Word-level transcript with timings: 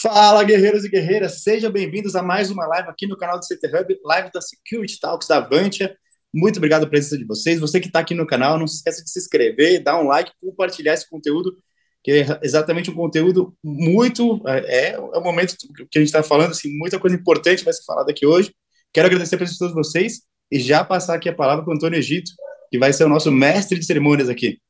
Fala, 0.00 0.44
guerreiros 0.44 0.84
e 0.84 0.88
guerreiras, 0.88 1.42
sejam 1.42 1.72
bem-vindos 1.72 2.14
a 2.14 2.22
mais 2.22 2.52
uma 2.52 2.64
live 2.68 2.88
aqui 2.88 3.04
no 3.04 3.16
canal 3.16 3.36
do 3.36 3.44
CT 3.44 3.66
Hub, 3.66 4.00
live 4.04 4.30
da 4.32 4.40
Security 4.40 5.00
Talks 5.00 5.26
da 5.26 5.38
Avantia. 5.38 5.96
Muito 6.32 6.58
obrigado 6.58 6.82
pela 6.82 6.90
presença 6.90 7.18
de 7.18 7.24
vocês. 7.24 7.58
Você 7.58 7.80
que 7.80 7.88
está 7.88 7.98
aqui 7.98 8.14
no 8.14 8.24
canal, 8.24 8.56
não 8.58 8.66
se 8.68 8.76
esqueça 8.76 9.02
de 9.02 9.10
se 9.10 9.18
inscrever, 9.18 9.82
dar 9.82 10.00
um 10.00 10.06
like, 10.06 10.30
compartilhar 10.40 10.94
esse 10.94 11.08
conteúdo, 11.10 11.56
que 12.04 12.12
é 12.12 12.38
exatamente 12.44 12.92
um 12.92 12.94
conteúdo 12.94 13.52
muito. 13.64 14.40
É, 14.46 14.90
é 14.92 14.98
o 15.00 15.20
momento 15.20 15.56
que 15.90 15.98
a 15.98 16.00
gente 16.00 16.08
está 16.08 16.22
falando, 16.22 16.52
assim, 16.52 16.70
muita 16.78 17.00
coisa 17.00 17.16
importante 17.16 17.64
vai 17.64 17.72
ser 17.72 17.84
falada 17.84 18.12
aqui 18.12 18.24
hoje. 18.24 18.54
Quero 18.92 19.08
agradecer 19.08 19.34
a 19.34 19.38
presença 19.38 19.54
de 19.54 19.72
todos 19.72 19.74
vocês 19.74 20.20
e 20.48 20.60
já 20.60 20.84
passar 20.84 21.14
aqui 21.14 21.28
a 21.28 21.34
palavra 21.34 21.64
para 21.64 21.72
o 21.72 21.74
Antônio 21.74 21.98
Egito, 21.98 22.30
que 22.70 22.78
vai 22.78 22.92
ser 22.92 23.02
o 23.02 23.08
nosso 23.08 23.32
mestre 23.32 23.76
de 23.76 23.84
cerimônias 23.84 24.28
aqui. 24.28 24.60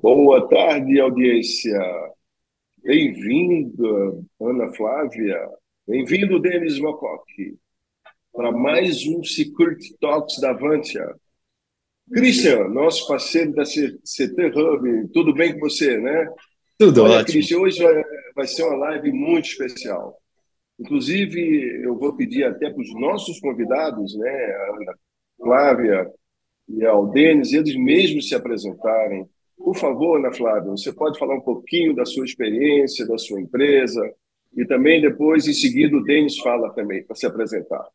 Boa 0.00 0.48
tarde, 0.48 0.98
audiência. 0.98 1.78
Bem-vindo, 2.82 4.24
Ana 4.40 4.72
Flávia. 4.72 5.38
Bem-vindo, 5.86 6.40
Denis 6.40 6.78
Mococ, 6.78 7.24
para 8.32 8.50
mais 8.50 9.06
um 9.06 9.22
Security 9.22 9.96
Talks 10.00 10.40
da 10.40 10.50
Avantia. 10.50 11.06
Christian, 12.10 12.68
nosso 12.68 13.06
parceiro 13.06 13.52
da 13.52 13.64
CT 13.64 14.46
Hub, 14.54 15.08
tudo 15.12 15.34
bem 15.34 15.52
com 15.52 15.60
você, 15.60 15.98
né? 15.98 16.26
Tudo 16.78 17.02
Olha, 17.02 17.16
ótimo. 17.16 17.32
Christian, 17.32 17.58
hoje 17.58 17.82
vai, 17.82 18.02
vai 18.34 18.46
ser 18.46 18.62
uma 18.62 18.76
live 18.76 19.12
muito 19.12 19.46
especial. 19.46 20.16
Inclusive, 20.78 21.84
eu 21.84 21.98
vou 21.98 22.16
pedir 22.16 22.44
até 22.44 22.70
para 22.70 22.80
os 22.80 22.94
nossos 22.94 23.38
convidados, 23.40 24.16
né, 24.16 24.30
a 24.30 24.76
Ana 24.76 24.94
Flávia 25.36 26.10
e 26.66 26.84
ao 26.86 27.10
Denis, 27.10 27.52
eles 27.52 27.76
mesmos 27.76 28.28
se 28.28 28.34
apresentarem 28.34 29.28
por 29.62 29.76
favor, 29.76 30.18
Ana 30.18 30.32
Flávia, 30.32 30.70
você 30.70 30.92
pode 30.92 31.18
falar 31.18 31.34
um 31.34 31.40
pouquinho 31.40 31.94
da 31.94 32.04
sua 32.04 32.24
experiência, 32.24 33.06
da 33.06 33.18
sua 33.18 33.40
empresa, 33.40 34.02
e 34.56 34.64
também 34.64 35.00
depois, 35.00 35.46
em 35.46 35.52
seguida, 35.52 35.96
o 35.96 36.02
Denis 36.02 36.38
fala 36.38 36.70
também, 36.70 37.04
para 37.04 37.14
se 37.14 37.26
apresentar. 37.26 37.86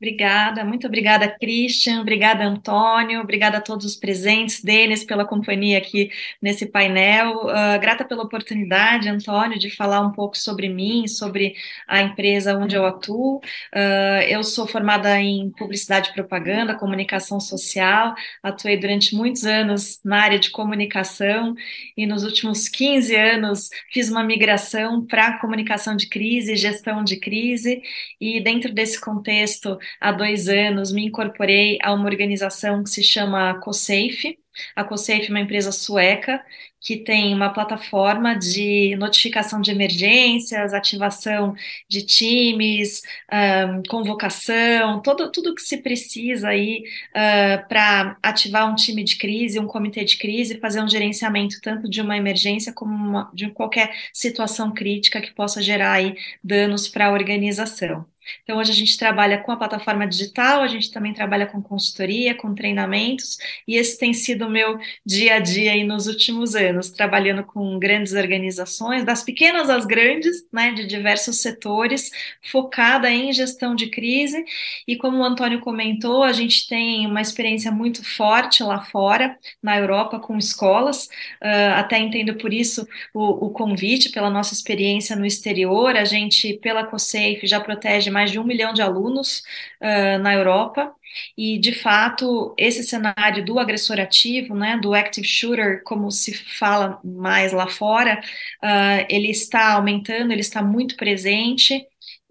Obrigada, 0.00 0.64
muito 0.64 0.86
obrigada, 0.88 1.28
Christian, 1.40 2.00
obrigada, 2.00 2.44
Antônio, 2.44 3.20
obrigada 3.20 3.58
a 3.58 3.60
todos 3.60 3.86
os 3.86 3.96
presentes, 3.96 4.60
Denis, 4.62 5.04
pela 5.04 5.24
companhia 5.24 5.78
aqui 5.78 6.10
nesse 6.42 6.66
painel. 6.66 7.46
Uh, 7.46 7.80
grata 7.80 8.04
pela 8.04 8.24
oportunidade, 8.24 9.08
Antônio, 9.08 9.58
de 9.58 9.70
falar 9.70 10.00
um 10.00 10.10
pouco 10.10 10.36
sobre 10.36 10.68
mim, 10.68 11.06
sobre 11.06 11.54
a 11.86 12.02
empresa 12.02 12.58
onde 12.58 12.76
eu 12.76 12.84
atuo. 12.84 13.36
Uh, 13.72 14.22
eu 14.28 14.42
sou 14.42 14.66
formada 14.66 15.18
em 15.20 15.50
publicidade 15.50 16.10
e 16.10 16.12
propaganda, 16.12 16.74
comunicação 16.74 17.38
social, 17.38 18.14
atuei 18.42 18.76
durante 18.76 19.14
muitos 19.14 19.46
anos 19.46 20.00
na 20.04 20.20
área 20.20 20.40
de 20.40 20.50
comunicação 20.50 21.54
e 21.96 22.04
nos 22.04 22.24
últimos 22.24 22.68
15 22.68 23.14
anos 23.14 23.70
fiz 23.92 24.10
uma 24.10 24.24
migração 24.24 25.06
para 25.06 25.38
comunicação 25.38 25.96
de 25.96 26.08
crise, 26.08 26.56
gestão 26.56 27.04
de 27.04 27.16
crise, 27.16 27.80
e 28.20 28.40
dentro 28.40 28.72
desse 28.72 29.00
contexto, 29.00 29.78
há 30.00 30.12
dois 30.12 30.48
anos, 30.48 30.92
me 30.92 31.06
incorporei 31.06 31.78
a 31.82 31.92
uma 31.92 32.06
organização 32.06 32.82
que 32.82 32.90
se 32.90 33.02
chama 33.02 33.54
CoSafe. 33.60 34.38
A 34.76 34.84
CoSafe 34.84 35.26
é 35.26 35.30
uma 35.30 35.40
empresa 35.40 35.72
sueca 35.72 36.40
que 36.84 36.98
tem 36.98 37.34
uma 37.34 37.50
plataforma 37.50 38.36
de 38.36 38.94
notificação 38.96 39.60
de 39.60 39.70
emergências, 39.70 40.74
ativação 40.74 41.54
de 41.88 42.02
times, 42.02 43.00
um, 43.32 43.82
convocação, 43.88 45.00
todo, 45.00 45.32
tudo 45.32 45.54
que 45.54 45.62
se 45.62 45.78
precisa 45.78 46.48
aí 46.48 46.84
uh, 47.10 47.66
para 47.68 48.18
ativar 48.22 48.70
um 48.70 48.74
time 48.74 49.02
de 49.02 49.16
crise, 49.16 49.58
um 49.58 49.66
comitê 49.66 50.04
de 50.04 50.18
crise, 50.18 50.58
fazer 50.60 50.82
um 50.82 50.88
gerenciamento 50.88 51.58
tanto 51.62 51.88
de 51.88 52.02
uma 52.02 52.18
emergência 52.18 52.72
como 52.72 52.94
uma, 52.94 53.30
de 53.32 53.50
qualquer 53.50 53.94
situação 54.12 54.72
crítica 54.74 55.22
que 55.22 55.32
possa 55.32 55.62
gerar 55.62 55.92
aí 55.92 56.14
danos 56.42 56.86
para 56.86 57.06
a 57.06 57.12
organização. 57.12 58.06
Então, 58.42 58.58
hoje 58.58 58.70
a 58.70 58.74
gente 58.74 58.96
trabalha 58.98 59.38
com 59.38 59.52
a 59.52 59.56
plataforma 59.56 60.06
digital, 60.06 60.62
a 60.62 60.66
gente 60.66 60.90
também 60.90 61.12
trabalha 61.12 61.46
com 61.46 61.62
consultoria, 61.62 62.34
com 62.34 62.54
treinamentos, 62.54 63.38
e 63.66 63.76
esse 63.76 63.98
tem 63.98 64.12
sido 64.12 64.46
o 64.46 64.50
meu 64.50 64.78
dia 65.04 65.36
a 65.36 65.38
dia 65.38 65.72
aí 65.72 65.84
nos 65.84 66.06
últimos 66.06 66.54
anos, 66.54 66.90
trabalhando 66.90 67.44
com 67.44 67.78
grandes 67.78 68.12
organizações, 68.12 69.04
das 69.04 69.22
pequenas 69.22 69.70
às 69.70 69.84
grandes, 69.84 70.46
né, 70.52 70.72
de 70.72 70.86
diversos 70.86 71.40
setores, 71.40 72.10
focada 72.50 73.10
em 73.10 73.32
gestão 73.32 73.74
de 73.74 73.88
crise, 73.88 74.44
e 74.86 74.96
como 74.96 75.18
o 75.18 75.24
Antônio 75.24 75.60
comentou, 75.60 76.22
a 76.22 76.32
gente 76.32 76.66
tem 76.68 77.06
uma 77.06 77.20
experiência 77.20 77.70
muito 77.70 78.04
forte 78.04 78.62
lá 78.62 78.82
fora, 78.82 79.38
na 79.62 79.76
Europa, 79.78 80.18
com 80.18 80.36
escolas, 80.36 81.06
uh, 81.42 81.74
até 81.76 81.98
entendo 81.98 82.34
por 82.36 82.52
isso 82.52 82.86
o, 83.12 83.46
o 83.46 83.50
convite, 83.50 84.10
pela 84.10 84.30
nossa 84.30 84.54
experiência 84.54 85.16
no 85.16 85.26
exterior, 85.26 85.96
a 85.96 86.04
gente, 86.04 86.54
pela 86.54 86.84
COSAFE, 86.84 87.46
já 87.46 87.60
protege 87.60 88.10
mais 88.14 88.30
de 88.30 88.38
um 88.38 88.44
milhão 88.44 88.72
de 88.72 88.80
alunos 88.80 89.42
uh, 89.82 90.18
na 90.22 90.32
Europa. 90.34 90.94
E, 91.36 91.58
de 91.58 91.72
fato, 91.72 92.54
esse 92.58 92.82
cenário 92.82 93.44
do 93.44 93.58
agressor 93.58 94.00
ativo, 94.00 94.54
né, 94.54 94.78
do 94.78 94.94
active 94.94 95.26
shooter, 95.26 95.82
como 95.84 96.10
se 96.10 96.34
fala 96.34 97.00
mais 97.04 97.52
lá 97.52 97.68
fora, 97.68 98.20
uh, 98.62 99.06
ele 99.08 99.30
está 99.30 99.74
aumentando, 99.74 100.32
ele 100.32 100.40
está 100.40 100.62
muito 100.62 100.96
presente 100.96 101.86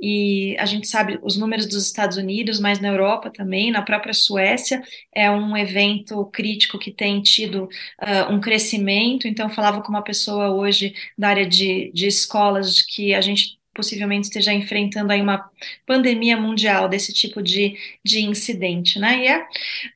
e 0.06 0.58
a 0.60 0.66
gente 0.66 0.86
sabe 0.88 1.18
os 1.24 1.38
números 1.38 1.66
dos 1.66 1.86
Estados 1.86 2.18
Unidos, 2.18 2.60
mas 2.60 2.78
na 2.82 2.90
Europa 2.90 3.32
também, 3.32 3.72
na 3.72 3.82
própria 3.82 4.14
Suécia, 4.14 4.82
é 5.16 5.32
um 5.32 5.56
evento 5.56 6.26
crítico 6.26 6.78
que 6.78 6.92
tem 6.92 7.22
tido 7.22 7.70
uh, 8.02 8.34
um 8.34 8.42
crescimento. 8.42 9.30
Então, 9.30 9.50
falava 9.50 9.82
com 9.82 9.88
uma 9.90 10.04
pessoa 10.04 10.52
hoje 10.52 10.94
da 11.18 11.30
área 11.30 11.48
de, 11.48 11.90
de 11.94 12.06
escolas 12.06 12.82
que 12.82 13.14
a 13.14 13.22
gente 13.22 13.58
possivelmente 13.74 14.28
esteja 14.28 14.54
enfrentando 14.54 15.12
aí 15.12 15.22
uma 15.22 15.50
pandemia 15.86 16.38
mundial 16.38 16.88
desse 16.88 17.14
tipo 17.14 17.42
de, 17.42 17.76
de 18.04 18.22
incidente, 18.22 19.00
né? 19.00 19.24
E 19.24 19.28
é 19.28 19.48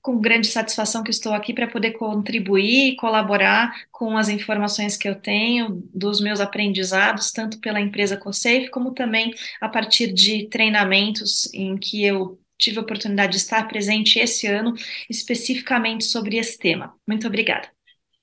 com 0.01 0.19
grande 0.19 0.47
satisfação 0.47 1.03
que 1.03 1.11
estou 1.11 1.33
aqui 1.33 1.53
para 1.53 1.67
poder 1.67 1.91
contribuir 1.91 2.93
e 2.93 2.95
colaborar 2.95 3.73
com 3.91 4.17
as 4.17 4.29
informações 4.29 4.97
que 4.97 5.07
eu 5.07 5.15
tenho 5.15 5.83
dos 5.93 6.21
meus 6.21 6.39
aprendizados, 6.39 7.31
tanto 7.31 7.59
pela 7.59 7.79
empresa 7.79 8.17
CoSafe, 8.17 8.69
como 8.69 8.93
também 8.93 9.33
a 9.61 9.69
partir 9.69 10.11
de 10.13 10.47
treinamentos 10.47 11.51
em 11.53 11.77
que 11.77 12.03
eu 12.03 12.39
tive 12.57 12.79
a 12.79 12.81
oportunidade 12.81 13.33
de 13.33 13.37
estar 13.37 13.67
presente 13.67 14.19
esse 14.19 14.47
ano, 14.47 14.73
especificamente 15.09 16.05
sobre 16.05 16.37
esse 16.37 16.57
tema. 16.57 16.95
Muito 17.07 17.27
obrigada. 17.27 17.69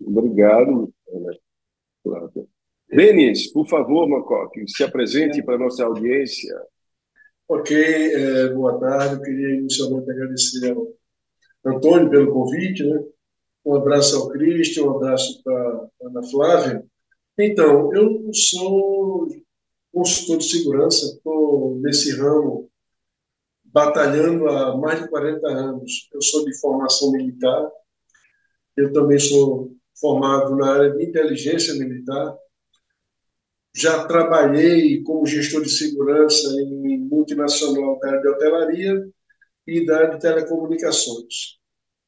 Obrigado, 0.00 0.92
Flávia. 2.02 2.53
Denis, 2.94 3.50
por 3.52 3.66
favor, 3.66 4.08
Macoc, 4.08 4.54
se 4.68 4.84
apresente 4.84 5.42
para 5.42 5.56
a 5.56 5.58
nossa 5.58 5.84
audiência. 5.84 6.54
Ok, 7.48 7.76
é, 7.76 8.48
boa 8.50 8.78
tarde. 8.78 9.16
Eu 9.16 9.22
queria 9.22 9.56
inicialmente 9.56 10.08
agradecer 10.10 10.70
ao 10.70 10.86
Antônio 11.66 12.08
pelo 12.08 12.32
convite, 12.32 12.84
né? 12.84 13.02
Um 13.64 13.74
abraço 13.74 14.16
ao 14.16 14.28
Cristian, 14.28 14.84
um 14.84 14.96
abraço 14.96 15.42
para 15.42 15.88
Ana 16.02 16.22
Flávia. 16.30 16.84
Então, 17.36 17.92
eu 17.92 18.32
sou 18.32 19.26
consultor 19.92 20.38
de 20.38 20.44
segurança, 20.44 21.06
estou 21.06 21.80
nesse 21.80 22.16
ramo 22.16 22.70
batalhando 23.64 24.46
há 24.48 24.76
mais 24.76 25.02
de 25.02 25.08
40 25.08 25.48
anos. 25.48 26.08
Eu 26.14 26.22
sou 26.22 26.44
de 26.44 26.56
formação 26.60 27.10
militar, 27.10 27.68
eu 28.76 28.92
também 28.92 29.18
sou 29.18 29.74
formado 30.00 30.54
na 30.54 30.74
área 30.74 30.90
de 30.92 31.04
inteligência 31.04 31.74
militar, 31.74 32.36
já 33.74 34.06
trabalhei 34.06 35.02
como 35.02 35.26
gestor 35.26 35.62
de 35.62 35.70
segurança 35.70 36.48
em 36.60 36.98
multinacional 36.98 37.98
da 37.98 38.08
área 38.08 38.20
de 38.20 38.28
hotelaria 38.28 39.08
e 39.66 39.84
da 39.84 39.96
área 39.96 40.10
de 40.10 40.20
telecomunicações. 40.20 41.58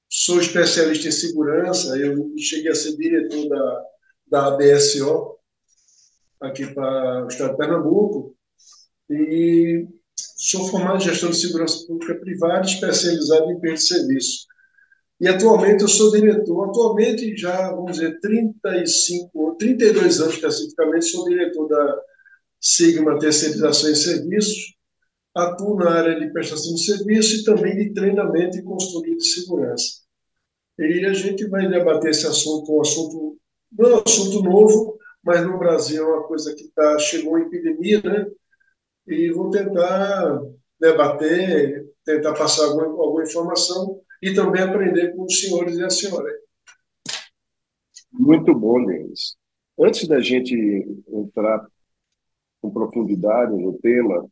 Sou 0.09 0.41
especialista 0.41 1.09
em 1.09 1.13
segurança, 1.13 1.97
eu 1.99 2.33
cheguei 2.39 2.71
a 2.71 2.75
ser 2.75 2.97
diretor 2.97 3.49
da, 3.49 3.85
da 4.29 4.47
ABSO, 4.47 5.37
aqui 6.41 6.73
para 6.73 7.25
o 7.25 7.29
estado 7.29 7.51
de 7.51 7.57
Pernambuco, 7.57 8.37
e 9.11 9.89
sou 10.37 10.69
formado 10.69 10.99
em 10.99 11.07
gestão 11.07 11.31
de 11.31 11.37
segurança 11.37 11.85
pública 11.87 12.15
privada, 12.15 12.65
especializado 12.65 13.51
em 13.51 13.59
perda 13.59 13.77
de 13.77 13.83
serviço. 13.83 14.47
E 15.19 15.29
atualmente 15.29 15.83
eu 15.83 15.89
sou 15.89 16.13
diretor, 16.13 16.69
atualmente 16.69 17.37
já, 17.37 17.71
vamos 17.73 17.93
dizer, 17.93 18.21
35, 18.21 19.57
32 19.59 20.21
anos 20.21 20.35
especificamente, 20.35 21.07
sou 21.07 21.29
diretor 21.29 21.69
da 21.69 22.03
Sigma 22.61 23.19
Terceirização 23.19 23.91
e 23.91 23.97
Serviços, 23.97 24.77
atuo 25.35 25.77
na 25.77 25.91
área 25.91 26.21
de 26.21 26.31
prestação 26.33 26.75
de 26.75 26.85
serviço 26.85 27.37
e 27.37 27.45
também 27.45 27.77
de 27.77 27.95
treinamento 27.95 28.59
e 28.59 28.63
consultoria 28.63 29.17
de 29.17 29.27
segurança. 29.27 30.03
E 30.79 31.07
a 31.07 31.13
gente 31.15 31.47
vai 31.49 31.67
debater 31.67 32.11
esse 32.11 32.27
assunto, 32.27 32.77
um 32.77 32.81
assunto, 32.83 33.39
não 33.73 33.91
é 33.91 33.95
um 33.95 34.03
assunto 34.05 34.43
novo, 34.43 34.99
mas 35.25 35.43
no 35.43 35.59
Brasil 35.59 36.03
é 36.03 36.07
uma 36.07 36.25
coisa 36.25 36.55
que 36.55 36.69
tá, 36.75 36.99
chegou 36.99 37.37
a 37.37 37.41
epidemia, 37.41 38.03
né? 38.03 38.27
E 39.07 39.31
vou 39.33 39.51
tentar 39.51 40.41
debater, 40.79 41.87
tentar 42.05 42.35
passar 42.35 42.67
alguma, 42.67 42.85
alguma 42.85 43.23
informação 43.23 44.01
e 44.23 44.35
também 44.35 44.63
aprender 44.63 45.15
com 45.15 45.25
os 45.25 45.41
senhores 45.41 45.77
e 45.77 45.85
a 45.85 45.91
senhora. 45.91 46.31
Muito 48.13 48.55
bom, 48.55 48.85
Denis. 48.85 49.37
Antes 49.79 50.09
da 50.09 50.21
gente 50.21 50.55
entrar 51.09 51.67
com 52.61 52.71
profundidade 52.71 53.53
no 53.53 53.79
tema, 53.79 54.27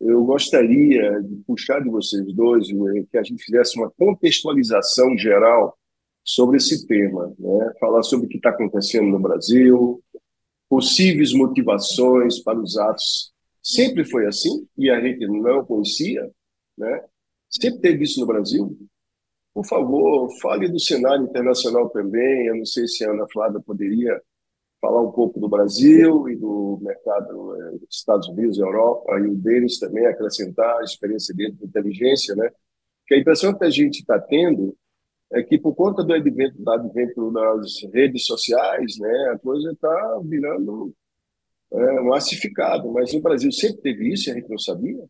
eu 0.00 0.24
gostaria 0.24 1.20
de 1.22 1.36
puxar 1.46 1.80
de 1.80 1.88
vocês 1.88 2.32
dois 2.34 2.66
que 3.10 3.16
a 3.16 3.22
gente 3.22 3.42
fizesse 3.42 3.78
uma 3.78 3.90
contextualização 3.90 5.16
geral 5.16 5.78
sobre 6.24 6.56
esse 6.56 6.86
tema, 6.86 7.34
né? 7.38 7.72
falar 7.80 8.02
sobre 8.02 8.26
o 8.26 8.28
que 8.28 8.36
está 8.36 8.50
acontecendo 8.50 9.08
no 9.08 9.20
Brasil, 9.20 10.02
possíveis 10.68 11.32
motivações 11.32 12.40
para 12.40 12.58
os 12.58 12.76
atos. 12.76 13.32
Sempre 13.62 14.04
foi 14.04 14.26
assim 14.26 14.66
e 14.76 14.90
a 14.90 15.00
gente 15.00 15.26
não 15.26 15.64
conhecia, 15.64 16.28
né? 16.76 17.04
Sempre 17.48 17.80
teve 17.80 18.04
isso 18.04 18.20
no 18.20 18.26
Brasil. 18.26 18.76
Por 19.54 19.66
favor, 19.66 20.28
fale 20.40 20.68
do 20.68 20.80
cenário 20.80 21.24
internacional 21.24 21.90
também. 21.90 22.46
Eu 22.46 22.56
não 22.56 22.64
sei 22.64 22.86
se 22.86 23.04
a 23.04 23.10
Ana 23.10 23.26
Flávia 23.32 23.60
poderia 23.60 24.20
falar 24.80 25.02
um 25.02 25.12
pouco 25.12 25.38
do 25.38 25.48
Brasil 25.48 26.28
e 26.28 26.36
do 26.36 26.78
mercado 26.82 27.56
eh, 27.56 27.78
dos 27.78 27.96
Estados 27.96 28.28
Unidos, 28.28 28.58
Europa, 28.58 29.18
e 29.20 29.28
o 29.28 29.36
deles 29.36 29.78
também 29.78 30.06
acrescentar 30.06 30.78
a 30.78 30.82
experiência 30.82 31.34
dele 31.34 31.52
de 31.52 31.64
inteligência, 31.64 32.34
né? 32.34 32.50
Que 33.06 33.14
a 33.14 33.18
impressão 33.18 33.56
que 33.56 33.64
a 33.64 33.70
gente 33.70 34.00
está 34.00 34.18
tendo 34.18 34.76
é 35.32 35.42
que 35.42 35.58
por 35.58 35.74
conta 35.74 36.04
do 36.04 36.12
advento, 36.12 36.62
do 36.62 36.70
advento 36.70 37.30
das 37.32 37.82
redes 37.92 38.26
sociais, 38.26 38.98
né, 38.98 39.32
a 39.34 39.38
coisa 39.38 39.72
está 39.72 40.20
virando 40.24 40.94
é, 41.72 42.00
massificado. 42.02 42.92
Mas 42.92 43.14
no 43.14 43.20
Brasil 43.22 43.50
sempre 43.50 43.80
teve 43.82 44.12
isso 44.12 44.28
e 44.28 44.32
a 44.32 44.34
gente 44.34 44.48
não 44.50 44.58
sabia. 44.58 45.04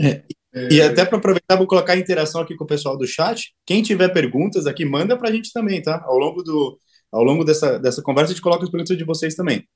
É, 0.00 0.24
e 0.70 0.80
até 0.80 1.04
para 1.04 1.18
aproveitar, 1.18 1.56
vou 1.56 1.66
colocar 1.66 1.92
a 1.92 1.98
interação 1.98 2.40
aqui 2.40 2.56
com 2.56 2.64
o 2.64 2.66
pessoal 2.66 2.96
do 2.96 3.06
chat. 3.06 3.54
Quem 3.66 3.82
tiver 3.82 4.08
perguntas 4.08 4.66
aqui, 4.66 4.84
manda 4.84 5.16
para 5.16 5.28
a 5.28 5.32
gente 5.32 5.52
também, 5.52 5.82
tá? 5.82 6.02
Ao 6.04 6.18
longo 6.18 6.42
do, 6.42 6.78
ao 7.12 7.22
longo 7.22 7.44
dessa, 7.44 7.78
dessa 7.78 8.02
conversa, 8.02 8.32
a 8.32 8.34
gente 8.34 8.42
coloca 8.42 8.64
as 8.64 8.70
perguntas 8.70 8.96
de 8.96 9.04
vocês 9.04 9.34
também. 9.34 9.66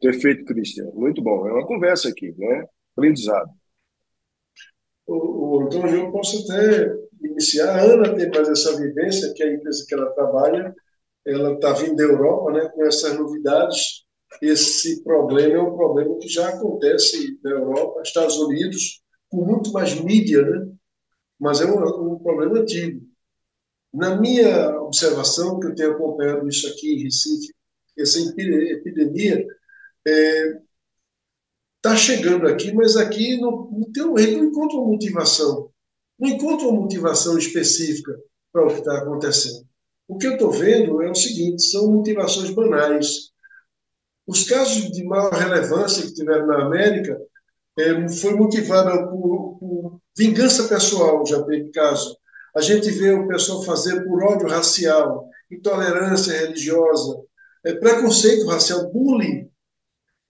Perfeito, 0.00 0.44
Cristian. 0.44 0.86
Muito 0.94 1.22
bom. 1.22 1.46
É 1.46 1.52
uma 1.52 1.66
conversa 1.66 2.08
aqui, 2.08 2.34
né? 2.36 2.66
Aprendizado. 2.96 3.50
O, 5.06 5.56
o 5.58 5.60
Antônio, 5.62 5.94
eu 5.94 6.12
posso 6.12 6.44
até 6.44 6.92
iniciar. 7.22 7.78
A 7.78 7.82
Ana 7.82 8.14
tem 8.14 8.30
mais 8.30 8.48
essa 8.48 8.76
vivência, 8.76 9.32
que 9.34 9.42
é 9.42 9.48
a 9.48 9.54
empresa 9.54 9.84
que 9.86 9.94
ela 9.94 10.10
trabalha, 10.12 10.74
ela 11.26 11.54
está 11.54 11.72
vindo 11.72 11.96
da 11.96 12.04
Europa, 12.04 12.52
né, 12.52 12.70
com 12.74 12.84
essas 12.84 13.18
novidades. 13.18 14.04
Esse 14.42 15.02
problema 15.02 15.54
é 15.54 15.60
um 15.60 15.76
problema 15.76 16.18
que 16.18 16.28
já 16.28 16.48
acontece 16.48 17.38
na 17.42 17.52
Europa, 17.52 18.02
Estados 18.02 18.36
Unidos, 18.36 19.02
com 19.34 19.44
muito 19.44 19.72
mais 19.72 19.98
mídia, 20.00 20.42
né? 20.42 20.72
mas 21.38 21.60
é 21.60 21.66
um, 21.66 22.12
um 22.12 22.18
problema 22.18 22.60
antigo. 22.60 23.04
Na 23.92 24.16
minha 24.16 24.80
observação, 24.80 25.60
que 25.60 25.68
eu 25.68 25.74
tenho 25.74 25.92
acompanhado 25.92 26.48
isso 26.48 26.66
aqui 26.68 26.94
em 26.94 27.04
Recife, 27.04 27.54
essa 27.96 28.18
epidemia 28.18 29.38
está 29.38 29.50
é, 30.06 30.60
tá 31.80 31.96
chegando 31.96 32.48
aqui, 32.48 32.72
mas 32.72 32.96
aqui 32.96 33.40
não, 33.40 33.70
não, 33.70 34.14
tem, 34.14 34.36
não 34.36 34.44
encontra 34.44 34.76
uma 34.78 34.88
motivação. 34.88 35.70
Não 36.18 36.28
encontra 36.28 36.66
uma 36.66 36.80
motivação 36.80 37.38
específica 37.38 38.18
para 38.52 38.64
o 38.64 38.68
que 38.68 38.78
está 38.78 38.98
acontecendo. 38.98 39.64
O 40.08 40.18
que 40.18 40.26
eu 40.26 40.32
estou 40.32 40.50
vendo 40.50 41.02
é 41.02 41.10
o 41.10 41.14
seguinte: 41.14 41.62
são 41.62 41.92
motivações 41.92 42.50
banais. 42.50 43.32
Os 44.26 44.44
casos 44.44 44.90
de 44.90 45.04
maior 45.04 45.32
relevância 45.32 46.04
que 46.04 46.14
tiveram 46.14 46.46
na 46.46 46.64
América 46.64 47.20
é, 47.78 48.08
foi 48.08 48.34
motivado 48.34 49.10
por, 49.10 49.58
por 49.58 50.00
vingança 50.16 50.68
pessoal, 50.68 51.26
já 51.26 51.42
teve 51.42 51.70
caso 51.70 52.16
a 52.54 52.60
gente 52.60 52.88
vê 52.90 53.10
o 53.12 53.26
pessoal 53.26 53.64
fazer 53.64 54.04
por 54.04 54.22
ódio 54.22 54.48
racial, 54.48 55.28
intolerância 55.50 56.38
religiosa, 56.38 57.20
é, 57.64 57.74
preconceito 57.74 58.46
racial, 58.46 58.92
bullying. 58.92 59.50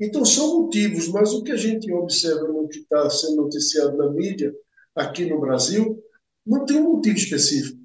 Então, 0.00 0.24
são 0.24 0.62
motivos, 0.62 1.08
mas 1.08 1.32
o 1.32 1.42
que 1.42 1.52
a 1.52 1.56
gente 1.56 1.92
observa 1.92 2.48
no 2.48 2.66
que 2.66 2.78
está 2.78 3.10
sendo 3.10 3.36
noticiado 3.36 3.96
na 3.96 4.10
mídia 4.10 4.52
aqui 4.94 5.26
no 5.26 5.38
Brasil, 5.38 6.02
não 6.46 6.64
tem 6.64 6.78
um 6.78 6.94
motivo 6.94 7.16
específico 7.16 7.78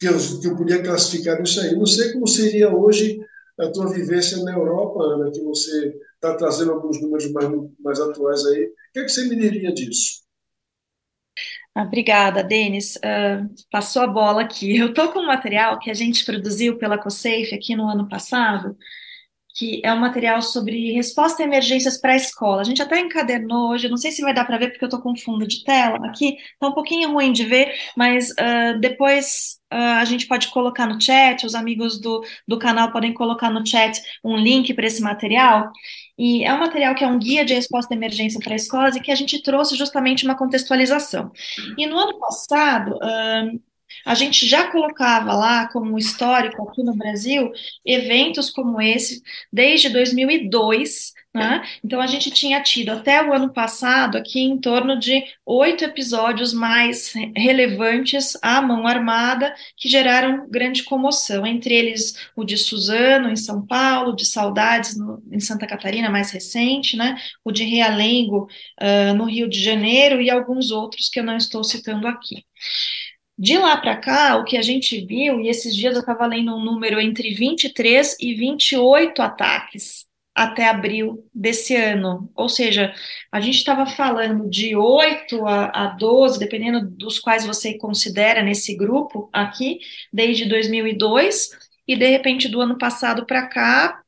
que 0.00 0.08
eu, 0.08 0.40
que 0.40 0.46
eu 0.46 0.56
podia 0.56 0.82
classificar 0.82 1.40
isso 1.42 1.60
aí. 1.60 1.74
Não 1.74 1.86
sei 1.86 2.12
como 2.12 2.26
seria 2.26 2.74
hoje 2.74 3.18
a 3.58 3.70
tua 3.72 3.92
vivência 3.92 4.42
na 4.44 4.52
Europa, 4.52 5.02
Ana, 5.02 5.30
que 5.30 5.40
você 5.40 5.94
está 6.14 6.36
trazendo 6.36 6.72
alguns 6.72 7.00
números 7.00 7.30
mais, 7.32 7.48
mais 7.80 8.00
atuais 8.00 8.44
aí. 8.46 8.64
O 8.64 8.72
que, 8.92 9.00
é 9.00 9.04
que 9.04 9.08
você 9.08 9.24
me 9.24 9.36
diria 9.36 9.72
disso? 9.72 10.26
obrigada, 11.78 12.42
Denis. 12.42 12.96
Uh, 12.96 13.48
passou 13.70 14.02
a 14.02 14.06
bola 14.06 14.42
aqui. 14.42 14.76
Eu 14.78 14.88
estou 14.88 15.12
com 15.12 15.20
um 15.20 15.26
material 15.26 15.78
que 15.78 15.90
a 15.90 15.94
gente 15.94 16.24
produziu 16.24 16.78
pela 16.78 16.98
COSAFE 16.98 17.54
aqui 17.54 17.76
no 17.76 17.86
ano 17.88 18.08
passado, 18.08 18.76
que 19.54 19.80
é 19.84 19.92
um 19.92 19.98
material 19.98 20.42
sobre 20.42 20.92
resposta 20.92 21.42
a 21.42 21.46
emergências 21.46 21.98
para 21.98 22.12
a 22.12 22.16
escola. 22.16 22.60
A 22.62 22.64
gente 22.64 22.82
até 22.82 23.00
encadernou 23.00 23.70
hoje, 23.70 23.88
não 23.88 23.96
sei 23.96 24.10
se 24.10 24.22
vai 24.22 24.34
dar 24.34 24.44
para 24.46 24.58
ver 24.58 24.70
porque 24.70 24.84
eu 24.84 24.88
estou 24.88 25.02
com 25.02 25.16
fundo 25.16 25.46
de 25.46 25.64
tela 25.64 25.98
aqui, 26.06 26.36
está 26.54 26.68
um 26.68 26.74
pouquinho 26.74 27.12
ruim 27.12 27.32
de 27.32 27.44
ver, 27.44 27.74
mas 27.96 28.30
uh, 28.30 28.78
depois 28.80 29.55
a 29.70 30.04
gente 30.04 30.26
pode 30.26 30.48
colocar 30.48 30.86
no 30.86 31.00
chat, 31.00 31.44
os 31.44 31.54
amigos 31.54 32.00
do, 32.00 32.24
do 32.46 32.58
canal 32.58 32.92
podem 32.92 33.12
colocar 33.12 33.50
no 33.50 33.66
chat 33.66 34.00
um 34.22 34.36
link 34.36 34.72
para 34.74 34.86
esse 34.86 35.02
material. 35.02 35.70
E 36.18 36.44
é 36.44 36.52
um 36.52 36.58
material 36.58 36.94
que 36.94 37.04
é 37.04 37.06
um 37.06 37.18
guia 37.18 37.44
de 37.44 37.54
resposta 37.54 37.92
à 37.92 37.96
emergência 37.96 38.40
para 38.40 38.54
escolas 38.54 38.96
e 38.96 39.00
que 39.00 39.10
a 39.10 39.14
gente 39.14 39.42
trouxe 39.42 39.76
justamente 39.76 40.24
uma 40.24 40.36
contextualização. 40.36 41.30
E 41.76 41.86
no 41.86 41.98
ano 41.98 42.18
passado, 42.18 42.96
uh, 42.96 43.60
a 44.04 44.14
gente 44.14 44.46
já 44.46 44.70
colocava 44.70 45.34
lá 45.34 45.68
como 45.68 45.98
histórico 45.98 46.68
aqui 46.68 46.82
no 46.82 46.94
Brasil 46.94 47.52
eventos 47.84 48.50
como 48.50 48.80
esse 48.80 49.22
desde 49.52 49.88
2002, 49.90 51.12
né? 51.36 51.62
Então, 51.84 52.00
a 52.00 52.06
gente 52.06 52.30
tinha 52.30 52.62
tido 52.62 52.90
até 52.90 53.22
o 53.22 53.32
ano 53.32 53.52
passado 53.52 54.16
aqui 54.16 54.40
em 54.40 54.58
torno 54.58 54.98
de 54.98 55.22
oito 55.44 55.84
episódios 55.84 56.52
mais 56.52 57.12
relevantes 57.36 58.36
à 58.42 58.60
mão 58.62 58.86
armada 58.86 59.54
que 59.76 59.88
geraram 59.88 60.48
grande 60.48 60.82
comoção, 60.82 61.46
entre 61.46 61.74
eles 61.74 62.28
o 62.34 62.44
de 62.44 62.56
Suzano, 62.56 63.30
em 63.30 63.36
São 63.36 63.64
Paulo, 63.64 64.16
de 64.16 64.24
Saudades, 64.24 64.96
no, 64.96 65.22
em 65.30 65.40
Santa 65.40 65.66
Catarina, 65.66 66.10
mais 66.10 66.30
recente, 66.30 66.96
né? 66.96 67.16
o 67.44 67.52
de 67.52 67.64
Realengo, 67.64 68.48
uh, 68.80 69.14
no 69.14 69.24
Rio 69.24 69.48
de 69.48 69.62
Janeiro, 69.62 70.20
e 70.20 70.30
alguns 70.30 70.70
outros 70.70 71.08
que 71.08 71.20
eu 71.20 71.24
não 71.24 71.36
estou 71.36 71.62
citando 71.62 72.06
aqui. 72.08 72.44
De 73.38 73.58
lá 73.58 73.76
para 73.76 73.96
cá, 73.96 74.36
o 74.38 74.44
que 74.44 74.56
a 74.56 74.62
gente 74.62 75.04
viu, 75.04 75.40
e 75.40 75.48
esses 75.48 75.76
dias 75.76 75.94
eu 75.94 76.00
estava 76.00 76.26
lendo 76.26 76.56
um 76.56 76.64
número 76.64 76.98
entre 76.98 77.34
23 77.34 78.16
e 78.18 78.34
28 78.34 79.20
ataques 79.20 80.05
até 80.36 80.68
abril 80.68 81.24
desse 81.34 81.74
ano. 81.74 82.30
Ou 82.36 82.46
seja, 82.46 82.94
a 83.32 83.40
gente 83.40 83.56
estava 83.56 83.86
falando 83.86 84.48
de 84.50 84.76
8 84.76 85.46
a, 85.46 85.86
a 85.86 85.86
12, 85.96 86.38
dependendo 86.38 86.86
dos 86.86 87.18
quais 87.18 87.46
você 87.46 87.78
considera 87.78 88.42
nesse 88.42 88.76
grupo 88.76 89.30
aqui, 89.32 89.78
desde 90.12 90.44
2002, 90.44 91.50
e 91.88 91.96
de 91.96 92.06
repente 92.10 92.48
do 92.48 92.60
ano 92.60 92.76
passado 92.76 93.24
para 93.24 93.46
cá, 93.46 94.02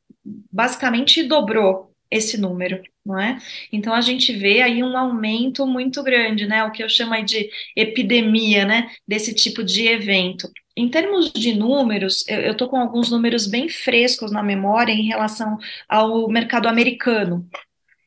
basicamente 0.53 1.23
dobrou 1.23 1.89
esse 2.11 2.39
número, 2.39 2.83
não 3.05 3.19
é? 3.19 3.39
Então 3.73 3.95
a 3.95 4.01
gente 4.01 4.33
vê 4.33 4.61
aí 4.63 4.83
um 4.83 4.97
aumento 4.97 5.67
muito 5.67 6.03
grande, 6.03 6.47
né? 6.47 6.65
O 6.65 6.73
que 6.73 6.83
eu 6.83 6.89
chamo 6.89 7.15
aí 7.15 7.25
de 7.25 7.49
epidemia, 7.77 8.65
né? 8.67 8.91
Desse 9.07 9.35
tipo 9.35 9.63
de 9.65 9.87
evento. 9.87 10.51
Em 10.79 10.89
termos 10.89 11.33
de 11.33 11.57
números, 11.57 12.25
eu 12.29 12.53
estou 12.53 12.69
com 12.69 12.77
alguns 12.77 13.11
números 13.11 13.49
bem 13.49 13.69
frescos 13.69 14.31
na 14.31 14.45
memória 14.45 14.93
em 14.93 15.09
relação 15.09 15.59
ao 15.89 16.29
mercado 16.29 16.69
americano. 16.69 17.45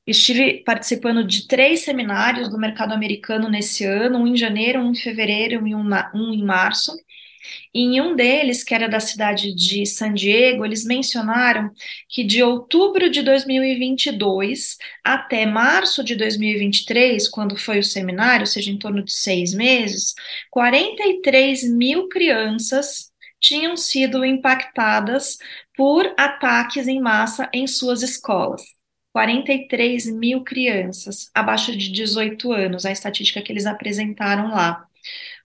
Estive 0.08 0.64
participando 0.64 1.22
de 1.22 1.50
três 1.50 1.82
seminários 1.82 2.50
do 2.50 2.58
mercado 2.58 2.94
americano 2.94 3.50
nesse 3.50 3.84
ano, 3.84 4.20
um 4.20 4.28
em 4.28 4.38
janeiro, 4.38 4.80
um 4.80 4.92
em 4.92 4.96
fevereiro 4.96 5.68
e 5.68 5.76
um, 5.76 5.90
um 6.16 6.34
em 6.34 6.46
março. 6.46 6.94
E 7.74 7.82
em 7.82 8.02
um 8.02 8.16
deles, 8.16 8.64
que 8.64 8.74
era 8.74 8.88
da 8.90 9.00
cidade 9.00 9.54
de 9.54 9.86
San 9.86 10.14
Diego, 10.14 10.66
eles 10.66 10.86
mencionaram 10.86 11.72
que 12.10 12.24
de 12.24 12.44
outubro 12.44 13.10
de 13.10 13.22
2022 13.22 14.78
até 15.04 15.46
março 15.46 16.04
de 16.04 16.16
2023, 16.16 17.28
quando 17.30 17.58
foi 17.58 17.80
o 17.80 17.84
seminário, 17.84 18.42
ou 18.42 18.48
seja, 18.48 18.72
em 18.72 18.78
torno 18.78 19.04
de 19.04 19.14
seis 19.14 19.54
meses, 19.54 20.14
43 20.50 21.70
mil 21.72 22.08
crianças 22.10 23.12
tinham 23.40 23.76
sido 23.76 24.24
impactadas 24.24 25.38
por 25.76 26.14
ataques 26.18 26.88
em 26.88 27.02
massa 27.02 27.50
em 27.54 27.66
suas 27.68 28.04
escolas. 28.04 28.62
43 29.14 30.06
mil 30.08 30.44
crianças 30.44 31.30
abaixo 31.34 31.76
de 31.76 31.92
18 31.92 32.52
anos, 32.52 32.86
a 32.86 32.92
estatística 32.92 33.42
que 33.42 33.52
eles 33.52 33.66
apresentaram 33.66 34.52
lá. 34.52 34.88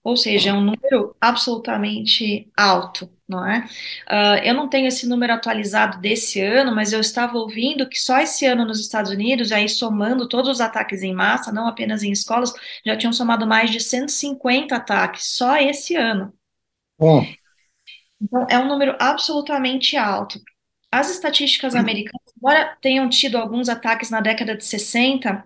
Ou 0.07 0.17
seja, 0.17 0.51
é 0.51 0.53
um 0.53 0.61
número 0.61 1.17
absolutamente 1.21 2.49
alto, 2.57 3.11
não 3.29 3.45
é? 3.45 3.67
Uh, 4.09 4.45
eu 4.45 4.55
não 4.55 4.69
tenho 4.69 4.87
esse 4.87 5.05
número 5.05 5.33
atualizado 5.33 6.01
desse 6.01 6.41
ano, 6.41 6.73
mas 6.73 6.93
eu 6.93 7.01
estava 7.01 7.37
ouvindo 7.37 7.89
que 7.89 7.99
só 7.99 8.21
esse 8.21 8.47
ano 8.47 8.65
nos 8.65 8.79
Estados 8.79 9.11
Unidos, 9.11 9.51
aí 9.51 9.69
somando 9.69 10.29
todos 10.29 10.49
os 10.49 10.61
ataques 10.61 11.03
em 11.03 11.13
massa, 11.13 11.51
não 11.51 11.67
apenas 11.67 12.05
em 12.05 12.13
escolas, 12.13 12.53
já 12.85 12.97
tinham 12.97 13.13
somado 13.13 13.49
mais 13.49 13.69
de 13.69 13.81
150 13.81 14.77
ataques, 14.77 15.25
só 15.37 15.57
esse 15.57 15.97
ano. 15.97 16.33
Então, 18.23 18.47
é 18.49 18.57
um 18.61 18.69
número 18.69 18.95
absolutamente 19.01 19.97
alto. 19.97 20.41
as 20.89 21.11
estatísticas 21.11 21.75
americanas, 21.75 22.33
embora 22.37 22.77
tenham 22.81 23.09
tido 23.09 23.37
alguns 23.37 23.69
ataques 23.69 24.09
na 24.09 24.21
década 24.21 24.57
de 24.57 24.65
60, 24.65 25.45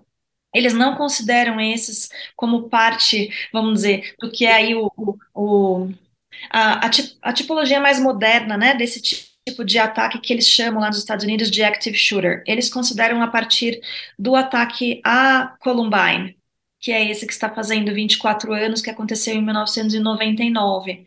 eles 0.55 0.73
não 0.73 0.97
consideram 0.97 1.61
esses 1.61 2.09
como 2.37 2.69
parte, 2.69 3.31
vamos 3.53 3.75
dizer, 3.75 4.15
do 4.21 4.31
que 4.31 4.47
é 4.47 4.53
aí 4.53 4.75
o, 4.75 4.91
o, 4.97 5.17
o 5.35 5.93
a, 6.51 6.87
a, 7.23 7.33
tipologia 7.33 7.81
mais 7.81 8.01
moderna, 8.01 8.57
né, 8.57 8.75
desse 8.75 9.01
tipo 9.01 9.65
de 9.65 9.79
ataque 9.79 10.21
que 10.21 10.33
eles 10.33 10.47
chamam 10.47 10.81
lá 10.81 10.89
nos 10.89 10.99
Estados 10.99 11.25
Unidos 11.25 11.51
de 11.51 11.63
active 11.63 11.97
shooter. 11.97 12.43
Eles 12.47 12.69
consideram 12.73 13.23
a 13.23 13.29
partir 13.29 13.81
do 14.19 14.35
ataque 14.37 15.01
a 15.05 15.55
Columbine, 15.61 16.37
que 16.81 16.91
é 16.93 17.11
esse 17.11 17.27
que 17.27 17.33
está 17.33 17.51
fazendo 17.51 17.93
24 17.93 18.53
anos, 18.55 18.81
que 18.81 18.91
aconteceu 18.91 19.35
em 19.35 19.45
1999. 19.45 21.07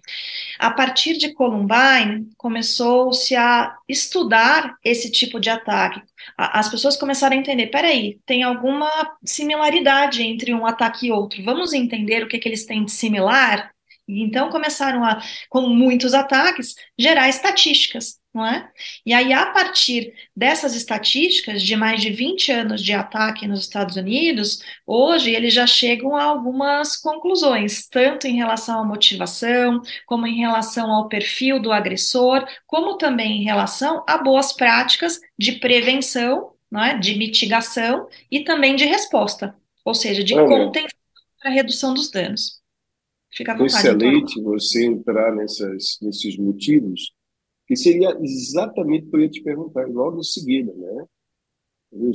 A 0.59 0.71
partir 0.71 1.17
de 1.17 1.33
Columbine, 1.33 2.29
começou-se 2.37 3.35
a 3.35 3.75
estudar 3.89 4.75
esse 4.83 5.11
tipo 5.11 5.39
de 5.39 5.49
ataque. 5.49 6.01
As 6.37 6.69
pessoas 6.69 6.95
começaram 6.95 7.35
a 7.35 7.39
entender, 7.39 7.67
peraí, 7.67 8.19
tem 8.25 8.43
alguma 8.43 8.89
similaridade 9.25 10.21
entre 10.21 10.53
um 10.53 10.65
ataque 10.65 11.07
e 11.07 11.11
outro. 11.11 11.43
Vamos 11.43 11.73
entender 11.73 12.23
o 12.23 12.27
que, 12.27 12.37
que 12.37 12.47
eles 12.47 12.65
têm 12.65 12.85
de 12.85 12.91
similar? 12.91 13.71
E 14.07 14.21
então 14.21 14.49
começaram 14.49 15.03
a, 15.03 15.21
com 15.49 15.61
muitos 15.69 16.13
ataques, 16.13 16.75
gerar 16.97 17.29
estatísticas 17.29 18.22
não 18.33 18.45
é? 18.45 18.69
E 19.05 19.13
aí, 19.13 19.31
a 19.31 19.45
partir 19.47 20.13
dessas 20.35 20.75
estatísticas 20.75 21.61
de 21.61 21.75
mais 21.75 22.01
de 22.01 22.09
20 22.09 22.51
anos 22.51 22.81
de 22.81 22.91
ataque 22.91 23.47
nos 23.47 23.61
Estados 23.61 23.95
Unidos, 23.95 24.59
hoje 24.87 25.31
eles 25.31 25.53
já 25.53 25.67
chegam 25.67 26.15
a 26.15 26.23
algumas 26.23 26.97
conclusões, 26.97 27.87
tanto 27.87 28.25
em 28.25 28.35
relação 28.35 28.79
à 28.79 28.83
motivação, 28.83 29.81
como 30.07 30.25
em 30.25 30.39
relação 30.39 30.91
ao 30.91 31.07
perfil 31.07 31.59
do 31.59 31.71
agressor, 31.71 32.47
como 32.65 32.97
também 32.97 33.41
em 33.41 33.43
relação 33.43 34.03
a 34.07 34.17
boas 34.17 34.51
práticas 34.51 35.19
de 35.37 35.53
prevenção, 35.53 36.53
não 36.71 36.83
é? 36.83 36.97
de 36.97 37.15
mitigação 37.15 38.07
e 38.31 38.43
também 38.43 38.75
de 38.75 38.85
resposta, 38.85 39.55
ou 39.85 39.93
seja, 39.93 40.23
de 40.23 40.33
contenção 40.33 40.89
para 41.39 41.51
redução 41.51 41.93
dos 41.93 42.09
danos. 42.09 42.63
Fica 43.31 43.51
à 43.51 43.55
vontade, 43.55 43.87
Excelente 43.87 44.39
então. 44.39 44.51
você 44.51 44.85
entrar 44.85 45.35
nessas, 45.35 45.97
nesses 46.01 46.37
motivos 46.37 47.11
que 47.67 47.75
seria 47.75 48.17
exatamente 48.21 49.07
o 49.07 49.09
que 49.11 49.15
eu 49.15 49.21
ia 49.21 49.29
te 49.29 49.41
perguntar 49.41 49.87
logo 49.87 50.19
em 50.19 50.23
seguida, 50.23 50.73
né? 50.73 51.05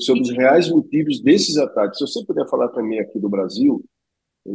Sobre 0.01 0.23
os 0.23 0.31
reais 0.31 0.69
motivos 0.69 1.21
desses 1.21 1.57
ataques. 1.57 1.99
Se 1.99 2.07
você 2.07 2.25
puder 2.25 2.49
falar 2.49 2.69
também 2.69 2.99
aqui 2.99 3.19
do 3.19 3.29
Brasil, 3.29 3.85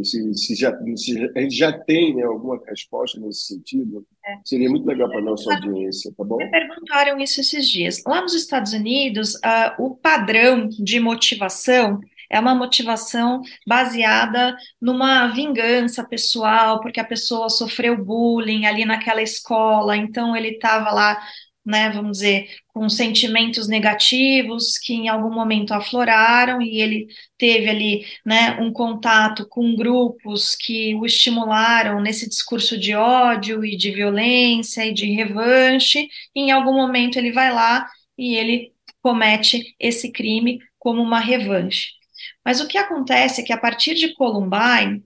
se, 0.03 0.33
se, 0.33 0.55
já, 0.55 0.75
se 0.95 1.31
a 1.35 1.41
gente 1.41 1.55
já 1.55 1.71
tem 1.71 2.15
né, 2.15 2.23
alguma 2.23 2.59
resposta 2.65 3.19
nesse 3.19 3.47
sentido, 3.47 4.05
é. 4.25 4.39
seria 4.43 4.69
muito 4.69 4.85
legal 4.85 5.09
para 5.09 5.19
a 5.19 5.23
nossa 5.23 5.53
audiência, 5.53 6.11
tá 6.17 6.23
bom? 6.23 6.37
Me 6.37 6.49
perguntaram 6.49 7.19
isso 7.19 7.41
esses 7.41 7.69
dias. 7.69 8.01
Lá 8.05 8.21
nos 8.21 8.33
Estados 8.33 8.73
Unidos, 8.73 9.35
uh, 9.35 9.83
o 9.83 9.95
padrão 9.95 10.67
de 10.67 10.99
motivação 10.99 11.99
é 12.33 12.39
uma 12.39 12.55
motivação 12.55 13.41
baseada 13.67 14.55
numa 14.81 15.27
vingança 15.27 16.03
pessoal, 16.03 16.81
porque 16.81 16.99
a 16.99 17.05
pessoa 17.05 17.47
sofreu 17.49 18.03
bullying 18.03 18.65
ali 18.65 18.85
naquela 18.85 19.21
escola, 19.21 19.95
então 19.95 20.35
ele 20.35 20.49
estava 20.49 20.91
lá, 20.91 21.21
né, 21.65 21.91
vamos 21.91 22.17
dizer, 22.17 22.49
com 22.73 22.89
sentimentos 22.89 23.67
negativos 23.67 24.79
que 24.79 24.93
em 24.93 25.07
algum 25.09 25.31
momento 25.33 25.73
afloraram 25.73 26.59
e 26.61 26.81
ele 26.81 27.07
teve 27.37 27.69
ali, 27.69 28.05
né, 28.25 28.57
um 28.59 28.73
contato 28.73 29.47
com 29.47 29.75
grupos 29.75 30.55
que 30.55 30.95
o 30.95 31.05
estimularam 31.05 32.01
nesse 32.01 32.27
discurso 32.27 32.79
de 32.79 32.95
ódio 32.95 33.63
e 33.63 33.77
de 33.77 33.91
violência 33.91 34.85
e 34.85 34.93
de 34.93 35.05
revanche, 35.13 36.07
e 36.35 36.41
em 36.41 36.51
algum 36.51 36.73
momento 36.73 37.17
ele 37.17 37.31
vai 37.31 37.53
lá 37.53 37.87
e 38.17 38.35
ele 38.35 38.73
comete 39.01 39.75
esse 39.79 40.11
crime 40.11 40.59
como 40.79 41.01
uma 41.01 41.19
revanche. 41.19 42.02
Mas 42.43 42.59
o 42.59 42.67
que 42.67 42.77
acontece 42.77 43.41
é 43.41 43.43
que 43.43 43.53
a 43.53 43.57
partir 43.57 43.95
de 43.95 44.13
Columbine, 44.13 45.03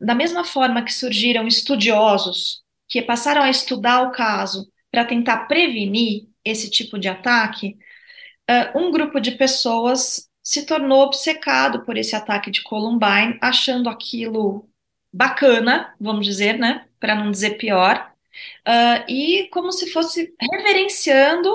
da 0.00 0.14
mesma 0.14 0.44
forma 0.44 0.82
que 0.82 0.92
surgiram 0.92 1.46
estudiosos 1.46 2.62
que 2.86 3.02
passaram 3.02 3.42
a 3.42 3.50
estudar 3.50 4.02
o 4.02 4.12
caso 4.12 4.70
para 4.90 5.04
tentar 5.04 5.46
prevenir 5.46 6.26
esse 6.44 6.70
tipo 6.70 6.98
de 6.98 7.08
ataque, 7.08 7.76
um 8.74 8.90
grupo 8.90 9.20
de 9.20 9.32
pessoas 9.32 10.28
se 10.42 10.64
tornou 10.64 11.02
obcecado 11.02 11.84
por 11.84 11.98
esse 11.98 12.16
ataque 12.16 12.50
de 12.50 12.62
Columbine, 12.62 13.38
achando 13.42 13.90
aquilo 13.90 14.66
bacana, 15.12 15.94
vamos 16.00 16.24
dizer, 16.24 16.58
né, 16.58 16.86
para 16.98 17.14
não 17.14 17.30
dizer 17.30 17.58
pior, 17.58 18.10
e 19.06 19.48
como 19.52 19.70
se 19.72 19.90
fosse 19.90 20.34
reverenciando 20.40 21.54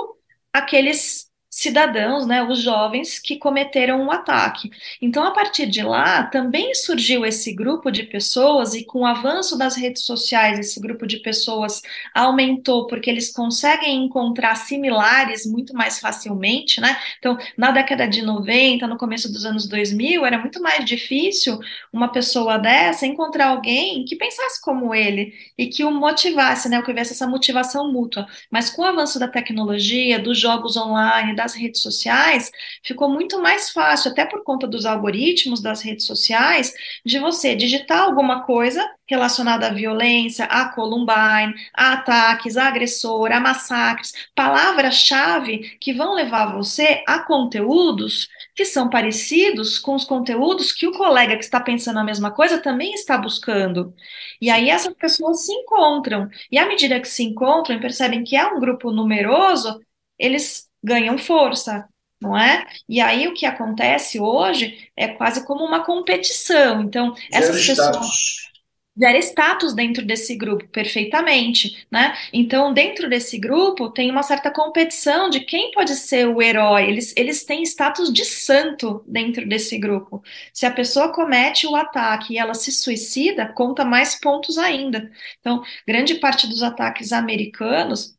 aqueles 0.52 1.23
cidadãos, 1.54 2.26
né, 2.26 2.42
os 2.42 2.60
jovens 2.60 3.20
que 3.20 3.36
cometeram 3.36 4.02
um 4.02 4.10
ataque. 4.10 4.72
Então, 5.00 5.22
a 5.22 5.30
partir 5.30 5.66
de 5.66 5.84
lá, 5.84 6.24
também 6.24 6.74
surgiu 6.74 7.24
esse 7.24 7.52
grupo 7.54 7.92
de 7.92 8.02
pessoas, 8.02 8.74
e 8.74 8.84
com 8.84 9.02
o 9.02 9.06
avanço 9.06 9.56
das 9.56 9.76
redes 9.76 10.04
sociais, 10.04 10.58
esse 10.58 10.80
grupo 10.80 11.06
de 11.06 11.18
pessoas 11.18 11.80
aumentou, 12.12 12.88
porque 12.88 13.08
eles 13.08 13.32
conseguem 13.32 14.04
encontrar 14.04 14.56
similares 14.56 15.46
muito 15.46 15.72
mais 15.74 16.00
facilmente, 16.00 16.80
né? 16.80 16.98
Então, 17.20 17.38
na 17.56 17.70
década 17.70 18.08
de 18.08 18.20
90, 18.22 18.88
no 18.88 18.98
começo 18.98 19.32
dos 19.32 19.44
anos 19.44 19.68
2000, 19.68 20.26
era 20.26 20.38
muito 20.38 20.60
mais 20.60 20.84
difícil 20.84 21.60
uma 21.92 22.08
pessoa 22.08 22.58
dessa 22.58 23.06
encontrar 23.06 23.50
alguém 23.50 24.04
que 24.04 24.16
pensasse 24.16 24.60
como 24.60 24.92
ele 24.92 25.32
e 25.56 25.68
que 25.68 25.84
o 25.84 25.90
motivasse, 25.92 26.68
né, 26.68 26.82
que 26.82 26.90
houvesse 26.90 27.12
essa 27.12 27.28
motivação 27.28 27.92
mútua. 27.92 28.26
Mas 28.50 28.70
com 28.70 28.82
o 28.82 28.84
avanço 28.84 29.20
da 29.20 29.28
tecnologia, 29.28 30.18
dos 30.18 30.36
jogos 30.36 30.76
online, 30.76 31.36
da 31.36 31.43
das 31.44 31.54
redes 31.54 31.82
sociais, 31.82 32.50
ficou 32.82 33.08
muito 33.08 33.40
mais 33.40 33.70
fácil, 33.70 34.10
até 34.10 34.24
por 34.24 34.42
conta 34.42 34.66
dos 34.66 34.86
algoritmos 34.86 35.60
das 35.60 35.82
redes 35.82 36.06
sociais, 36.06 36.72
de 37.04 37.18
você 37.18 37.54
digitar 37.54 38.02
alguma 38.02 38.42
coisa 38.44 38.82
relacionada 39.06 39.66
à 39.66 39.70
violência, 39.70 40.46
a 40.46 40.70
Columbine, 40.70 41.54
a 41.74 41.92
ataques, 41.92 42.56
a 42.56 42.68
agressor, 42.68 43.30
a 43.30 43.38
massacres, 43.38 44.12
palavras-chave 44.34 45.76
que 45.78 45.92
vão 45.92 46.14
levar 46.14 46.54
você 46.54 47.04
a 47.06 47.18
conteúdos 47.18 48.28
que 48.54 48.64
são 48.64 48.88
parecidos 48.88 49.78
com 49.78 49.94
os 49.94 50.04
conteúdos 50.04 50.72
que 50.72 50.86
o 50.86 50.92
colega 50.92 51.36
que 51.36 51.44
está 51.44 51.60
pensando 51.60 51.98
a 51.98 52.04
mesma 52.04 52.30
coisa 52.30 52.58
também 52.58 52.94
está 52.94 53.18
buscando. 53.18 53.94
E 54.40 54.48
aí 54.48 54.70
essas 54.70 54.94
pessoas 54.94 55.44
se 55.44 55.52
encontram. 55.52 56.28
E 56.50 56.56
à 56.58 56.66
medida 56.66 57.00
que 57.00 57.08
se 57.08 57.22
encontram 57.22 57.76
e 57.76 57.80
percebem 57.80 58.24
que 58.24 58.36
é 58.36 58.46
um 58.46 58.60
grupo 58.60 58.90
numeroso, 58.90 59.78
eles 60.18 60.68
ganham 60.84 61.16
força, 61.16 61.88
não 62.20 62.36
é? 62.36 62.66
E 62.88 63.00
aí 63.00 63.26
o 63.26 63.34
que 63.34 63.46
acontece 63.46 64.20
hoje 64.20 64.90
é 64.96 65.08
quase 65.08 65.44
como 65.46 65.64
uma 65.64 65.84
competição. 65.84 66.82
Então, 66.82 67.14
essas 67.32 67.56
Zero 67.56 67.66
pessoas. 67.66 68.06
Status. 68.06 68.54
Gera 68.96 69.18
status 69.18 69.74
dentro 69.74 70.06
desse 70.06 70.36
grupo, 70.36 70.68
perfeitamente, 70.68 71.84
né? 71.90 72.16
Então, 72.32 72.72
dentro 72.72 73.08
desse 73.08 73.36
grupo, 73.38 73.90
tem 73.90 74.08
uma 74.08 74.22
certa 74.22 74.52
competição 74.52 75.28
de 75.28 75.40
quem 75.40 75.72
pode 75.72 75.96
ser 75.96 76.28
o 76.28 76.40
herói. 76.40 76.84
Eles, 76.90 77.12
eles 77.16 77.44
têm 77.44 77.64
status 77.64 78.12
de 78.12 78.24
santo 78.24 79.02
dentro 79.04 79.48
desse 79.48 79.76
grupo. 79.78 80.22
Se 80.52 80.64
a 80.64 80.70
pessoa 80.70 81.12
comete 81.12 81.66
o 81.66 81.74
ataque 81.74 82.34
e 82.34 82.38
ela 82.38 82.54
se 82.54 82.70
suicida, 82.70 83.48
conta 83.48 83.84
mais 83.84 84.14
pontos 84.14 84.58
ainda. 84.58 85.10
Então, 85.40 85.60
grande 85.86 86.14
parte 86.14 86.46
dos 86.46 86.62
ataques 86.62 87.12
americanos 87.12 88.14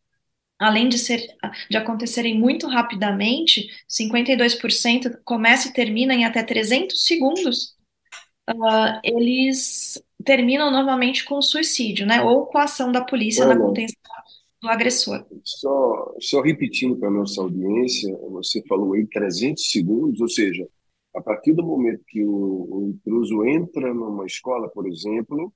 além 0.59 0.87
de, 0.87 0.97
ser, 0.97 1.27
de 1.69 1.77
acontecerem 1.77 2.37
muito 2.39 2.67
rapidamente, 2.67 3.67
52% 3.89 5.19
começa 5.23 5.67
e 5.67 5.73
termina 5.73 6.13
em 6.13 6.25
até 6.25 6.43
300 6.43 7.03
segundos, 7.03 7.75
uh, 8.49 8.99
eles 9.03 10.01
terminam 10.23 10.71
normalmente 10.71 11.25
com 11.25 11.41
suicídio, 11.41 12.05
né? 12.05 12.21
Ou 12.21 12.45
com 12.45 12.57
a 12.57 12.63
ação 12.63 12.91
da 12.91 13.03
polícia 13.03 13.45
na 13.45 13.57
contenção 13.57 13.95
do 14.61 14.69
agressor. 14.69 15.25
Só, 15.43 16.15
só 16.19 16.41
repetindo 16.41 16.97
para 16.97 17.09
a 17.09 17.11
nossa 17.11 17.41
audiência, 17.41 18.17
você 18.29 18.63
falou 18.67 18.95
em 18.95 19.05
300 19.05 19.69
segundos, 19.69 20.19
ou 20.19 20.29
seja, 20.29 20.67
a 21.15 21.21
partir 21.21 21.53
do 21.53 21.63
momento 21.63 22.01
que 22.07 22.23
o, 22.23 22.67
o 22.69 22.89
intruso 22.89 23.45
entra 23.45 23.93
numa 23.93 24.25
escola, 24.25 24.67
por 24.69 24.87
exemplo, 24.87 25.53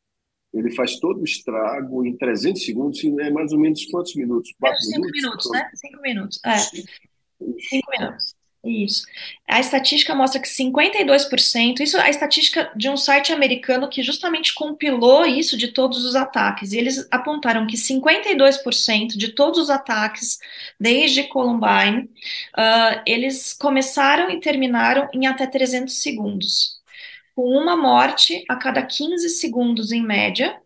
ele 0.53 0.71
faz 0.71 0.99
todo 0.99 1.21
o 1.21 1.23
estrago 1.23 2.05
em 2.05 2.17
300 2.17 2.63
segundos, 2.63 3.03
é 3.03 3.29
mais 3.29 3.51
ou 3.51 3.59
menos 3.59 3.85
quantos 3.85 4.15
minutos? 4.15 4.53
Quatro 4.59 4.81
cinco 4.81 5.01
minutos, 5.01 5.21
minutos 5.21 5.51
né? 5.51 5.71
Cinco 5.75 6.01
minutos, 6.01 6.39
é. 6.45 6.57
Cinco 6.57 7.91
minutos. 7.91 8.39
Isso. 8.61 9.05
A 9.47 9.61
estatística 9.61 10.13
mostra 10.13 10.41
que 10.41 10.49
52%, 10.49 11.79
isso 11.79 11.95
é 11.95 12.01
a 12.01 12.09
estatística 12.09 12.69
de 12.75 12.89
um 12.89 12.97
site 12.97 13.31
americano 13.31 13.87
que 13.87 14.03
justamente 14.03 14.53
compilou 14.53 15.25
isso 15.25 15.57
de 15.57 15.69
todos 15.69 16.03
os 16.03 16.13
ataques, 16.13 16.73
e 16.73 16.77
eles 16.77 17.07
apontaram 17.09 17.65
que 17.65 17.77
52% 17.77 19.15
de 19.15 19.29
todos 19.29 19.59
os 19.59 19.69
ataques, 19.69 20.39
desde 20.77 21.23
Columbine, 21.23 22.09
uh, 22.57 23.01
eles 23.05 23.53
começaram 23.53 24.29
e 24.29 24.41
terminaram 24.41 25.07
em 25.13 25.25
até 25.25 25.47
300 25.47 26.01
segundos 26.01 26.78
com 27.39 27.57
uma 27.57 27.77
morte 27.77 28.43
a 28.49 28.55
cada 28.57 28.85
15 28.85 29.29
segundos 29.29 29.93
em 29.93 30.03
média, 30.03 30.59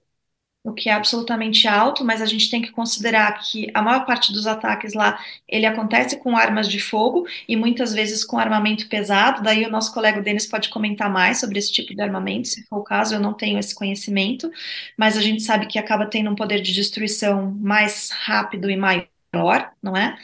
o 0.63 0.73
que 0.73 0.89
é 0.89 0.93
absolutamente 0.93 1.67
alto, 1.67 2.03
mas 2.03 2.19
a 2.19 2.25
gente 2.25 2.49
tem 2.49 2.63
que 2.63 2.71
considerar 2.71 3.39
que 3.43 3.69
a 3.75 3.81
maior 3.83 4.07
parte 4.07 4.33
dos 4.33 4.47
ataques 4.47 4.93
lá, 4.95 5.19
ele 5.47 5.67
acontece 5.67 6.17
com 6.17 6.35
armas 6.35 6.67
de 6.67 6.79
fogo 6.79 7.27
e 7.47 7.55
muitas 7.55 7.93
vezes 7.93 8.25
com 8.25 8.39
armamento 8.39 8.89
pesado, 8.89 9.43
daí 9.43 9.65
o 9.65 9.71
nosso 9.71 9.93
colega 9.93 10.19
Denis 10.21 10.47
pode 10.47 10.69
comentar 10.69 11.11
mais 11.11 11.39
sobre 11.39 11.59
esse 11.59 11.71
tipo 11.71 11.95
de 11.95 12.01
armamento, 12.01 12.47
se 12.47 12.65
for 12.67 12.79
o 12.79 12.83
caso, 12.83 13.15
eu 13.15 13.19
não 13.19 13.33
tenho 13.35 13.59
esse 13.59 13.75
conhecimento, 13.75 14.51
mas 14.97 15.15
a 15.15 15.21
gente 15.21 15.43
sabe 15.43 15.67
que 15.67 15.77
acaba 15.79 16.07
tendo 16.07 16.31
um 16.31 16.35
poder 16.35 16.61
de 16.61 16.73
destruição 16.73 17.51
mais 17.61 18.09
rápido 18.11 18.67
e 18.71 18.75
maior, 18.75 19.07
não 19.81 19.97
é? 19.97 20.15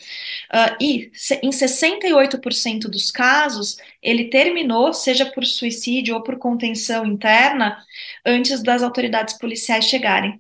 Uh, 0.54 0.78
e 0.80 1.12
em 1.42 1.50
68% 1.50 2.82
dos 2.82 3.10
casos, 3.10 3.78
ele 4.02 4.30
terminou, 4.30 4.94
seja 4.94 5.26
por 5.26 5.46
suicídio 5.46 6.16
ou 6.16 6.24
por 6.24 6.38
contenção 6.38 7.06
interna, 7.06 7.78
antes 8.26 8.62
das 8.62 8.84
autoridades 8.84 9.38
policiais 9.38 9.86
chegarem. 9.86 10.40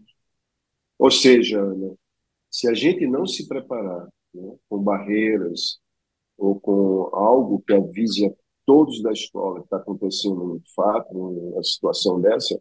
Ou 0.99 1.09
seja, 1.09 1.59
Ana, 1.59 1.95
se 2.51 2.69
a 2.69 2.73
gente 2.73 3.07
não 3.07 3.25
se 3.25 3.47
preparar 3.47 4.07
né, 4.33 4.55
com 4.69 4.77
barreiras 4.77 5.79
ou 6.37 6.59
com 6.59 7.09
algo 7.13 7.63
que 7.65 7.73
avise 7.73 8.27
a 8.27 8.31
todos 8.65 9.01
da 9.01 9.11
escola 9.11 9.59
que 9.59 9.65
está 9.65 9.77
acontecendo 9.77 10.55
um 10.55 10.61
fato, 10.75 11.07
uma 11.11 11.63
situação 11.63 12.21
dessa, 12.21 12.59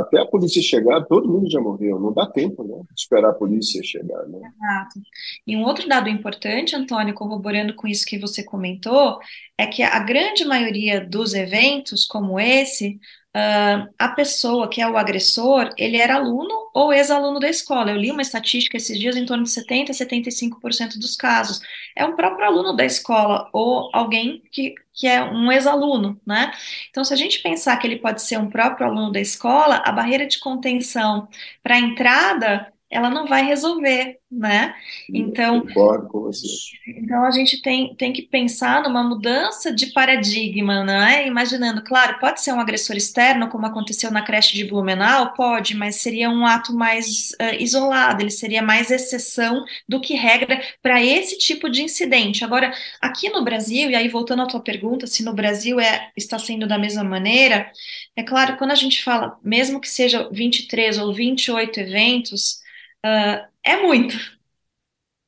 até 0.00 0.20
a 0.20 0.26
polícia 0.26 0.62
chegar, 0.62 1.04
todo 1.04 1.28
mundo 1.28 1.50
já 1.50 1.60
morreu. 1.60 1.98
Não 1.98 2.12
dá 2.12 2.26
tempo, 2.26 2.62
né? 2.64 2.74
De 2.92 3.00
esperar 3.00 3.30
a 3.30 3.34
polícia 3.34 3.82
chegar, 3.82 4.26
né? 4.26 4.38
Exato. 4.38 5.00
E 5.46 5.56
um 5.56 5.62
outro 5.62 5.88
dado 5.88 6.08
importante, 6.08 6.76
Antônio, 6.76 7.14
corroborando 7.14 7.74
com 7.74 7.86
isso 7.86 8.06
que 8.06 8.18
você 8.18 8.42
comentou, 8.42 9.18
é 9.56 9.66
que 9.66 9.82
a 9.82 9.98
grande 10.00 10.44
maioria 10.44 11.04
dos 11.04 11.34
eventos 11.34 12.04
como 12.04 12.38
esse 12.38 12.98
uh, 13.34 13.92
a 13.98 14.08
pessoa 14.08 14.68
que 14.68 14.80
é 14.80 14.88
o 14.88 14.96
agressor, 14.96 15.70
ele 15.76 15.96
era 15.96 16.14
aluno 16.14 16.70
ou 16.72 16.92
ex-aluno 16.92 17.40
da 17.40 17.48
escola. 17.48 17.90
Eu 17.90 17.96
li 17.96 18.10
uma 18.10 18.22
estatística 18.22 18.76
esses 18.76 18.98
dias 18.98 19.16
em 19.16 19.26
torno 19.26 19.44
de 19.44 19.50
70% 19.50 19.90
a 19.90 19.92
75% 19.92 20.98
dos 20.98 21.16
casos. 21.16 21.60
É 21.96 22.04
um 22.04 22.16
próprio 22.16 22.46
aluno 22.46 22.74
da 22.74 22.84
escola 22.84 23.48
ou 23.52 23.90
alguém 23.92 24.42
que, 24.50 24.74
que 24.92 25.06
é 25.06 25.22
um 25.22 25.50
ex-aluno, 25.50 26.20
né? 26.26 26.52
Então, 26.90 27.04
se 27.04 27.12
a 27.12 27.16
gente 27.16 27.40
pensar 27.42 27.76
que 27.76 27.86
ele 27.86 27.98
pode 27.98 28.22
ser 28.22 28.38
um 28.38 28.48
próprio 28.48 28.86
aluno 28.86 29.12
da 29.12 29.20
escola, 29.20 29.82
a 29.84 29.92
barreira 29.92 30.26
de 30.26 30.38
contenção 30.38 31.28
para 31.62 31.76
a 31.76 31.80
entrada 31.80 32.73
ela 32.90 33.10
não 33.10 33.26
vai 33.26 33.44
resolver, 33.44 34.18
né? 34.30 34.74
Então, 35.12 35.62
concordo 35.62 36.08
com 36.08 36.20
você. 36.20 36.46
Então 36.86 37.24
a 37.24 37.30
gente 37.30 37.60
tem, 37.60 37.94
tem 37.96 38.12
que 38.12 38.22
pensar 38.22 38.82
numa 38.82 39.02
mudança 39.02 39.72
de 39.72 39.86
paradigma, 39.86 40.84
né? 40.84 41.26
Imaginando, 41.26 41.82
claro, 41.82 42.18
pode 42.20 42.40
ser 42.40 42.52
um 42.52 42.60
agressor 42.60 42.96
externo, 42.96 43.48
como 43.48 43.66
aconteceu 43.66 44.10
na 44.10 44.22
creche 44.22 44.54
de 44.54 44.64
Blumenau, 44.64 45.32
pode, 45.34 45.76
mas 45.76 45.96
seria 45.96 46.30
um 46.30 46.46
ato 46.46 46.74
mais 46.74 47.30
uh, 47.40 47.54
isolado, 47.58 48.22
ele 48.22 48.30
seria 48.30 48.62
mais 48.62 48.90
exceção 48.90 49.64
do 49.88 50.00
que 50.00 50.14
regra 50.14 50.60
para 50.82 51.02
esse 51.02 51.38
tipo 51.38 51.68
de 51.68 51.82
incidente. 51.82 52.44
Agora, 52.44 52.72
aqui 53.00 53.28
no 53.30 53.42
Brasil, 53.44 53.90
e 53.90 53.94
aí 53.94 54.08
voltando 54.08 54.42
à 54.42 54.46
tua 54.46 54.60
pergunta, 54.60 55.06
se 55.06 55.24
no 55.24 55.32
Brasil 55.32 55.80
é, 55.80 56.10
está 56.16 56.38
sendo 56.38 56.66
da 56.66 56.78
mesma 56.78 57.02
maneira, 57.02 57.70
é 58.14 58.22
claro, 58.22 58.56
quando 58.56 58.70
a 58.70 58.76
gente 58.76 59.02
fala, 59.02 59.36
mesmo 59.42 59.80
que 59.80 59.88
seja 59.88 60.28
23 60.32 60.98
ou 60.98 61.12
28 61.12 61.80
eventos, 61.80 62.63
Uh, 63.04 63.46
é 63.62 63.82
muito, 63.82 64.16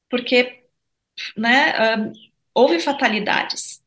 porque 0.09 0.65
né, 1.37 1.97
uh, 1.97 2.13
houve 2.55 2.81
fatalidades 2.81 3.83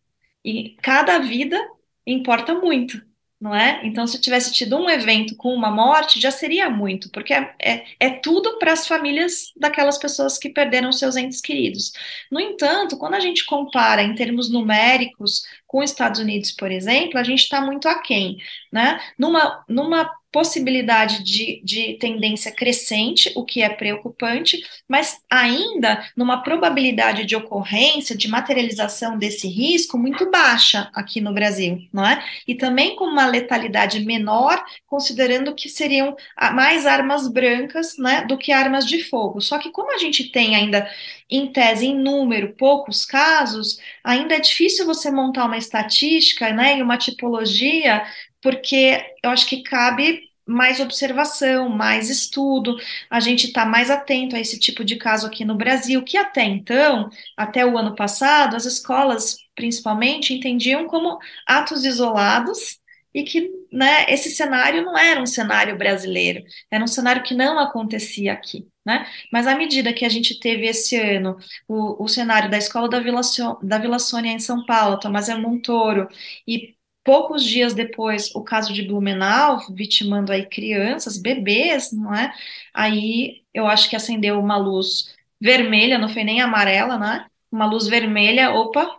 e 0.45 0.77
cada 0.81 1.19
vida 1.19 1.57
importa 2.05 2.53
muito 2.53 3.03
não 3.39 3.55
é? 3.55 3.79
Então, 3.85 4.05
se 4.05 4.19
tivesse 4.19 4.51
tido 4.51 4.75
um 4.75 4.89
evento 4.89 5.35
com 5.37 5.53
uma 5.53 5.71
morte, 5.71 6.19
já 6.19 6.29
seria 6.29 6.69
muito, 6.69 7.09
porque 7.09 7.33
é, 7.33 7.55
é, 7.61 7.85
é 7.99 8.09
tudo 8.09 8.59
para 8.59 8.73
as 8.73 8.85
famílias 8.85 9.53
daquelas 9.55 9.97
pessoas 9.97 10.37
que 10.37 10.49
perderam 10.49 10.91
seus 10.91 11.15
entes 11.15 11.39
queridos. 11.39 11.93
No 12.29 12.39
entanto, 12.39 12.97
quando 12.97 13.13
a 13.13 13.19
gente 13.19 13.45
compara 13.45 14.01
em 14.03 14.13
termos 14.13 14.49
numéricos 14.51 15.43
com 15.65 15.79
os 15.79 15.89
Estados 15.89 16.19
Unidos, 16.19 16.51
por 16.51 16.69
exemplo, 16.69 17.17
a 17.17 17.23
gente 17.23 17.43
está 17.43 17.61
muito 17.61 17.87
aquém, 17.87 18.37
né? 18.71 18.99
Numa, 19.17 19.63
numa 19.69 20.11
possibilidade 20.31 21.23
de, 21.23 21.61
de 21.63 21.93
tendência 21.99 22.51
crescente, 22.51 23.31
o 23.35 23.43
que 23.43 23.61
é 23.61 23.69
preocupante, 23.69 24.63
mas 24.87 25.21
ainda 25.29 26.05
numa 26.15 26.43
probabilidade 26.43 27.25
de 27.25 27.35
ocorrência, 27.35 28.15
de 28.15 28.27
materialização 28.27 29.17
desse 29.17 29.47
risco 29.47 29.97
muito 29.97 30.29
baixa 30.29 30.89
aqui 30.93 31.19
no 31.19 31.33
Brasil, 31.33 31.79
não 31.91 32.05
é? 32.05 32.23
E 32.47 32.53
também 32.53 32.95
com 32.95 33.05
uma 33.05 33.25
letalidade 33.25 33.99
menor, 34.01 34.63
considerando 34.85 35.55
que 35.55 35.67
seriam 35.67 36.15
mais 36.53 36.85
armas 36.85 37.27
brancas, 37.27 37.97
né, 37.97 38.23
do 38.25 38.37
que 38.37 38.51
armas 38.51 38.85
de 38.85 39.03
fogo. 39.03 39.41
Só 39.41 39.57
que 39.57 39.71
como 39.71 39.93
a 39.93 39.97
gente 39.97 40.31
tem 40.31 40.55
ainda 40.55 40.89
em 41.29 41.47
tese, 41.47 41.85
em 41.85 41.95
número, 41.95 42.53
poucos 42.53 43.05
casos, 43.05 43.79
ainda 44.03 44.35
é 44.35 44.39
difícil 44.39 44.85
você 44.85 45.11
montar 45.11 45.45
uma 45.45 45.57
estatística, 45.57 46.51
né, 46.51 46.77
e 46.77 46.81
uma 46.81 46.97
tipologia 46.97 48.03
porque 48.41 49.03
eu 49.23 49.29
acho 49.29 49.47
que 49.47 49.63
cabe 49.63 50.29
mais 50.49 50.79
observação, 50.79 51.69
mais 51.69 52.09
estudo, 52.09 52.75
a 53.09 53.19
gente 53.19 53.47
está 53.47 53.65
mais 53.65 53.89
atento 53.91 54.35
a 54.35 54.39
esse 54.39 54.59
tipo 54.59 54.83
de 54.83 54.95
caso 54.95 55.27
aqui 55.27 55.45
no 55.45 55.55
Brasil, 55.55 56.03
que 56.03 56.17
até 56.17 56.43
então, 56.43 57.09
até 57.37 57.65
o 57.65 57.77
ano 57.77 57.95
passado, 57.95 58.55
as 58.55 58.65
escolas, 58.65 59.37
principalmente, 59.55 60.33
entendiam 60.33 60.87
como 60.87 61.19
atos 61.45 61.85
isolados 61.85 62.79
e 63.13 63.23
que 63.23 63.49
né, 63.71 64.05
esse 64.09 64.31
cenário 64.31 64.83
não 64.83 64.97
era 64.97 65.21
um 65.21 65.25
cenário 65.25 65.77
brasileiro, 65.77 66.43
era 66.71 66.83
um 66.83 66.87
cenário 66.87 67.23
que 67.23 67.33
não 67.35 67.59
acontecia 67.59 68.33
aqui. 68.33 68.67
Né? 68.85 69.05
Mas 69.31 69.45
à 69.45 69.55
medida 69.55 69.93
que 69.93 70.05
a 70.05 70.09
gente 70.09 70.39
teve 70.39 70.65
esse 70.65 70.95
ano 70.99 71.37
o, 71.67 72.03
o 72.03 72.07
cenário 72.07 72.49
da 72.49 72.57
escola 72.57 72.89
da 72.89 72.99
Vila, 72.99 73.21
da 73.61 73.77
Vila 73.77 73.99
Sônia 73.99 74.31
em 74.31 74.39
São 74.39 74.65
Paulo, 74.65 74.99
Tomás 74.99 75.29
Montoro, 75.37 76.07
e 76.47 76.75
poucos 77.09 77.43
dias 77.43 77.73
depois, 77.73 78.29
o 78.35 78.43
caso 78.43 78.71
de 78.71 78.83
Blumenau, 78.83 79.57
vitimando 79.73 80.31
aí 80.31 80.45
crianças, 80.45 81.17
bebês, 81.17 81.91
não 81.91 82.13
é? 82.13 82.31
Aí 82.71 83.41
eu 83.51 83.65
acho 83.65 83.89
que 83.89 83.95
acendeu 83.95 84.39
uma 84.39 84.55
luz 84.57 85.15
vermelha, 85.41 85.97
não 85.97 86.07
foi 86.07 86.23
nem 86.23 86.39
amarela, 86.39 86.99
né? 86.99 87.25
Uma 87.51 87.65
luz 87.65 87.87
vermelha, 87.87 88.53
opa, 88.53 88.95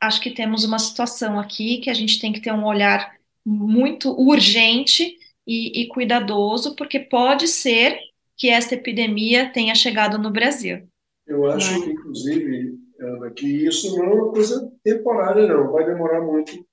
acho 0.00 0.20
que 0.20 0.30
temos 0.30 0.62
uma 0.62 0.78
situação 0.78 1.36
aqui 1.36 1.78
que 1.78 1.90
a 1.90 1.94
gente 1.94 2.20
tem 2.20 2.32
que 2.32 2.40
ter 2.40 2.52
um 2.52 2.64
olhar 2.64 3.12
muito 3.44 4.12
urgente 4.12 5.18
e, 5.44 5.82
e 5.82 5.88
cuidadoso, 5.88 6.76
porque 6.76 7.00
pode 7.00 7.48
ser 7.48 7.98
que 8.36 8.50
esta 8.50 8.76
epidemia 8.76 9.50
tenha 9.52 9.74
chegado 9.74 10.16
no 10.16 10.30
Brasil. 10.30 10.86
Eu 11.26 11.50
acho, 11.50 11.72
né? 11.80 11.86
inclusive, 11.92 12.78
Ana, 13.00 13.32
que 13.32 13.66
isso 13.66 13.96
não 13.96 14.04
é 14.04 14.14
uma 14.14 14.30
coisa 14.30 14.72
temporária, 14.84 15.48
não. 15.48 15.72
Vai 15.72 15.84
demorar 15.84 16.20
muito 16.20 16.64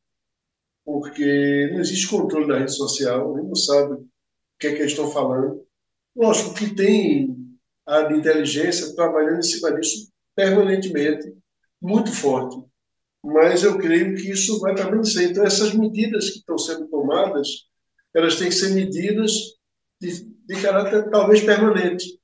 porque 0.91 1.69
não 1.71 1.81
existe 1.81 2.07
controle 2.07 2.47
da 2.47 2.57
rede 2.57 2.75
social, 2.75 3.35
nem 3.35 3.45
não 3.45 3.55
sabe 3.55 3.93
o 3.93 4.07
que 4.59 4.67
é 4.67 4.71
que 4.71 4.79
eles 4.79 4.91
estão 4.91 5.11
falando. 5.11 5.63
Lógico 6.15 6.55
que 6.55 6.73
tem 6.73 7.37
a 7.87 8.11
inteligência 8.11 8.95
trabalhando 8.95 9.37
em 9.37 9.43
cima 9.43 9.71
disso 9.73 10.09
permanentemente, 10.35 11.31
muito 11.79 12.11
forte. 12.11 12.57
Mas 13.23 13.63
eu 13.63 13.77
creio 13.77 14.15
que 14.15 14.31
isso 14.31 14.59
vai 14.59 14.73
permanecer. 14.73 15.29
Então, 15.29 15.43
essas 15.43 15.73
medidas 15.73 16.29
que 16.29 16.39
estão 16.39 16.57
sendo 16.57 16.87
tomadas, 16.87 17.67
elas 18.15 18.37
têm 18.37 18.49
que 18.49 18.55
ser 18.55 18.73
medidas 18.73 19.31
de, 20.01 20.25
de 20.25 20.61
caráter 20.61 21.09
talvez 21.11 21.41
permanente. 21.43 22.19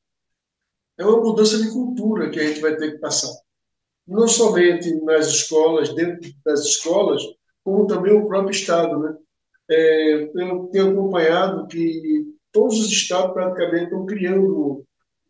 É 0.98 1.06
uma 1.06 1.22
mudança 1.22 1.62
de 1.62 1.70
cultura 1.70 2.32
que 2.32 2.40
a 2.40 2.48
gente 2.48 2.62
vai 2.62 2.76
ter 2.78 2.94
que 2.94 3.00
passar. 3.00 3.34
Não 4.08 4.28
somente 4.28 4.96
nas 5.04 5.28
escolas, 5.28 5.94
dentro 5.94 6.32
das 6.44 6.62
escolas, 6.62 7.22
como 7.66 7.88
também 7.88 8.14
o 8.14 8.28
próprio 8.28 8.52
Estado. 8.52 9.00
Né? 9.00 9.18
É, 9.72 10.24
eu 10.24 10.70
tenho 10.72 10.92
acompanhado 10.92 11.68
que 11.68 12.24
todos 12.52 12.80
os 12.80 12.92
estados 12.92 13.34
praticamente 13.34 13.86
estão 13.86 14.06
criando 14.06 14.86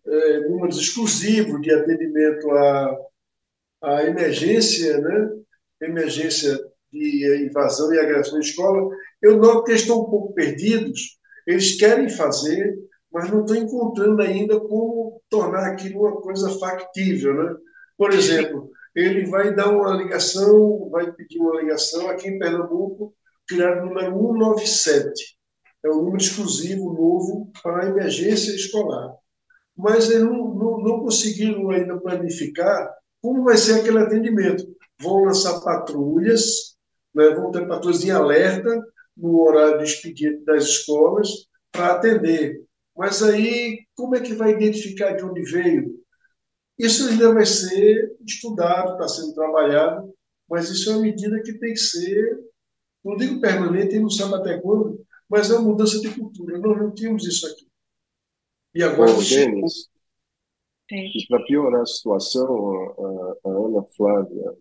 é, 0.06 0.40
números 0.50 0.78
exclusivos 0.78 1.62
de 1.62 1.72
atendimento 1.72 2.52
à, 2.52 2.98
à 3.82 4.04
emergência, 4.04 5.00
né? 5.00 5.30
emergência 5.82 6.60
de 6.92 7.48
invasão 7.48 7.94
e 7.94 8.00
agressão 8.00 8.38
em 8.38 8.42
escola. 8.42 8.90
Eu 9.22 9.38
noto 9.38 9.64
que 9.64 9.72
eles 9.72 9.82
estão 9.82 10.02
um 10.02 10.10
pouco 10.10 10.34
perdidos, 10.34 11.18
eles 11.48 11.78
querem 11.78 12.10
fazer, 12.10 12.78
mas 13.12 13.32
não 13.32 13.46
estão 13.46 13.56
encontrando 13.56 14.22
ainda 14.22 14.60
como 14.60 15.22
tornar 15.30 15.66
aquilo 15.72 16.02
uma 16.02 16.22
coisa 16.22 16.50
factível. 16.60 17.34
Né? 17.34 17.56
Por 17.98 18.12
exemplo, 18.12 18.70
ele 18.96 19.26
vai 19.26 19.54
dar 19.54 19.70
uma 19.70 19.94
ligação, 19.94 20.90
vai 20.90 21.12
pedir 21.12 21.40
uma 21.40 21.60
ligação 21.62 22.08
aqui 22.10 22.30
em 22.30 22.40
Pernambuco, 22.40 23.14
criar 23.48 23.84
o 23.84 23.88
número 23.88 24.12
197. 24.12 25.38
É 25.84 25.90
um 25.90 25.98
número 25.98 26.18
exclusivo, 26.18 26.94
novo, 26.94 27.52
para 27.62 27.84
a 27.84 27.90
emergência 27.90 28.56
escolar. 28.56 29.14
Mas 29.78 30.10
eles 30.10 30.24
não, 30.24 30.56
não, 30.56 30.78
não 30.80 31.00
conseguiram 31.02 31.70
ainda 31.70 32.00
planificar 32.00 32.96
como 33.22 33.44
vai 33.44 33.58
ser 33.58 33.80
aquele 33.80 34.00
atendimento. 34.00 34.64
Vão 35.02 35.26
lançar 35.26 35.60
patrulhas, 35.62 36.76
né, 37.14 37.30
vão 37.32 37.52
ter 37.52 37.68
patrulhas 37.68 38.04
em 38.04 38.12
alerta 38.12 38.70
no 39.18 39.42
horário 39.42 39.80
de 39.80 39.86
expediente 39.86 40.44
das 40.46 40.64
escolas 40.64 41.30
para 41.72 41.94
atender 41.94 42.64
Mas 42.96 43.22
aí, 43.22 43.80
como 43.96 44.16
é 44.16 44.22
que 44.22 44.34
vai 44.34 44.52
identificar 44.52 45.14
de 45.14 45.24
onde 45.24 45.42
veio? 45.44 46.05
Isso 46.78 47.08
ainda 47.08 47.34
vai 47.34 47.46
ser 47.46 48.16
estudado, 48.26 48.94
está 48.94 49.08
sendo 49.08 49.34
trabalhado, 49.34 50.14
mas 50.50 50.70
isso 50.70 50.90
é 50.90 50.94
uma 50.94 51.04
medida 51.04 51.42
que 51.42 51.54
tem 51.54 51.74
que 51.74 51.80
ser, 51.80 52.40
não 53.04 53.16
digo 53.16 53.40
permanente, 53.40 54.00
não 54.00 54.10
sabe 54.10 54.36
até 54.36 54.60
quando, 54.60 55.04
mas 55.30 55.50
é 55.50 55.54
uma 55.56 55.70
mudança 55.70 56.00
de 56.00 56.10
cultura. 56.14 56.58
Nós 56.58 56.78
não 56.78 56.94
tínhamos 56.94 57.26
isso 57.26 57.48
aqui. 57.48 57.68
E 58.74 58.84
agora. 58.84 59.12
Bom, 59.12 59.20
Denis, 59.20 59.90
e 60.92 61.26
para 61.28 61.44
piorar 61.46 61.82
a 61.82 61.86
situação, 61.86 62.46
a, 62.46 63.50
a, 63.50 63.50
Ana 63.50 63.84
Flávia 63.98 64.54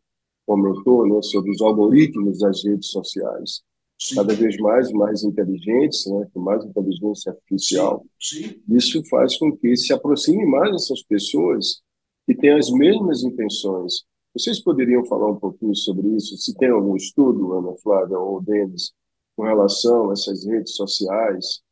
comentou 0.46 1.06
né, 1.06 1.20
sobre 1.20 1.50
os 1.50 1.60
algoritmos 1.60 2.38
das 2.38 2.64
redes 2.64 2.88
sociais, 2.88 3.62
sim. 3.98 4.14
cada 4.14 4.34
vez 4.34 4.56
mais 4.56 4.90
mais 4.92 5.22
inteligentes, 5.22 6.06
né, 6.06 6.26
com 6.32 6.40
mais 6.40 6.64
inteligência 6.64 7.30
artificial. 7.32 8.06
Sim, 8.18 8.42
sim. 8.44 8.62
Isso 8.70 9.02
faz 9.10 9.36
com 9.36 9.54
que 9.54 9.76
se 9.76 9.92
aproxime 9.92 10.46
mais 10.46 10.74
essas 10.74 11.02
pessoas 11.02 11.82
que 12.26 12.34
têm 12.34 12.52
as 12.52 12.70
mesmas 12.70 13.22
intenções. 13.22 14.04
Vocês 14.34 14.60
poderiam 14.60 15.04
falar 15.04 15.30
um 15.30 15.38
pouquinho 15.38 15.74
sobre 15.74 16.08
isso? 16.16 16.36
Se 16.36 16.54
tem 16.56 16.70
algum 16.70 16.96
estudo, 16.96 17.52
Ana 17.52 17.76
Flávia 17.78 18.18
ou 18.18 18.42
Denis, 18.42 18.92
com 19.36 19.44
relação 19.44 20.10
a 20.10 20.12
essas 20.12 20.44
redes 20.44 20.74
sociais, 20.74 21.62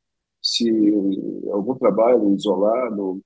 se 0.40 0.68
algum 1.50 1.74
trabalho 1.76 2.34
isolado 2.34 3.20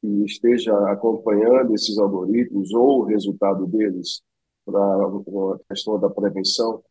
que 0.00 0.24
esteja 0.24 0.72
acompanhando 0.90 1.74
esses 1.74 1.98
algoritmos 1.98 2.72
ou 2.72 3.00
o 3.00 3.04
resultado 3.04 3.66
deles 3.66 4.22
para 4.64 4.78
a 4.78 5.58
questão 5.68 5.98
da 5.98 6.10
prevenção? 6.10 6.82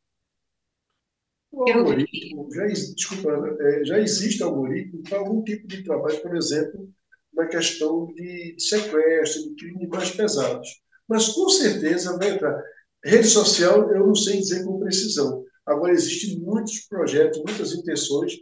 O 1.52 1.71
algoritmo, 1.71 2.50
já, 2.54 2.65
desculpa, 2.65 3.32
é, 3.62 3.86
já 3.86 4.00
existe 4.00 4.43
algoritmo 4.43 5.02
para 5.04 5.19
algum 5.19 5.41
tipo 5.43 5.65
de 5.67 5.84
trabalho, 5.84 6.21
por 6.21 6.36
exemplo, 6.36 6.89
na 7.38 7.45
questão 7.45 8.08
de 8.08 8.56
sequestro, 8.58 9.43
de 9.43 9.56
crimes 9.56 9.88
mais 9.88 10.10
pesados. 10.10 10.67
Mas 11.08 11.30
com 11.30 11.47
certeza 11.47 12.17
vai 12.17 12.32
entrar. 12.32 12.62
Rede 13.06 13.28
social, 13.28 13.93
eu 13.93 14.08
não 14.08 14.15
sei 14.15 14.39
dizer 14.39 14.65
com 14.65 14.80
precisão. 14.80 15.45
Agora, 15.65 15.93
existem 15.93 16.39
muitos 16.39 16.80
projetos, 16.88 17.38
muitas 17.38 17.73
intenções 17.73 18.34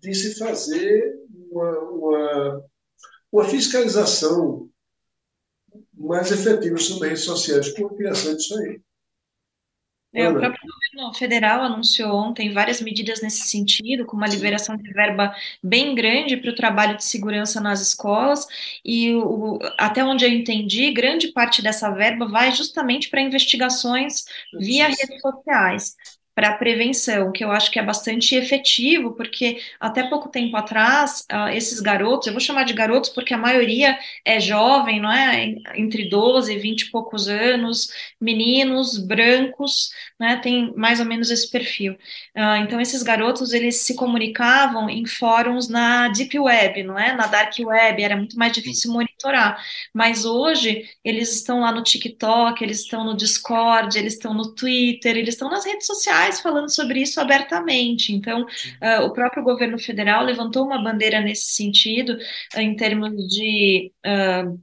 de 0.00 0.14
se 0.14 0.34
fazer 0.36 1.14
uma, 1.50 1.78
uma, 1.78 2.64
uma 3.32 3.44
fiscalização 3.44 4.68
mais 5.94 6.30
efetiva 6.30 6.76
sobre 6.76 7.08
redes 7.08 7.24
sociais 7.24 7.72
com 7.72 7.86
a 7.86 7.96
criação 7.96 8.36
disso 8.36 8.58
aí. 8.58 8.80
É, 10.14 10.28
o 10.28 10.38
próprio 10.38 10.60
governo 10.70 11.14
federal 11.14 11.62
anunciou 11.62 12.14
ontem 12.14 12.52
várias 12.52 12.82
medidas 12.82 13.22
nesse 13.22 13.48
sentido, 13.48 14.04
com 14.04 14.16
uma 14.16 14.26
liberação 14.26 14.76
de 14.76 14.92
verba 14.92 15.34
bem 15.62 15.94
grande 15.94 16.36
para 16.36 16.50
o 16.50 16.54
trabalho 16.54 16.96
de 16.96 17.04
segurança 17.04 17.60
nas 17.60 17.80
escolas, 17.80 18.46
e 18.84 19.14
o, 19.14 19.58
até 19.78 20.04
onde 20.04 20.24
eu 20.24 20.30
entendi, 20.30 20.92
grande 20.92 21.28
parte 21.28 21.62
dessa 21.62 21.90
verba 21.90 22.26
vai 22.26 22.52
justamente 22.52 23.08
para 23.08 23.22
investigações 23.22 24.24
via 24.58 24.86
redes 24.88 25.20
sociais 25.20 25.96
para 26.34 26.54
prevenção, 26.54 27.30
que 27.30 27.44
eu 27.44 27.50
acho 27.50 27.70
que 27.70 27.78
é 27.78 27.82
bastante 27.82 28.34
efetivo, 28.34 29.12
porque 29.12 29.60
até 29.78 30.02
pouco 30.04 30.30
tempo 30.30 30.56
atrás, 30.56 31.26
uh, 31.30 31.48
esses 31.48 31.78
garotos, 31.78 32.26
eu 32.26 32.32
vou 32.32 32.40
chamar 32.40 32.64
de 32.64 32.72
garotos 32.72 33.10
porque 33.10 33.34
a 33.34 33.38
maioria 33.38 33.98
é 34.24 34.40
jovem, 34.40 34.98
não 35.00 35.12
é? 35.12 35.54
Entre 35.74 36.08
12 36.08 36.54
e 36.54 36.58
20 36.58 36.82
e 36.82 36.90
poucos 36.90 37.28
anos, 37.28 37.88
meninos, 38.20 38.96
brancos, 38.98 39.90
né? 40.18 40.36
Tem 40.36 40.72
mais 40.74 41.00
ou 41.00 41.06
menos 41.06 41.30
esse 41.30 41.50
perfil. 41.50 41.92
Uh, 42.34 42.56
então, 42.62 42.80
esses 42.80 43.02
garotos, 43.02 43.52
eles 43.52 43.82
se 43.82 43.94
comunicavam 43.94 44.88
em 44.88 45.04
fóruns 45.04 45.68
na 45.68 46.08
Deep 46.08 46.38
Web, 46.38 46.82
não 46.82 46.98
é? 46.98 47.14
Na 47.14 47.26
Dark 47.26 47.54
Web, 47.60 48.02
era 48.02 48.16
muito 48.16 48.38
mais 48.38 48.52
difícil 48.52 48.90
monitorar. 48.90 49.62
Mas 49.92 50.24
hoje, 50.24 50.88
eles 51.04 51.30
estão 51.34 51.60
lá 51.60 51.72
no 51.72 51.82
TikTok, 51.82 52.62
eles 52.64 52.80
estão 52.80 53.04
no 53.04 53.14
Discord, 53.16 53.98
eles 53.98 54.14
estão 54.14 54.32
no 54.32 54.54
Twitter, 54.54 55.16
eles 55.16 55.34
estão 55.34 55.50
nas 55.50 55.66
redes 55.66 55.86
sociais 55.86 56.21
falando 56.30 56.68
sobre 56.70 57.00
isso 57.00 57.20
abertamente. 57.20 58.12
Então, 58.12 58.42
uh, 58.42 59.04
o 59.04 59.12
próprio 59.12 59.42
governo 59.42 59.78
federal 59.78 60.24
levantou 60.24 60.64
uma 60.64 60.82
bandeira 60.82 61.20
nesse 61.20 61.52
sentido, 61.54 62.16
uh, 62.54 62.60
em 62.60 62.76
termos 62.76 63.12
de. 63.28 63.92
Uh, 64.06 64.60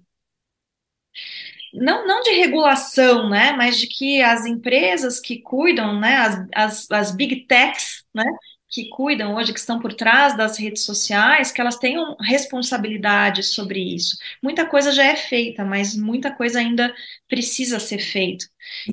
não, 1.74 2.08
não 2.08 2.22
de 2.22 2.32
regulação, 2.32 3.30
né, 3.30 3.52
mas 3.54 3.78
de 3.80 3.88
que 3.88 4.22
as 4.22 4.45
empresas 4.45 5.19
que 5.19 5.39
cuidam, 5.39 6.00
né, 6.00 6.15
as, 6.17 6.48
as, 6.56 6.91
as 6.91 7.15
big 7.15 7.45
techs, 7.45 8.04
né, 8.13 8.24
que 8.69 8.88
cuidam 8.89 9.36
hoje, 9.36 9.52
que 9.52 9.60
estão 9.60 9.80
por 9.80 9.93
trás 9.93 10.38
das 10.38 10.58
redes 10.58 10.84
sociais, 10.86 11.52
que 11.52 11.60
elas 11.60 11.78
tenham 11.78 12.15
responsabilidade 12.22 13.43
sobre 13.43 13.80
isso. 13.80 14.17
Muita 14.43 14.65
coisa 14.65 14.91
já 14.91 15.04
é 15.06 15.15
feita, 15.15 15.65
mas 15.65 15.95
muita 15.95 16.32
coisa 16.32 16.60
ainda 16.60 16.93
precisa 17.28 17.80
ser 17.80 18.00
feita. 18.00 18.45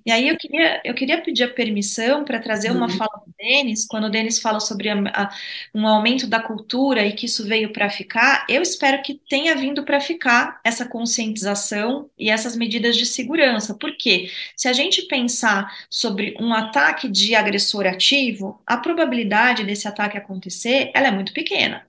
E 0.04 0.10
aí 0.10 0.28
eu 0.28 0.36
queria, 0.36 0.80
eu 0.84 0.94
queria 0.94 1.20
pedir 1.20 1.44
a 1.44 1.48
permissão 1.48 2.24
para 2.24 2.40
trazer 2.40 2.70
uma 2.70 2.86
uhum. 2.86 2.96
fala 2.96 3.22
do 3.24 3.32
Denis, 3.38 3.86
quando 3.86 4.04
o 4.04 4.10
Denis 4.10 4.38
fala 4.38 4.60
sobre 4.60 4.88
a, 4.88 4.96
a, 5.14 5.30
um 5.74 5.86
aumento 5.86 6.26
da 6.26 6.40
cultura 6.40 7.04
e 7.04 7.12
que 7.12 7.26
isso 7.26 7.46
veio 7.46 7.72
para 7.72 7.90
ficar, 7.90 8.46
eu 8.48 8.62
espero 8.62 9.02
que 9.02 9.14
tenha 9.28 9.54
vindo 9.56 9.84
para 9.84 10.00
ficar 10.00 10.60
essa 10.64 10.86
conscientização 10.86 12.10
e 12.18 12.30
essas 12.30 12.56
medidas 12.56 12.96
de 12.96 13.06
segurança. 13.06 13.74
Porque 13.74 14.30
se 14.56 14.68
a 14.68 14.72
gente 14.72 15.02
pensar 15.02 15.72
sobre 15.90 16.36
um 16.40 16.52
ataque 16.52 17.08
de 17.08 17.34
agressor 17.34 17.86
ativo, 17.86 18.62
a 18.66 18.76
probabilidade 18.76 19.64
desse 19.64 19.86
ataque 19.88 20.16
acontecer, 20.18 20.90
ela 20.94 21.08
é 21.08 21.10
muito 21.10 21.32
pequena. 21.32 21.86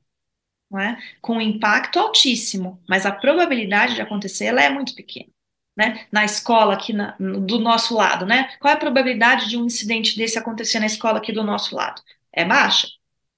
É? 0.78 0.98
Com 1.22 1.38
um 1.38 1.42
impacto 1.42 1.98
altíssimo, 1.98 2.78
mas 2.90 3.06
a 3.06 3.12
probabilidade 3.12 3.96
de 3.96 4.02
acontecer 4.02 4.46
ela 4.46 4.62
é 4.62 4.70
muito 4.70 4.94
pequena 4.96 5.30
né, 5.78 6.06
na 6.12 6.26
escola 6.26 6.74
aqui 6.74 6.92
na, 6.92 7.16
do 7.20 7.60
nosso 7.60 7.96
lado, 7.96 8.26
né? 8.26 8.50
Qual 8.60 8.72
é 8.72 8.76
a 8.76 8.80
probabilidade 8.80 9.48
de 9.48 9.58
um 9.58 9.66
incidente 9.66 10.18
desse 10.18 10.38
acontecer 10.40 10.80
na 10.80 10.88
escola 10.88 11.20
aqui 11.20 11.32
do 11.32 11.44
nosso 11.44 11.76
lado? 11.76 12.02
É 12.34 12.44
baixa. 12.44 12.88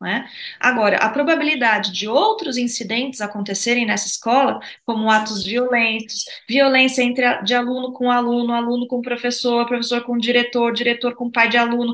né? 0.01 0.29
Agora, 0.59 0.97
a 0.97 1.09
probabilidade 1.09 1.91
de 1.91 2.07
outros 2.07 2.57
incidentes 2.57 3.21
acontecerem 3.21 3.85
nessa 3.85 4.07
escola, 4.07 4.59
como 4.85 5.11
atos 5.11 5.43
violentos, 5.43 6.25
violência 6.47 7.03
entre 7.03 7.25
a, 7.25 7.41
de 7.41 7.53
aluno 7.53 7.91
com 7.93 8.09
aluno, 8.09 8.53
aluno 8.53 8.87
com 8.87 9.01
professor, 9.01 9.65
professor 9.67 10.03
com 10.03 10.17
diretor, 10.17 10.71
diretor 10.73 11.15
com 11.15 11.29
pai 11.29 11.49
de 11.49 11.57
aluno, 11.57 11.93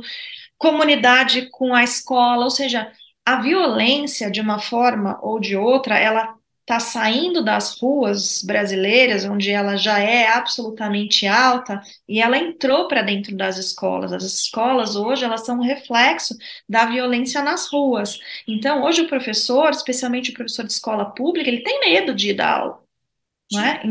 comunidade 0.58 1.50
com 1.52 1.74
a 1.74 1.84
escola, 1.84 2.44
ou 2.46 2.52
seja, 2.52 2.92
a 3.26 3.42
violência, 3.42 4.30
de 4.32 4.40
uma 4.42 4.60
forma 4.60 5.20
ou 5.22 5.40
de 5.40 5.56
outra, 5.56 5.98
ela 5.98 6.36
está 6.66 6.80
saindo 6.80 7.44
das 7.44 7.80
ruas 7.80 8.44
brasileiras, 8.44 9.24
onde 9.24 9.52
ela 9.52 9.78
já 9.78 10.00
é 10.00 10.28
absolutamente 10.28 11.28
alta, 11.28 11.80
e 12.10 12.20
ela 12.20 12.38
entrou 12.40 12.88
para 12.88 13.04
dentro 13.04 13.38
das 13.38 13.58
escolas. 13.58 14.12
As 14.12 14.24
escolas 14.24 14.96
hoje 14.96 15.24
elas 15.24 15.46
são 15.46 15.60
um 15.60 15.62
reflexo 15.64 16.36
da 16.68 16.86
violência 16.88 17.44
nas 17.44 17.72
ruas. 17.72 18.20
Então, 18.48 18.84
hoje 18.84 19.02
o 19.04 19.08
professor, 19.08 19.70
especialmente 19.70 20.32
o 20.32 20.34
professor 20.34 20.66
de 20.66 20.72
escola 20.74 21.06
pública, 21.14 21.50
ele 21.50 21.62
tem 21.64 21.80
medo 21.82 22.16
de 22.16 22.34
dar 22.34 22.60
aula, 22.62 22.84
não 23.52 23.62
é? 23.64 23.82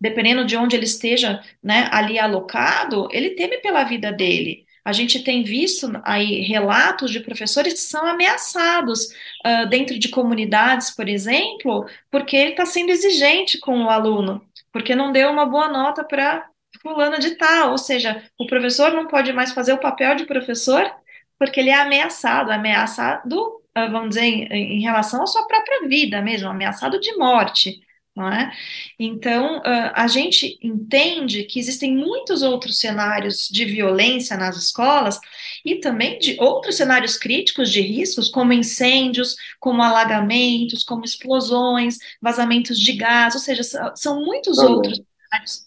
Dependendo 0.00 0.44
de 0.44 0.56
onde 0.56 0.76
ele 0.76 0.84
esteja, 0.84 1.42
né, 1.62 1.88
ali 1.92 2.18
alocado, 2.18 3.08
ele 3.12 3.30
teme 3.30 3.58
pela 3.60 3.84
vida 3.84 4.12
dele. 4.12 4.63
A 4.84 4.92
gente 4.92 5.24
tem 5.24 5.42
visto 5.42 5.90
aí 6.04 6.42
relatos 6.42 7.10
de 7.10 7.20
professores 7.20 7.72
que 7.72 7.80
são 7.80 8.06
ameaçados 8.06 9.06
uh, 9.46 9.66
dentro 9.68 9.98
de 9.98 10.08
comunidades, 10.10 10.90
por 10.90 11.08
exemplo, 11.08 11.88
porque 12.10 12.36
ele 12.36 12.50
está 12.50 12.66
sendo 12.66 12.90
exigente 12.90 13.58
com 13.58 13.84
o 13.84 13.90
aluno, 13.90 14.44
porque 14.70 14.94
não 14.94 15.10
deu 15.10 15.30
uma 15.30 15.46
boa 15.46 15.68
nota 15.68 16.04
para 16.04 16.46
fulano 16.82 17.18
de 17.18 17.36
tal, 17.36 17.70
ou 17.70 17.78
seja, 17.78 18.22
o 18.38 18.46
professor 18.46 18.92
não 18.92 19.06
pode 19.06 19.32
mais 19.32 19.52
fazer 19.52 19.72
o 19.72 19.80
papel 19.80 20.16
de 20.16 20.26
professor 20.26 20.90
porque 21.38 21.60
ele 21.60 21.70
é 21.70 21.80
ameaçado, 21.80 22.50
ameaçado, 22.50 23.36
uh, 23.76 23.90
vamos 23.90 24.10
dizer, 24.10 24.22
em, 24.22 24.78
em 24.78 24.80
relação 24.82 25.22
à 25.22 25.26
sua 25.26 25.46
própria 25.46 25.88
vida 25.88 26.20
mesmo, 26.20 26.48
ameaçado 26.48 27.00
de 27.00 27.16
morte 27.16 27.83
não 28.14 28.28
é? 28.28 28.52
Então, 28.98 29.60
a 29.64 30.06
gente 30.06 30.56
entende 30.62 31.42
que 31.44 31.58
existem 31.58 31.96
muitos 31.96 32.42
outros 32.42 32.78
cenários 32.78 33.48
de 33.48 33.64
violência 33.64 34.36
nas 34.36 34.56
escolas 34.56 35.18
e 35.64 35.76
também 35.76 36.18
de 36.18 36.36
outros 36.38 36.76
cenários 36.76 37.16
críticos 37.16 37.70
de 37.70 37.80
riscos, 37.80 38.28
como 38.28 38.52
incêndios, 38.52 39.34
como 39.58 39.82
alagamentos, 39.82 40.84
como 40.84 41.04
explosões, 41.04 41.98
vazamentos 42.22 42.78
de 42.78 42.92
gás, 42.92 43.34
ou 43.34 43.40
seja, 43.40 43.62
são 43.96 44.24
muitos 44.24 44.58
outros 44.58 45.00
cenários 45.30 45.66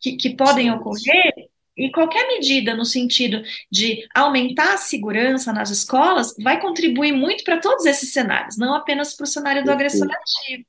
que, 0.00 0.12
que 0.12 0.30
podem 0.30 0.70
ocorrer 0.70 1.48
e 1.76 1.90
qualquer 1.90 2.26
medida 2.28 2.74
no 2.74 2.84
sentido 2.84 3.42
de 3.70 4.06
aumentar 4.14 4.74
a 4.74 4.78
segurança 4.78 5.52
nas 5.52 5.70
escolas 5.70 6.34
vai 6.42 6.60
contribuir 6.60 7.12
muito 7.12 7.42
para 7.42 7.60
todos 7.60 7.86
esses 7.86 8.12
cenários, 8.12 8.56
não 8.56 8.74
apenas 8.74 9.14
para 9.14 9.24
o 9.24 9.28
cenário 9.28 9.64
do 9.64 9.70
agressor 9.70 10.08
ativo 10.10 10.64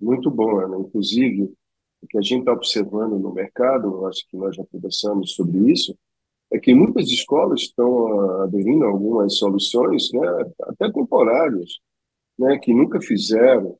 muito 0.00 0.30
bom, 0.30 0.60
Ana. 0.60 0.78
Inclusive, 0.78 1.52
o 2.02 2.06
que 2.06 2.18
a 2.18 2.22
gente 2.22 2.40
está 2.40 2.52
observando 2.52 3.18
no 3.18 3.32
mercado, 3.32 4.06
acho 4.06 4.26
que 4.28 4.36
nós 4.36 4.54
já 4.54 4.64
conversamos 4.70 5.32
sobre 5.32 5.70
isso, 5.70 5.96
é 6.52 6.58
que 6.58 6.74
muitas 6.74 7.06
escolas 7.06 7.62
estão 7.62 8.42
aderindo 8.42 8.84
a 8.84 8.88
algumas 8.88 9.36
soluções, 9.36 10.12
né, 10.12 10.52
até 10.62 10.92
temporárias, 10.92 11.78
né, 12.38 12.58
que 12.58 12.72
nunca 12.72 13.00
fizeram, 13.00 13.76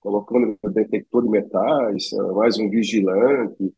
colocando 0.00 0.58
detector 0.72 1.22
de 1.22 1.30
metais, 1.30 2.10
mais 2.34 2.58
um 2.58 2.68
vigilante, 2.68 3.72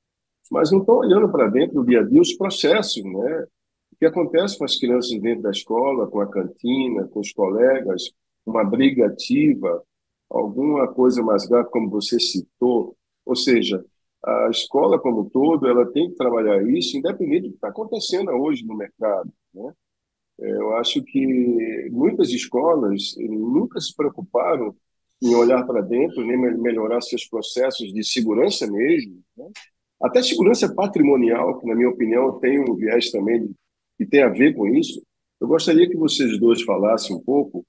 mas 0.50 0.70
não 0.70 0.80
estão 0.80 0.96
olhando 0.98 1.30
para 1.30 1.48
dentro 1.48 1.76
do 1.76 1.86
dia 1.86 2.00
a 2.00 2.04
dia 2.04 2.20
os 2.20 2.34
processos, 2.34 3.02
né? 3.02 3.46
O 3.92 3.96
que 3.98 4.06
acontece 4.06 4.58
com 4.58 4.64
as 4.64 4.78
crianças 4.78 5.18
dentro 5.20 5.42
da 5.42 5.50
escola, 5.50 6.06
com 6.06 6.20
a 6.20 6.26
cantina, 6.26 7.08
com 7.08 7.20
os 7.20 7.32
colegas, 7.32 8.10
uma 8.44 8.64
briga 8.64 9.06
ativa, 9.06 9.82
alguma 10.32 10.88
coisa 10.92 11.22
mais 11.22 11.46
grave, 11.46 11.70
como 11.70 11.90
você 11.90 12.18
citou. 12.18 12.96
Ou 13.24 13.36
seja, 13.36 13.84
a 14.24 14.48
escola 14.50 14.98
como 14.98 15.22
um 15.22 15.28
todo, 15.28 15.66
ela 15.68 15.90
tem 15.92 16.10
que 16.10 16.16
trabalhar 16.16 16.62
isso, 16.68 16.96
independente 16.96 17.42
do 17.42 17.48
que 17.50 17.54
está 17.56 17.68
acontecendo 17.68 18.30
hoje 18.32 18.64
no 18.64 18.76
mercado, 18.76 19.32
né? 19.54 19.72
É, 20.40 20.50
eu 20.50 20.74
acho 20.76 21.02
que 21.04 21.88
muitas 21.92 22.30
escolas 22.30 23.14
nunca 23.18 23.80
se 23.80 23.94
preocuparam 23.94 24.74
em 25.22 25.34
olhar 25.34 25.64
para 25.64 25.80
dentro, 25.82 26.24
nem 26.24 26.36
melhorar 26.58 27.00
seus 27.00 27.26
processos 27.26 27.92
de 27.92 28.02
segurança 28.02 28.66
mesmo, 28.66 29.22
né? 29.36 29.46
até 30.00 30.20
segurança 30.22 30.74
patrimonial, 30.74 31.60
que 31.60 31.66
na 31.66 31.76
minha 31.76 31.88
opinião 31.88 32.40
tem 32.40 32.58
um 32.58 32.74
viés 32.74 33.10
também 33.10 33.54
que 33.96 34.04
tem 34.04 34.22
a 34.22 34.28
ver 34.28 34.54
com 34.54 34.66
isso. 34.66 35.00
Eu 35.40 35.46
gostaria 35.46 35.88
que 35.88 35.96
vocês 35.96 36.38
dois 36.40 36.62
falassem 36.62 37.14
um 37.14 37.20
pouco 37.20 37.64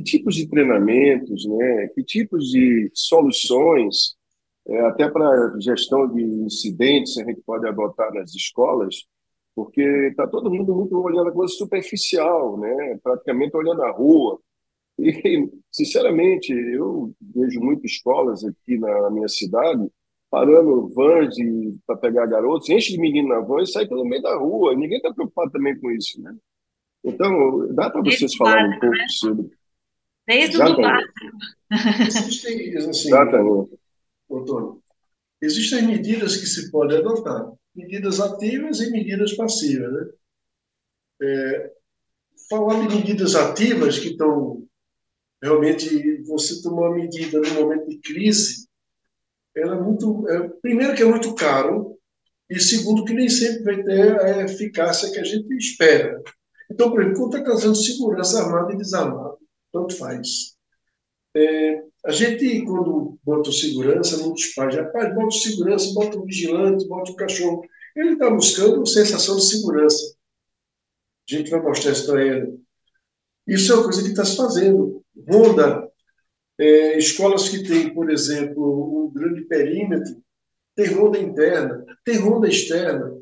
que 0.00 0.02
tipos 0.02 0.34
de 0.34 0.48
treinamentos, 0.48 1.46
né, 1.46 1.88
que 1.94 2.02
tipos 2.02 2.50
de 2.50 2.90
soluções, 2.94 4.16
é, 4.66 4.80
até 4.80 5.08
para 5.08 5.54
gestão 5.60 6.08
de 6.08 6.22
incidentes, 6.22 7.18
a 7.18 7.24
gente 7.24 7.42
pode 7.42 7.66
adotar 7.68 8.12
nas 8.14 8.34
escolas, 8.34 9.04
porque 9.54 9.82
está 9.82 10.26
todo 10.26 10.50
mundo 10.50 10.74
muito 10.74 10.98
olhando 10.98 11.28
a 11.28 11.32
coisa 11.32 11.52
superficial, 11.54 12.58
né, 12.58 12.98
praticamente 13.02 13.56
olhando 13.56 13.82
a 13.82 13.90
rua, 13.90 14.38
e, 14.98 15.48
sinceramente, 15.70 16.52
eu 16.52 17.12
vejo 17.20 17.60
muitas 17.60 17.90
escolas 17.90 18.44
aqui 18.44 18.78
na 18.78 19.10
minha 19.10 19.28
cidade 19.28 19.86
parando 20.30 20.88
vans 20.94 21.34
para 21.86 21.96
pegar 21.96 22.26
garotos, 22.26 22.68
enche 22.68 22.92
de 22.92 23.00
menino 23.00 23.28
na 23.28 23.40
van 23.40 23.62
e 23.62 23.66
sai 23.66 23.88
pelo 23.88 24.04
meio 24.04 24.22
da 24.22 24.36
rua. 24.36 24.76
Ninguém 24.76 24.98
está 24.98 25.12
preocupado 25.12 25.50
também 25.50 25.76
com 25.80 25.90
isso, 25.90 26.22
né? 26.22 26.32
Então, 27.02 27.66
dá 27.74 27.90
para 27.90 28.02
vocês 28.02 28.36
falarem 28.36 28.76
um 28.76 28.78
pouco 28.78 28.94
né? 28.94 29.06
sobre. 29.08 29.59
Desde 30.30 30.62
o 30.62 30.64
do 30.64 30.80
Existem, 32.06 32.76
assim, 32.76 33.08
Exatamente. 33.08 33.80
Antônio, 34.30 34.80
existem 35.42 35.88
medidas 35.88 36.36
que 36.36 36.46
se 36.46 36.70
podem 36.70 36.98
adotar, 36.98 37.50
medidas 37.74 38.20
ativas 38.20 38.80
e 38.80 38.92
medidas 38.92 39.34
passivas, 39.34 39.92
né? 39.92 40.08
É, 41.22 41.72
falar 42.48 42.86
de 42.86 42.94
medidas 42.94 43.34
ativas 43.34 43.98
que 43.98 44.10
estão 44.10 44.64
realmente 45.42 46.22
você 46.22 46.62
tomar 46.62 46.90
uma 46.90 46.96
medida 46.96 47.40
no 47.40 47.54
momento 47.54 47.88
de 47.88 47.98
crise, 47.98 48.68
ela 49.56 49.74
é 49.74 49.80
muito, 49.80 50.28
é, 50.28 50.48
primeiro 50.62 50.94
que 50.94 51.02
é 51.02 51.06
muito 51.06 51.34
caro 51.34 51.98
e 52.48 52.60
segundo 52.60 53.04
que 53.04 53.14
nem 53.14 53.28
sempre 53.28 53.64
vai 53.64 53.82
ter 53.82 54.20
a 54.20 54.42
eficácia 54.44 55.10
que 55.10 55.18
a 55.18 55.24
gente 55.24 55.52
espera. 55.56 56.22
Então, 56.70 56.88
por 56.88 57.00
exemplo, 57.00 57.18
quando 57.18 57.36
está 57.36 57.44
causando 57.44 57.74
segurança 57.74 58.40
armada 58.40 58.72
e 58.72 58.76
desarmada, 58.76 59.29
tanto 59.72 59.96
faz. 59.96 60.56
É, 61.34 61.82
a 62.04 62.10
gente, 62.10 62.64
quando 62.64 63.18
bota 63.22 63.50
o 63.50 63.52
segurança, 63.52 64.16
muitos 64.18 64.46
pais, 64.54 64.74
rapaz, 64.74 65.14
bota 65.14 65.28
o 65.28 65.32
segurança, 65.32 65.92
bota 65.94 66.18
o 66.18 66.24
vigilante, 66.24 66.88
bota 66.88 67.12
o 67.12 67.16
cachorro. 67.16 67.62
Ele 67.94 68.12
está 68.12 68.30
buscando 68.30 68.86
sensação 68.86 69.36
de 69.36 69.46
segurança. 69.46 70.16
A 71.28 71.36
gente 71.36 71.50
vai 71.50 71.60
mostrar 71.60 71.92
isso 71.92 72.06
para 72.06 72.24
ele. 72.24 72.58
Isso 73.46 73.72
é 73.72 73.74
uma 73.76 73.84
coisa 73.84 74.02
que 74.02 74.08
está 74.08 74.24
se 74.24 74.36
fazendo. 74.36 75.04
Ronda, 75.28 75.88
é, 76.58 76.98
escolas 76.98 77.48
que 77.48 77.62
têm, 77.62 77.92
por 77.94 78.10
exemplo, 78.10 79.06
um 79.06 79.12
grande 79.12 79.42
perímetro, 79.42 80.22
tem 80.74 80.86
ronda 80.86 81.18
interna, 81.18 81.84
tem 82.04 82.18
ronda 82.18 82.48
externa. 82.48 83.12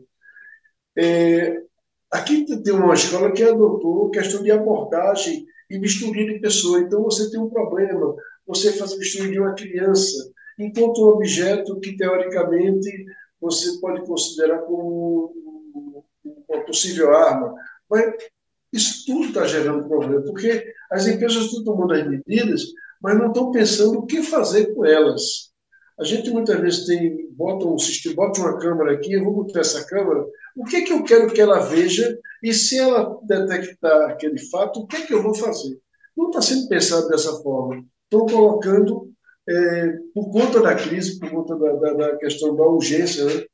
É, 0.97 1.63
aqui 2.11 2.45
tem 2.63 2.73
uma 2.73 2.95
escola 2.95 3.33
que 3.33 3.43
adotou 3.43 4.11
questão 4.11 4.43
de 4.43 4.51
abordagem 4.51 5.47
e 5.71 5.79
misturia 5.79 6.27
de 6.33 6.41
pessoas. 6.41 6.83
Então, 6.83 7.03
você 7.03 7.31
tem 7.31 7.41
um 7.41 7.49
problema, 7.49 8.15
você 8.47 8.73
faz 8.73 8.97
mistura 8.97 9.31
de 9.31 9.39
uma 9.39 9.55
criança, 9.55 10.31
enquanto 10.59 11.05
um 11.05 11.11
objeto 11.11 11.79
que, 11.81 11.97
teoricamente, 11.97 13.07
você 13.41 13.79
pode 13.81 14.05
considerar 14.07 14.59
como 14.63 15.35
uma 16.49 16.65
possível 16.65 17.15
arma. 17.15 17.55
Mas 17.89 18.15
isso 18.73 19.05
tudo 19.07 19.27
está 19.27 19.47
gerando 19.47 19.89
problema, 19.89 20.23
porque 20.23 20.65
as 20.91 21.07
empresas 21.07 21.45
estão 21.45 21.65
tomando 21.65 21.95
as 21.95 22.09
medidas, 22.09 22.63
mas 23.01 23.17
não 23.17 23.29
estão 23.29 23.51
pensando 23.51 23.99
o 23.99 24.07
que 24.07 24.23
fazer 24.23 24.75
com 24.75 24.85
elas. 24.85 25.49
A 25.99 26.05
gente 26.05 26.31
muitas 26.31 26.61
vezes 26.61 26.87
tem, 26.87 27.29
bota 27.33 27.67
um 27.67 27.79
sistema, 27.79 28.17
bota 28.17 28.41
uma 28.41 28.59
câmera 28.59 28.93
aqui, 28.93 29.13
eu 29.13 29.25
vou 29.25 29.33
botar 29.33 29.61
essa 29.61 29.85
câmera, 29.85 30.25
o 30.57 30.65
que, 30.65 30.77
é 30.77 30.81
que 30.83 30.93
eu 30.93 31.03
quero 31.03 31.33
que 31.33 31.41
ela 31.41 31.61
veja 31.61 32.19
e 32.43 32.53
se 32.53 32.79
ela 32.79 33.19
detectar 33.25 34.11
aquele 34.11 34.39
fato, 34.49 34.81
o 34.81 34.87
que, 34.87 34.97
é 34.97 35.07
que 35.07 35.15
eu 35.15 35.23
vou 35.23 35.35
fazer? 35.35 35.79
Não 36.17 36.29
está 36.29 36.43
sendo 36.43 36.69
pensado 36.69 37.09
dessa 37.09 37.33
forma. 37.43 37.85
Estão 38.05 38.27
colocando, 38.27 39.13
é, 39.49 39.93
por 40.15 40.31
conta 40.31 40.61
da 40.61 40.75
crise, 40.75 41.19
por 41.19 41.31
conta 41.31 41.57
da, 41.57 41.73
da, 41.75 41.93
da 41.95 42.17
questão 42.17 42.55
da 42.55 42.65
urgência, 42.65 43.25
né? 43.25 43.45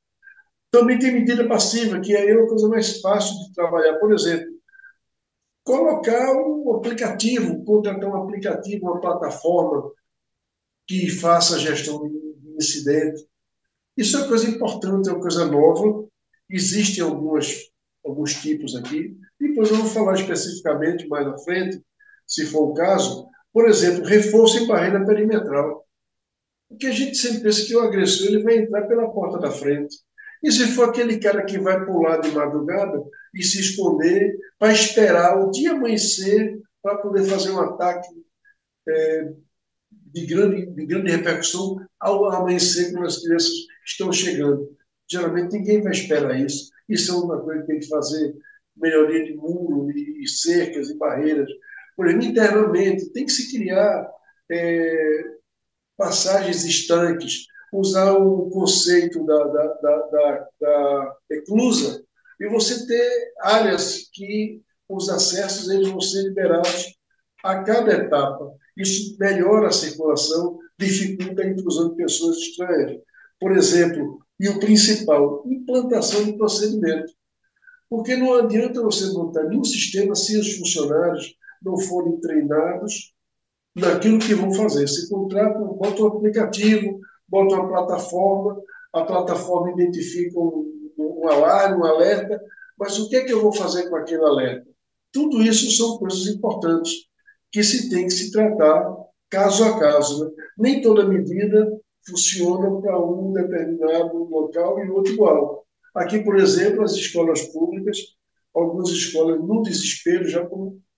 também 0.70 0.98
tem 0.98 1.12
medida 1.12 1.46
passiva, 1.46 2.00
que 2.00 2.16
aí 2.16 2.28
é 2.28 2.36
uma 2.36 2.48
coisa 2.48 2.68
mais 2.68 3.00
fácil 3.00 3.36
de 3.38 3.52
trabalhar. 3.54 3.94
Por 4.00 4.12
exemplo, 4.12 4.52
colocar 5.62 6.32
um 6.32 6.74
aplicativo, 6.74 7.64
contratar 7.64 8.10
um 8.10 8.22
aplicativo, 8.22 8.86
uma 8.86 9.00
plataforma 9.00 9.90
que 10.86 11.08
faça 11.08 11.54
a 11.54 11.58
gestão 11.58 12.02
de 12.08 12.56
incidente. 12.56 13.24
Isso 13.96 14.16
é 14.16 14.20
uma 14.20 14.28
coisa 14.28 14.50
importante, 14.50 15.08
é 15.08 15.12
uma 15.12 15.20
coisa 15.20 15.46
nova. 15.46 16.06
Existem 16.50 17.04
algumas, 17.04 17.54
alguns 18.04 18.34
tipos 18.34 18.76
aqui. 18.76 19.16
Depois 19.40 19.70
eu 19.70 19.76
vou 19.76 19.86
falar 19.86 20.14
especificamente 20.14 21.08
mais 21.08 21.26
à 21.26 21.38
frente, 21.38 21.82
se 22.26 22.46
for 22.46 22.70
o 22.70 22.74
caso. 22.74 23.26
Por 23.52 23.68
exemplo, 23.68 24.04
reforço 24.04 24.58
em 24.58 24.66
barreira 24.66 25.04
perimetral. 25.04 25.86
Porque 26.68 26.86
a 26.86 26.92
gente 26.92 27.16
sempre 27.16 27.40
pensa 27.40 27.64
que 27.64 27.76
o 27.76 27.80
agressor 27.80 28.26
ele 28.26 28.42
vai 28.42 28.58
entrar 28.58 28.82
pela 28.82 29.10
porta 29.10 29.38
da 29.38 29.50
frente. 29.50 29.96
E 30.42 30.50
se 30.52 30.66
for 30.68 30.88
aquele 30.88 31.18
cara 31.18 31.44
que 31.44 31.58
vai 31.58 31.84
pular 31.86 32.18
de 32.18 32.30
madrugada 32.30 33.02
e 33.34 33.42
se 33.42 33.60
esconder 33.60 34.36
para 34.58 34.72
esperar 34.72 35.38
o 35.38 35.50
dia 35.50 35.72
amanhecer 35.72 36.60
para 36.82 36.98
poder 36.98 37.24
fazer 37.24 37.50
um 37.50 37.60
ataque 37.60 38.08
é, 38.86 39.32
de, 39.90 40.26
grande, 40.26 40.66
de 40.66 40.86
grande 40.86 41.10
repercussão 41.10 41.76
ao 41.98 42.30
amanhecer 42.30 42.92
quando 42.92 43.06
as 43.06 43.22
crianças 43.22 43.52
estão 43.86 44.12
chegando. 44.12 44.68
Geralmente 45.10 45.52
ninguém 45.52 45.82
vai 45.82 45.92
esperar 45.92 46.38
isso. 46.38 46.70
Isso 46.88 47.12
é 47.12 47.14
uma 47.14 47.40
coisa 47.40 47.60
que 47.62 47.66
tem 47.66 47.78
que 47.80 47.88
fazer 47.88 48.34
melhoria 48.76 49.24
de 49.24 49.34
muro 49.34 49.90
e 49.90 50.26
cercas 50.28 50.90
e 50.90 50.98
barreiras. 50.98 51.48
Por 51.96 52.06
exemplo, 52.06 52.26
internamente 52.26 53.12
tem 53.12 53.24
que 53.24 53.32
se 53.32 53.50
criar 53.50 54.10
é, 54.50 55.24
passagens 55.96 56.64
estanques 56.64 57.46
usar 57.72 58.12
o 58.12 58.48
conceito 58.50 59.24
da, 59.26 59.44
da, 59.44 59.66
da, 59.74 59.96
da, 60.06 60.48
da 60.60 61.16
eclusa 61.30 62.04
e 62.40 62.48
você 62.48 62.86
ter 62.86 63.32
áreas 63.40 64.08
que 64.12 64.60
os 64.88 65.08
acessos 65.08 65.68
eles 65.68 65.88
vão 65.88 66.00
ser 66.00 66.22
liberados 66.22 66.94
a 67.42 67.62
cada 67.62 67.92
etapa. 67.92 68.52
Isso 68.76 69.16
melhora 69.18 69.68
a 69.68 69.72
circulação, 69.72 70.58
dificulta 70.78 71.42
a 71.42 71.48
intrusão 71.48 71.90
de 71.90 71.96
pessoas 71.96 72.36
estranhas. 72.38 73.00
Por 73.40 73.52
exemplo, 73.52 74.23
e 74.38 74.48
o 74.48 74.58
principal, 74.58 75.44
implantação 75.46 76.24
de 76.24 76.36
procedimento. 76.36 77.12
Porque 77.88 78.16
não 78.16 78.34
adianta 78.34 78.82
você 78.82 79.06
montar 79.12 79.44
nenhum 79.44 79.64
sistema 79.64 80.14
se 80.14 80.36
os 80.36 80.56
funcionários 80.56 81.36
não 81.62 81.78
forem 81.78 82.20
treinados 82.20 83.14
naquilo 83.74 84.18
que 84.18 84.34
vão 84.34 84.52
fazer. 84.52 84.86
Você 84.86 85.08
contrata, 85.08 85.58
bota 85.58 86.02
um 86.02 86.06
aplicativo, 86.06 87.00
bota 87.28 87.54
uma 87.54 87.68
plataforma, 87.68 88.60
a 88.92 89.04
plataforma 89.04 89.72
identifica 89.72 90.38
um, 90.38 90.92
um 90.98 91.28
alarme, 91.28 91.80
um 91.80 91.84
alerta, 91.84 92.40
mas 92.78 92.98
o 92.98 93.08
que 93.08 93.16
é 93.16 93.24
que 93.24 93.32
eu 93.32 93.42
vou 93.42 93.52
fazer 93.52 93.88
com 93.88 93.96
aquele 93.96 94.24
alerta? 94.24 94.66
Tudo 95.12 95.42
isso 95.42 95.70
são 95.70 95.98
coisas 95.98 96.26
importantes 96.26 96.92
que 97.52 97.62
se 97.62 97.88
tem 97.88 98.04
que 98.04 98.12
se 98.12 98.32
tratar 98.32 98.96
caso 99.30 99.64
a 99.64 99.78
caso. 99.78 100.24
Né? 100.24 100.30
Nem 100.58 100.82
toda 100.82 101.06
medida 101.06 101.80
funciona 102.06 102.80
para 102.80 102.98
um 102.98 103.32
determinado 103.32 104.24
local 104.24 104.84
e 104.84 104.90
outro 104.90 105.12
igual. 105.12 105.64
Aqui, 105.94 106.18
por 106.20 106.36
exemplo, 106.36 106.82
as 106.82 106.92
escolas 106.92 107.42
públicas, 107.42 107.98
algumas 108.54 108.90
escolas, 108.90 109.40
no 109.40 109.62
desespero, 109.62 110.28
já 110.28 110.48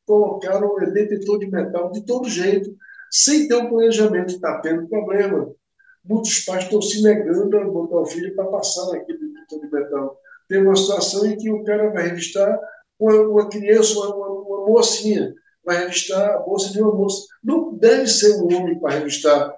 colocaram 0.07 0.69
o 0.69 0.93
detetor 0.93 1.39
de 1.39 1.51
metal 1.51 1.91
de 1.93 2.05
todo 2.05 2.29
jeito, 2.29 2.75
sem 3.11 3.47
ter 3.47 3.55
um 3.55 3.69
planejamento. 3.69 4.35
Está 4.35 4.61
tendo 4.61 4.89
problema 4.89 5.55
muitos 6.09 6.41
pais 6.41 6.65
estão 6.65 6.81
se 6.81 7.03
negando 7.03 7.59
a 7.59 7.65
botar 7.65 7.99
o 7.99 8.07
filho 8.07 8.35
para 8.35 8.47
passar 8.47 8.87
naquele 8.93 9.19
detector 9.19 9.61
de 9.61 9.71
metal. 9.71 10.19
Tem 10.49 10.63
uma 10.63 10.77
situação 10.77 11.27
em 11.27 11.37
que 11.37 11.51
o 11.51 11.65
cara 11.65 11.91
vai 11.91 12.09
revistar 12.09 12.59
uma, 12.99 13.15
uma 13.23 13.49
criança, 13.49 13.99
uma, 13.99 14.15
uma, 14.15 14.29
uma, 14.29 14.67
mocinha, 14.69 15.35
vai 15.65 15.79
revistar 15.79 16.31
a 16.31 16.39
bolsa 16.39 16.73
de 16.73 16.81
uma 16.81 16.95
moça. 16.95 17.27
Não 17.43 17.75
deve 17.75 18.07
ser 18.07 18.37
um 18.37 18.45
homem 18.45 18.79
para 18.79 18.95
revistar 18.95 19.53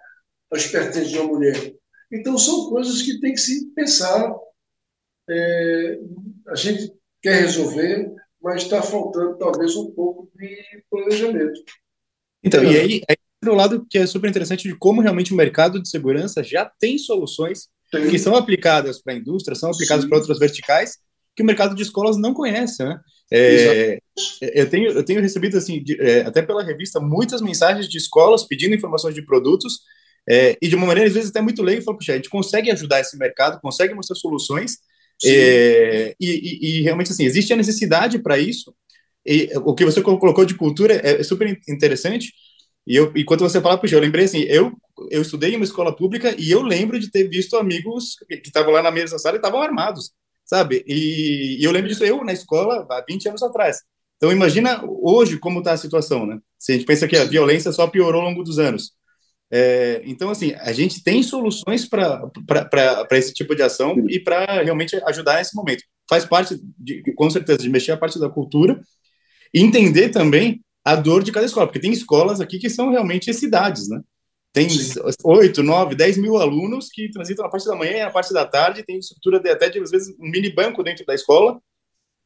a 0.52 0.56
expertise 0.56 1.10
de 1.10 1.18
uma 1.18 1.28
mulher. 1.28 1.74
Então, 2.12 2.38
são 2.38 2.68
coisas 2.70 3.02
que 3.02 3.20
tem 3.20 3.32
que 3.32 3.40
se 3.40 3.66
pensar. 3.74 4.34
É, 5.28 5.98
a 6.48 6.54
gente 6.54 6.92
quer 7.22 7.42
resolver, 7.42 8.10
mas 8.42 8.62
está 8.62 8.82
faltando 8.82 9.36
talvez 9.36 9.76
um 9.76 9.90
pouco 9.90 10.30
de 10.36 10.56
planejamento. 10.90 11.60
Então, 12.42 12.62
e 12.64 12.78
aí, 12.78 13.02
aí 13.08 13.16
tem 13.40 13.52
um 13.52 13.56
lado 13.56 13.86
que 13.88 13.98
é 13.98 14.06
super 14.06 14.28
interessante 14.28 14.68
de 14.68 14.74
como 14.76 15.00
realmente 15.00 15.32
o 15.32 15.36
mercado 15.36 15.80
de 15.80 15.88
segurança 15.88 16.42
já 16.42 16.70
tem 16.78 16.98
soluções 16.98 17.68
Sim. 17.94 18.10
que 18.10 18.18
são 18.18 18.34
aplicadas 18.34 19.02
para 19.02 19.12
a 19.12 19.16
indústria, 19.16 19.54
são 19.54 19.70
aplicadas 19.70 20.04
para 20.04 20.18
outras 20.18 20.38
verticais, 20.38 20.98
que 21.36 21.42
o 21.42 21.46
mercado 21.46 21.74
de 21.74 21.82
escolas 21.82 22.16
não 22.16 22.34
conhece, 22.34 22.82
né? 22.82 22.98
É, 23.30 23.98
eu, 24.40 24.68
tenho, 24.68 24.90
eu 24.90 25.04
tenho 25.04 25.20
recebido, 25.20 25.56
assim, 25.56 25.82
de, 25.82 26.00
é, 26.00 26.22
até 26.22 26.42
pela 26.42 26.64
revista, 26.64 26.98
muitas 26.98 27.40
mensagens 27.42 27.88
de 27.88 27.98
escolas 27.98 28.44
pedindo 28.44 28.74
informações 28.74 29.14
de 29.14 29.24
produtos 29.24 29.80
é, 30.28 30.56
e 30.60 30.68
de 30.68 30.76
uma 30.76 30.86
maneira, 30.86 31.08
às 31.08 31.14
vezes, 31.14 31.30
até 31.30 31.40
muito 31.40 31.62
leiga, 31.62 31.82
falo, 31.82 31.96
puxa, 31.96 32.12
a 32.12 32.16
gente 32.16 32.28
consegue 32.28 32.70
ajudar 32.70 33.00
esse 33.00 33.16
mercado, 33.16 33.60
consegue 33.60 33.94
mostrar 33.94 34.16
soluções 34.16 34.78
é, 35.24 36.14
e, 36.20 36.26
e, 36.26 36.78
e, 36.78 36.82
realmente, 36.82 37.12
assim, 37.12 37.24
existe 37.24 37.52
a 37.52 37.56
necessidade 37.56 38.18
para 38.18 38.38
isso. 38.38 38.74
E 39.26 39.50
o 39.64 39.74
que 39.74 39.84
você 39.84 40.00
colocou 40.00 40.44
de 40.44 40.54
cultura 40.54 40.94
é, 40.94 41.20
é 41.20 41.22
super 41.22 41.58
interessante. 41.68 42.32
E 42.86 42.96
eu, 42.96 43.12
enquanto 43.16 43.40
você 43.40 43.60
fala, 43.60 43.78
puxa, 43.78 43.96
eu 43.96 44.00
lembrei 44.00 44.24
assim, 44.24 44.40
eu, 44.42 44.72
eu 45.10 45.22
estudei 45.22 45.52
em 45.52 45.56
uma 45.56 45.64
escola 45.64 45.94
pública 45.94 46.34
e 46.38 46.50
eu 46.50 46.62
lembro 46.62 46.98
de 46.98 47.10
ter 47.10 47.28
visto 47.28 47.56
amigos 47.56 48.16
que 48.28 48.40
estavam 48.44 48.72
lá 48.72 48.82
na 48.82 48.90
mesa 48.90 49.18
sala 49.18 49.36
e 49.36 49.38
estavam 49.38 49.60
armados 49.60 50.12
sabe? 50.48 50.82
E, 50.86 51.58
e, 51.60 51.64
eu 51.64 51.70
lembro 51.70 51.88
disso 51.88 52.04
eu 52.04 52.24
na 52.24 52.32
escola 52.32 52.86
há 52.90 53.04
20 53.06 53.28
anos 53.28 53.42
atrás. 53.42 53.82
Então 54.16 54.32
imagina 54.32 54.82
hoje 54.84 55.38
como 55.38 55.58
está 55.60 55.72
a 55.72 55.76
situação, 55.76 56.26
né? 56.26 56.38
Se 56.58 56.72
a 56.72 56.74
gente 56.74 56.86
pensa 56.86 57.06
que 57.06 57.16
a 57.16 57.24
violência 57.24 57.70
só 57.70 57.86
piorou 57.86 58.22
ao 58.22 58.28
longo 58.28 58.42
dos 58.42 58.58
anos. 58.58 58.92
É, 59.50 60.02
então, 60.04 60.30
assim, 60.30 60.52
a 60.54 60.72
gente 60.72 61.02
tem 61.02 61.22
soluções 61.22 61.88
para 61.88 62.30
esse 63.12 63.32
tipo 63.32 63.54
de 63.54 63.62
ação 63.62 63.96
e 64.08 64.20
para 64.20 64.62
realmente 64.62 64.96
ajudar 65.06 65.36
nesse 65.36 65.56
momento. 65.56 65.82
Faz 66.08 66.24
parte, 66.24 66.58
de, 66.78 67.02
com 67.14 67.28
certeza, 67.30 67.58
de 67.58 67.70
mexer 67.70 67.92
a 67.92 67.96
parte 67.96 68.18
da 68.18 68.28
cultura 68.28 68.80
e 69.52 69.60
entender 69.60 70.10
também 70.10 70.62
a 70.84 70.94
dor 70.94 71.22
de 71.22 71.32
cada 71.32 71.46
escola, 71.46 71.66
porque 71.66 71.80
tem 71.80 71.92
escolas 71.92 72.40
aqui 72.40 72.58
que 72.58 72.70
são 72.70 72.90
realmente 72.90 73.32
cidades, 73.32 73.88
né? 73.88 74.00
Tem 74.52 74.66
oito, 75.24 75.62
nove, 75.62 75.94
dez 75.94 76.16
mil 76.16 76.38
alunos 76.38 76.88
que 76.90 77.10
transitam 77.10 77.44
na 77.44 77.50
parte 77.50 77.66
da 77.66 77.76
manhã 77.76 77.92
e 77.92 78.04
na 78.04 78.10
parte 78.10 78.32
da 78.32 78.46
tarde, 78.46 78.82
tem 78.82 78.98
estrutura 78.98 79.38
de 79.38 79.50
até, 79.50 79.68
de, 79.68 79.78
às 79.78 79.90
vezes, 79.90 80.14
um 80.18 80.28
mini 80.30 80.50
banco 80.50 80.82
dentro 80.82 81.04
da 81.04 81.14
escola. 81.14 81.60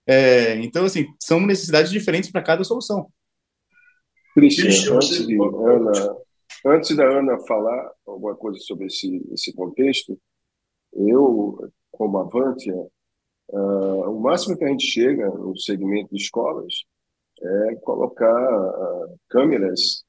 É, 0.06 0.56
então, 0.56 0.84
assim, 0.84 1.06
são 1.20 1.40
necessidades 1.40 1.90
diferentes 1.90 2.30
para 2.30 2.42
cada 2.42 2.64
solução. 2.64 3.08
Cristian, 4.34 4.94
antes, 4.94 5.26
de 5.26 5.34
Ana, 5.34 6.16
antes 6.64 6.96
da 6.96 7.04
Ana 7.04 7.38
falar 7.46 7.92
alguma 8.06 8.34
coisa 8.34 8.58
sobre 8.60 8.86
esse, 8.86 9.22
esse 9.32 9.52
contexto, 9.52 10.18
eu, 10.92 11.58
como 11.90 12.18
Avantia, 12.18 12.76
uh, 13.48 14.10
o 14.10 14.20
máximo 14.20 14.56
que 14.56 14.64
a 14.64 14.68
gente 14.68 14.86
chega 14.86 15.28
no 15.28 15.56
segmento 15.56 16.14
de 16.14 16.22
escolas 16.22 16.84
é 17.40 17.74
colocar 17.76 18.70
uh, 18.70 19.18
câmeras 19.28 20.04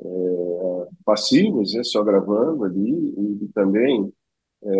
é, 0.00 0.88
passivos, 1.04 1.74
né, 1.74 1.84
só 1.84 2.02
gravando 2.02 2.64
ali, 2.64 3.14
e, 3.42 3.48
também 3.52 4.10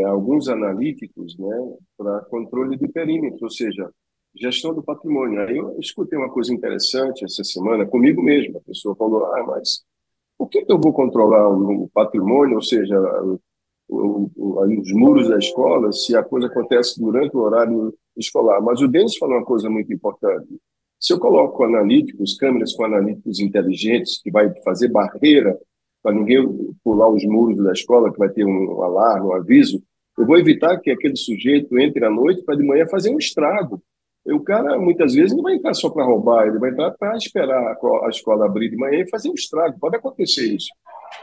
alguns 0.06 0.48
analíticos 0.48 1.36
né, 1.38 1.76
para 1.96 2.20
controle 2.26 2.76
de 2.76 2.88
perímetro, 2.88 3.38
ou 3.42 3.50
seja, 3.50 3.90
gestão 4.34 4.74
do 4.74 4.82
patrimônio. 4.82 5.40
Aí 5.40 5.56
eu 5.56 5.78
escutei 5.78 6.18
uma 6.18 6.30
coisa 6.30 6.52
interessante 6.52 7.24
essa 7.24 7.42
semana 7.44 7.86
comigo 7.86 8.22
mesmo. 8.22 8.58
A 8.58 8.60
pessoa 8.60 8.94
falou: 8.96 9.24
ah, 9.26 9.44
mas 9.44 9.82
por 10.40 10.48
que, 10.48 10.64
eu 10.66 10.80
vou 10.80 10.90
controlar 10.90 11.50
o, 11.50 11.86
patrimônio, 11.92 12.56
ou 12.56 12.62
seja, 12.62 12.98
os 13.86 14.92
muros 14.92 15.28
da 15.28 15.36
escola, 15.36 15.92
se 15.92 16.16
a 16.16 16.22
coisa 16.22 16.46
acontece 16.46 16.98
durante 16.98 17.36
o 17.36 17.40
horário 17.40 17.92
escolar? 18.16 18.58
Mas 18.62 18.80
o 18.80 18.88
Denis 18.88 19.18
falou 19.18 19.36
uma 19.36 19.44
coisa 19.44 19.68
muito 19.68 19.92
importante. 19.92 20.48
Se 20.98 21.12
eu 21.12 21.18
coloco 21.18 21.62
analíticos, 21.62 22.38
câmeras 22.38 22.72
com 22.72 22.86
analíticos 22.86 23.38
inteligentes, 23.38 24.18
que 24.22 24.30
vai 24.30 24.50
fazer 24.64 24.88
barreira 24.88 25.58
para 26.02 26.14
ninguém 26.14 26.42
pular 26.82 27.10
os 27.10 27.22
muros 27.26 27.62
da 27.62 27.72
escola, 27.72 28.10
que 28.10 28.18
vai 28.18 28.30
ter 28.30 28.46
um 28.46 28.82
alarme, 28.82 29.26
um 29.26 29.34
aviso, 29.34 29.82
eu 30.16 30.24
vou 30.24 30.38
evitar 30.38 30.78
que 30.78 30.90
aquele 30.90 31.16
sujeito 31.16 31.78
entre 31.78 32.02
à 32.02 32.08
noite 32.08 32.42
para 32.44 32.56
de 32.56 32.64
manhã 32.64 32.86
fazer 32.86 33.10
um 33.10 33.18
estrago. 33.18 33.82
O 34.30 34.40
cara, 34.40 34.78
muitas 34.78 35.14
vezes, 35.14 35.34
não 35.34 35.42
vai 35.42 35.54
entrar 35.54 35.74
só 35.74 35.90
para 35.90 36.04
roubar, 36.04 36.46
ele 36.46 36.58
vai 36.58 36.70
entrar 36.70 36.90
para 36.92 37.16
esperar 37.16 37.76
a 38.04 38.08
escola 38.08 38.46
abrir 38.46 38.70
de 38.70 38.76
manhã 38.76 39.02
e 39.02 39.10
fazer 39.10 39.28
um 39.28 39.34
estrago. 39.34 39.78
Pode 39.78 39.96
acontecer 39.96 40.54
isso. 40.54 40.68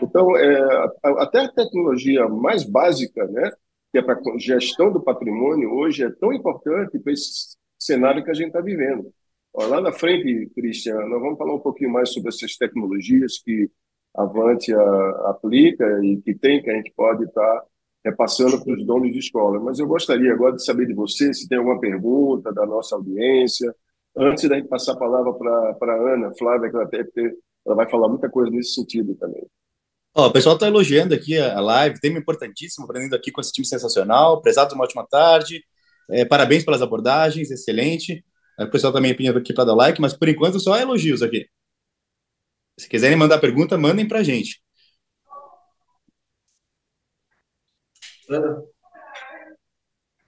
Então, 0.02 0.36
é, 0.36 0.90
até 1.04 1.42
a 1.42 1.52
tecnologia 1.52 2.28
mais 2.28 2.64
básica, 2.64 3.26
né, 3.28 3.52
que 3.92 3.98
é 3.98 4.02
para 4.02 4.20
gestão 4.38 4.92
do 4.92 5.02
patrimônio, 5.02 5.72
hoje 5.72 6.04
é 6.04 6.10
tão 6.10 6.34
importante 6.34 7.00
para 7.00 7.14
esse 7.14 7.56
cenário 7.80 8.24
que 8.24 8.32
a 8.32 8.34
gente 8.34 8.48
está 8.48 8.62
vivendo. 8.62 9.12
Lá 9.56 9.82
na 9.82 9.92
frente, 9.92 10.52
Cristiano, 10.54 11.08
nós 11.10 11.22
vamos 11.22 11.38
falar 11.38 11.54
um 11.54 11.60
pouquinho 11.60 11.92
mais 11.92 12.14
sobre 12.14 12.30
essas 12.30 12.56
tecnologias 12.58 13.40
que 13.44 13.70
a 14.16 14.24
Avantia 14.24 14.78
aplica 15.26 15.86
e 16.04 16.18
que 16.18 16.36
tem, 16.36 16.62
que 16.62 16.70
a 16.70 16.76
gente 16.76 16.94
pode 16.96 17.24
estar 17.24 17.64
repassando 18.10 18.64
para 18.64 18.74
os 18.74 18.86
donos 18.86 19.12
de 19.12 19.20
escola. 19.20 19.60
Mas 19.60 19.80
eu 19.80 19.88
gostaria 19.88 20.34
agora 20.34 20.56
de 20.56 20.64
saber 20.64 20.88
de 20.88 20.94
você 20.94 21.34
se 21.34 21.48
tem 21.48 21.58
alguma 21.58 21.80
pergunta 21.80 22.54
da 22.54 22.66
nossa 22.66 22.96
audiência. 22.96 23.74
Antes 24.16 24.50
da 24.50 24.56
gente 24.56 24.68
passar 24.68 24.94
a 24.94 24.98
palavra 24.98 25.34
para 25.34 25.94
a 25.94 26.14
Ana 26.14 26.32
Flávia, 26.38 26.70
que 26.70 26.76
ela, 26.76 26.86
até, 26.86 27.06
ela 27.66 27.76
vai 27.76 27.90
falar 27.90 28.10
muita 28.10 28.30
coisa 28.30 28.50
nesse 28.50 28.74
sentido 28.74 29.14
também. 29.16 29.46
Oh, 30.16 30.26
o 30.26 30.32
pessoal 30.32 30.56
está 30.56 30.68
elogiando 30.68 31.14
aqui 31.14 31.38
a 31.38 31.60
live, 31.60 32.00
tema 32.00 32.18
importantíssimo, 32.18 32.86
aprendendo 32.86 33.16
aqui 33.16 33.32
com 33.32 33.40
esse 33.40 33.52
time 33.52 33.68
sensacional. 33.68 34.42
Prezado, 34.42 34.74
uma 34.74 34.84
ótima 34.84 35.06
tarde. 35.08 35.64
É, 36.10 36.26
parabéns 36.26 36.66
pelas 36.66 36.82
abordagens, 36.82 37.52
excelente. 37.52 38.26
O 38.60 38.72
pessoal 38.72 38.92
também 38.92 39.16
pedindo 39.16 39.38
aqui 39.38 39.54
para 39.54 39.66
dar 39.66 39.76
like, 39.76 40.02
mas 40.02 40.14
por 40.14 40.28
enquanto 40.28 40.60
só 40.60 40.76
elogios 40.80 41.22
aqui. 41.22 41.46
Se 42.80 42.90
quiserem 42.90 43.18
mandar 43.18 43.38
pergunta, 43.40 43.78
mandem 43.78 44.08
para 44.08 44.20
a 44.20 44.24
gente. 44.24 44.60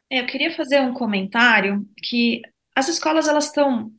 É, 0.09 0.21
eu 0.21 0.25
queria 0.25 0.51
fazer 0.55 0.79
um 0.81 0.93
comentário 0.93 1.87
que 2.01 2.41
as 2.75 2.87
escolas 2.87 3.27
elas 3.27 3.45
estão, 3.45 3.91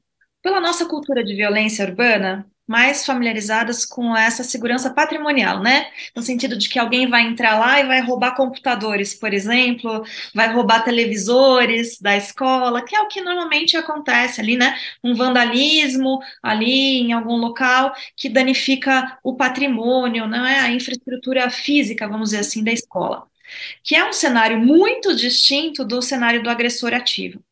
pela 0.43 0.61
nossa 0.61 0.87
cultura 0.87 1.23
de 1.23 1.35
violência 1.35 1.85
urbana, 1.85 2.51
mais 2.71 3.05
familiarizadas 3.05 3.85
com 3.85 4.17
essa 4.17 4.45
segurança 4.45 4.91
patrimonial, 4.95 5.61
né? 5.61 5.91
No 6.15 6.23
sentido 6.23 6.57
de 6.57 6.69
que 6.69 6.79
alguém 6.79 7.09
vai 7.09 7.23
entrar 7.23 7.59
lá 7.59 7.81
e 7.81 7.87
vai 7.87 8.01
roubar 8.01 8.37
computadores, 8.37 9.13
por 9.13 9.35
exemplo, 9.35 10.05
vai 10.33 10.53
roubar 10.53 10.85
televisores 10.85 11.99
da 12.01 12.17
escola, 12.17 12.85
que 12.85 12.95
é 12.95 13.01
o 13.01 13.09
que 13.09 13.21
normalmente 13.21 13.77
acontece 13.77 14.41
ali, 14.41 14.57
né? 14.57 14.79
Um 15.03 15.17
vandalismo 15.17 16.21
ali 16.41 17.01
em 17.01 17.13
algum 17.13 17.37
local 17.37 17.93
que 18.17 18.29
danifica 18.29 19.19
o 19.25 19.35
patrimônio, 19.35 20.29
não 20.29 20.47
é? 20.47 20.61
A 20.61 20.71
infraestrutura 20.71 21.51
física, 21.51 22.07
vamos 22.07 22.31
dizer 22.31 22.41
assim, 22.41 22.63
da 22.63 22.73
escola. 22.73 23.30
Que 23.83 23.95
é 23.95 24.05
um 24.09 24.13
cenário 24.13 24.59
muito 24.59 25.15
distinto 25.15 25.85
do 25.85 26.03
cenário 26.03 26.43
do 26.43 26.51
agressor 26.51 26.95
ativo. 26.95 27.43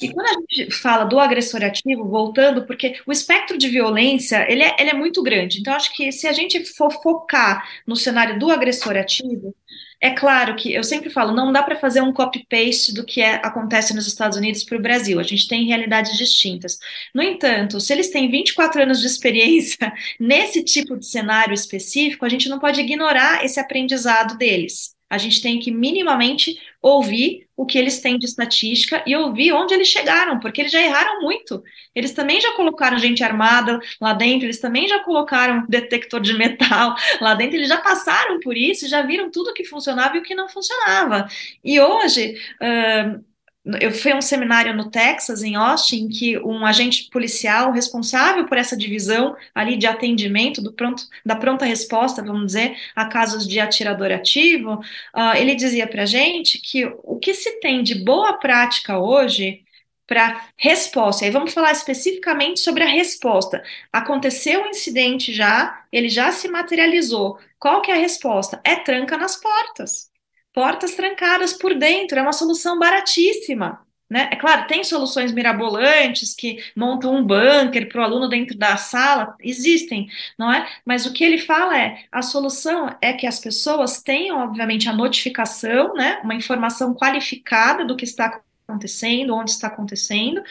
E 0.00 0.12
quando 0.12 0.26
a 0.26 0.32
gente 0.32 0.70
fala 0.72 1.04
do 1.04 1.18
agressor 1.18 1.62
ativo, 1.62 2.08
voltando, 2.08 2.66
porque 2.66 3.00
o 3.06 3.12
espectro 3.12 3.56
de 3.56 3.68
violência, 3.68 4.50
ele 4.50 4.62
é, 4.62 4.76
ele 4.78 4.90
é 4.90 4.94
muito 4.94 5.22
grande. 5.22 5.60
Então, 5.60 5.74
acho 5.74 5.94
que 5.94 6.10
se 6.10 6.26
a 6.26 6.32
gente 6.32 6.64
for 6.76 6.90
focar 7.02 7.64
no 7.86 7.94
cenário 7.96 8.38
do 8.38 8.50
agressor 8.50 8.96
ativo, 8.96 9.54
é 10.00 10.10
claro 10.10 10.56
que 10.56 10.72
eu 10.72 10.82
sempre 10.82 11.10
falo, 11.10 11.34
não 11.34 11.52
dá 11.52 11.62
para 11.62 11.76
fazer 11.76 12.00
um 12.00 12.12
copy-paste 12.12 12.94
do 12.94 13.04
que 13.04 13.20
é, 13.20 13.34
acontece 13.44 13.94
nos 13.94 14.06
Estados 14.06 14.38
Unidos 14.38 14.64
para 14.64 14.78
o 14.78 14.82
Brasil. 14.82 15.20
A 15.20 15.22
gente 15.22 15.46
tem 15.46 15.66
realidades 15.66 16.16
distintas. 16.16 16.78
No 17.14 17.22
entanto, 17.22 17.78
se 17.80 17.92
eles 17.92 18.10
têm 18.10 18.30
24 18.30 18.82
anos 18.82 19.00
de 19.00 19.06
experiência 19.06 19.92
nesse 20.18 20.64
tipo 20.64 20.96
de 20.96 21.06
cenário 21.06 21.52
específico, 21.52 22.24
a 22.24 22.28
gente 22.30 22.48
não 22.48 22.58
pode 22.58 22.80
ignorar 22.80 23.44
esse 23.44 23.60
aprendizado 23.60 24.38
deles. 24.38 24.94
A 25.10 25.18
gente 25.18 25.42
tem 25.42 25.58
que 25.58 25.72
minimamente 25.72 26.56
ouvir 26.80 27.48
o 27.56 27.66
que 27.66 27.76
eles 27.76 28.00
têm 28.00 28.18
de 28.18 28.24
estatística 28.24 29.02
e 29.06 29.14
ouvir 29.14 29.52
onde 29.52 29.74
eles 29.74 29.88
chegaram, 29.88 30.38
porque 30.40 30.62
eles 30.62 30.72
já 30.72 30.80
erraram 30.80 31.20
muito. 31.20 31.62
Eles 31.94 32.12
também 32.12 32.40
já 32.40 32.52
colocaram 32.52 32.96
gente 32.96 33.22
armada 33.22 33.78
lá 34.00 34.14
dentro, 34.14 34.46
eles 34.46 34.60
também 34.60 34.88
já 34.88 35.00
colocaram 35.00 35.66
detector 35.68 36.20
de 36.20 36.32
metal 36.32 36.94
lá 37.20 37.34
dentro, 37.34 37.56
eles 37.56 37.68
já 37.68 37.78
passaram 37.78 38.40
por 38.40 38.56
isso, 38.56 38.88
já 38.88 39.02
viram 39.02 39.30
tudo 39.30 39.52
que 39.52 39.64
funcionava 39.64 40.16
e 40.16 40.20
o 40.20 40.22
que 40.22 40.34
não 40.34 40.48
funcionava. 40.48 41.26
E 41.62 41.78
hoje, 41.78 42.34
uh, 42.62 43.22
eu 43.64 43.92
fui 43.92 44.10
a 44.10 44.16
um 44.16 44.22
seminário 44.22 44.74
no 44.74 44.90
Texas, 44.90 45.42
em 45.42 45.54
Austin, 45.54 46.08
que 46.08 46.38
um 46.38 46.64
agente 46.64 47.10
policial 47.10 47.72
responsável 47.72 48.46
por 48.46 48.56
essa 48.56 48.76
divisão 48.76 49.36
ali 49.54 49.76
de 49.76 49.86
atendimento 49.86 50.62
do 50.62 50.72
pronto, 50.72 51.06
da 51.24 51.36
pronta 51.36 51.66
resposta, 51.66 52.22
vamos 52.22 52.46
dizer, 52.46 52.76
a 52.96 53.04
casos 53.06 53.46
de 53.46 53.60
atirador 53.60 54.12
ativo, 54.12 54.74
uh, 55.14 55.36
ele 55.36 55.54
dizia 55.54 55.86
para 55.86 56.06
gente 56.06 56.58
que 56.58 56.86
o 57.04 57.18
que 57.18 57.34
se 57.34 57.60
tem 57.60 57.82
de 57.82 57.96
boa 58.02 58.34
prática 58.38 58.98
hoje 58.98 59.62
para 60.06 60.48
resposta. 60.56 61.24
Aí 61.24 61.30
vamos 61.30 61.52
falar 61.52 61.72
especificamente 61.72 62.60
sobre 62.60 62.82
a 62.82 62.88
resposta. 62.88 63.62
Aconteceu 63.92 64.62
o 64.62 64.64
um 64.64 64.70
incidente 64.70 65.32
já, 65.32 65.84
ele 65.92 66.08
já 66.08 66.32
se 66.32 66.48
materializou. 66.48 67.38
Qual 67.58 67.82
que 67.82 67.90
é 67.90 67.94
a 67.94 67.98
resposta? 67.98 68.60
É 68.64 68.76
tranca 68.76 69.16
nas 69.16 69.36
portas. 69.36 70.09
Portas 70.52 70.94
trancadas 70.94 71.52
por 71.52 71.74
dentro, 71.74 72.18
é 72.18 72.22
uma 72.22 72.32
solução 72.32 72.78
baratíssima. 72.78 73.86
Né? 74.10 74.28
É 74.32 74.36
claro, 74.36 74.66
tem 74.66 74.82
soluções 74.82 75.30
mirabolantes 75.30 76.34
que 76.34 76.58
montam 76.76 77.14
um 77.14 77.24
bunker 77.24 77.88
para 77.88 78.00
o 78.00 78.04
aluno 78.04 78.28
dentro 78.28 78.58
da 78.58 78.76
sala, 78.76 79.36
existem, 79.40 80.08
não 80.36 80.52
é? 80.52 80.68
Mas 80.84 81.06
o 81.06 81.12
que 81.12 81.22
ele 81.22 81.38
fala 81.38 81.78
é: 81.78 82.04
a 82.10 82.20
solução 82.20 82.92
é 83.00 83.12
que 83.12 83.24
as 83.24 83.38
pessoas 83.38 84.02
tenham, 84.02 84.40
obviamente, 84.40 84.88
a 84.88 84.92
notificação, 84.92 85.94
né? 85.94 86.20
Uma 86.24 86.34
informação 86.34 86.92
qualificada 86.92 87.84
do 87.84 87.96
que 87.96 88.04
está 88.04 88.40
acontecendo, 88.70 89.34
onde 89.34 89.50
está 89.50 89.66
acontecendo, 89.66 90.42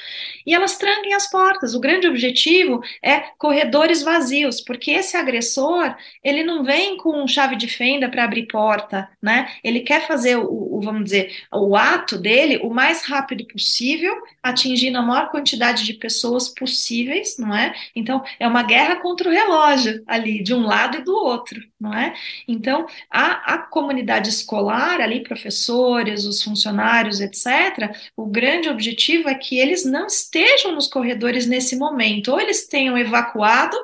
e 0.45 0.53
elas 0.53 0.77
tranquem 0.77 1.13
as 1.13 1.29
portas. 1.29 1.73
O 1.73 1.79
grande 1.79 2.07
objetivo 2.07 2.81
é 3.03 3.19
corredores 3.37 4.03
vazios, 4.03 4.61
porque 4.61 4.91
esse 4.91 5.15
agressor, 5.15 5.95
ele 6.23 6.43
não 6.43 6.63
vem 6.63 6.97
com 6.97 7.27
chave 7.27 7.55
de 7.55 7.67
fenda 7.67 8.09
para 8.09 8.23
abrir 8.23 8.47
porta, 8.47 9.09
né? 9.21 9.49
Ele 9.63 9.81
quer 9.81 10.05
fazer 10.07 10.37
o, 10.37 10.77
o, 10.77 10.81
vamos 10.81 11.05
dizer, 11.05 11.31
o 11.53 11.75
ato 11.75 12.17
dele 12.17 12.59
o 12.63 12.69
mais 12.69 13.05
rápido 13.05 13.45
possível, 13.45 14.13
atingindo 14.41 14.97
a 14.97 15.01
maior 15.01 15.29
quantidade 15.29 15.85
de 15.85 15.93
pessoas 15.93 16.49
possíveis, 16.49 17.37
não 17.37 17.55
é? 17.55 17.73
Então, 17.95 18.23
é 18.39 18.47
uma 18.47 18.63
guerra 18.63 18.97
contra 18.97 19.29
o 19.29 19.31
relógio 19.31 20.03
ali, 20.07 20.43
de 20.43 20.53
um 20.53 20.65
lado 20.65 20.97
e 20.97 21.03
do 21.03 21.13
outro, 21.13 21.61
não 21.79 21.93
é? 21.93 22.13
Então, 22.47 22.85
a, 23.09 23.53
a 23.53 23.57
comunidade 23.57 24.29
escolar 24.29 25.01
ali, 25.01 25.23
professores, 25.23 26.25
os 26.25 26.41
funcionários, 26.43 27.19
etc., 27.21 27.95
o 28.15 28.25
grande 28.25 28.69
objetivo 28.69 29.29
é 29.29 29.35
que 29.35 29.59
eles 29.59 29.85
não 29.85 30.07
estejam 30.07 30.73
nos 30.73 30.87
corredores 30.87 31.45
nesse 31.45 31.75
momento, 31.77 32.31
ou 32.31 32.39
eles 32.39 32.67
tenham 32.67 32.97
evacuado, 32.97 33.77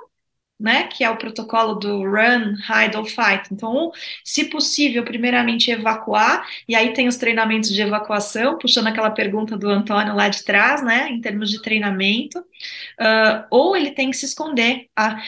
né, 0.59 0.87
que 0.87 1.03
é 1.03 1.09
o 1.09 1.17
protocolo 1.17 1.75
do 1.75 2.03
run, 2.03 2.55
hide 2.69 2.95
or 2.95 3.05
fight. 3.05 3.49
Então, 3.51 3.91
se 4.23 4.45
possível, 4.45 5.03
primeiramente 5.03 5.69
evacuar, 5.69 6.47
e 6.67 6.75
aí 6.75 6.93
tem 6.93 7.07
os 7.07 7.17
treinamentos 7.17 7.69
de 7.69 7.81
evacuação, 7.81 8.57
puxando 8.57 8.87
aquela 8.87 9.11
pergunta 9.11 9.57
do 9.57 9.69
Antônio 9.69 10.15
lá 10.15 10.29
de 10.29 10.43
trás, 10.43 10.81
né, 10.81 11.09
em 11.09 11.19
termos 11.19 11.51
de 11.51 11.61
treinamento, 11.61 12.39
uh, 12.39 13.45
ou 13.51 13.75
ele 13.75 13.91
tem 13.91 14.09
que 14.09 14.17
se 14.17 14.25
esconder. 14.25 14.87
A, 14.95 15.21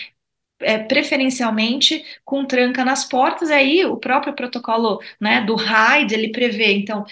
é, 0.59 0.79
preferencialmente 0.79 2.03
com 2.25 2.45
tranca 2.45 2.83
nas 2.83 3.05
portas, 3.05 3.51
aí 3.51 3.85
o 3.85 3.97
próprio 3.97 4.33
protocolo 4.33 4.99
né, 5.19 5.41
do 5.41 5.55
RAID, 5.55 6.13
ele 6.13 6.31
prevê, 6.31 6.73
então, 6.73 7.05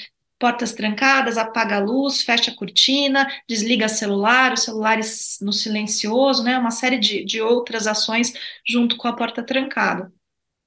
portas 0.46 0.74
trancadas, 0.74 1.39
apaga 1.39 1.78
a 1.78 1.80
luz, 1.80 2.22
fecha 2.22 2.52
a 2.52 2.56
cortina, 2.56 3.28
desliga 3.50 3.89
celular, 3.89 4.54
o 4.54 4.58
celular 4.58 5.00
no 5.41 5.52
silencioso, 5.52 6.43
né? 6.43 6.56
Uma 6.60 6.70
série 6.70 7.00
de, 7.00 7.26
de 7.26 7.41
outras 7.41 7.88
ações 7.88 8.32
junto 8.64 8.96
com 8.96 9.08
a 9.08 9.14
porta 9.16 9.41
trancada. 9.41 10.14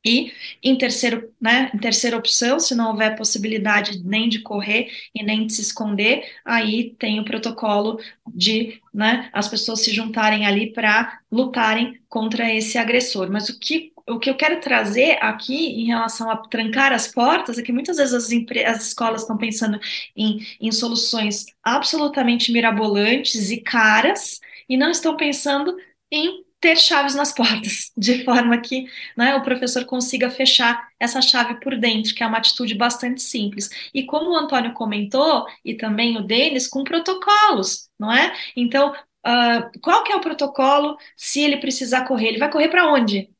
E 0.05 0.33
em 0.65 0.77
terceiro, 0.77 1.33
né, 1.41 1.71
em 1.73 1.79
terceira 1.79 2.17
opção, 2.17 2.59
se 2.59 2.75
não 2.75 2.91
houver 2.91 3.17
possibilidade 3.17 4.03
nem 4.05 4.29
de 4.29 4.41
correr 4.41 4.89
e 5.15 5.23
nem 5.23 5.47
de 5.47 5.53
se 5.53 5.63
esconder, 5.63 6.25
aí 6.45 6.97
tem 6.99 7.21
o 7.21 7.25
protocolo 7.25 8.01
de 8.35 8.81
né, 8.93 9.31
as 9.33 9.47
pessoas 9.47 9.83
se 9.83 9.93
juntarem 9.93 10.45
ali 10.45 10.73
para 10.73 11.21
lutarem 11.31 12.01
contra 12.09 12.53
esse 12.53 12.79
agressor. 12.79 13.31
Mas 13.31 13.49
o 13.49 13.61
que 13.61 13.93
o 14.09 14.19
que 14.19 14.31
eu 14.31 14.37
quero 14.37 14.61
trazer 14.61 15.19
aqui 15.21 15.81
em 15.81 15.87
relação 15.87 16.31
a 16.31 16.37
trancar 16.37 16.93
as 16.93 17.09
portas 17.09 17.59
é 17.59 17.63
que 17.63 17.73
muitas 17.73 17.99
vezes 17.99 18.15
as, 18.15 18.31
as 18.67 18.87
escolas 18.87 19.23
estão 19.23 19.37
pensando 19.37 19.79
em, 20.17 20.39
em 20.61 20.73
soluções 20.73 21.47
absolutamente 21.63 22.53
mirabolantes 22.53 23.51
e 23.51 23.59
caras 23.59 24.41
e 24.69 24.77
não 24.77 24.91
estão 24.91 25.17
pensando 25.17 25.77
em 26.11 26.45
ter 26.61 26.77
chaves 26.77 27.15
nas 27.15 27.33
portas, 27.33 27.93
de 27.97 28.25
forma 28.25 28.59
que 28.59 28.87
né, 29.17 29.37
o 29.37 29.43
professor 29.43 29.85
consiga 29.85 30.31
fechar 30.31 30.89
essa 30.99 31.23
chave 31.23 31.61
por 31.61 31.77
dentro, 31.77 32.15
que 32.15 32.23
é 32.23 32.27
uma 32.27 32.39
atitude 32.39 32.75
bastante 32.75 33.23
simples. 33.23 33.71
E 33.95 34.05
como 34.05 34.31
o 34.31 34.37
Antônio 34.37 34.73
comentou, 34.73 35.47
e 35.65 35.75
também 35.75 36.17
o 36.17 36.23
Denis, 36.23 36.67
com 36.67 36.83
protocolos, 36.83 37.89
não 37.99 38.13
é? 38.13 38.35
Então, 38.57 38.91
uh, 38.93 39.81
qual 39.81 40.03
que 40.03 40.13
é 40.13 40.17
o 40.17 40.21
protocolo 40.21 40.97
se 41.17 41.41
ele 41.41 41.59
precisar 41.59 42.05
correr? 42.07 42.29
Ele 42.29 42.39
vai 42.39 42.51
correr 42.51 42.69
para 42.69 42.93
onde? 42.93 43.31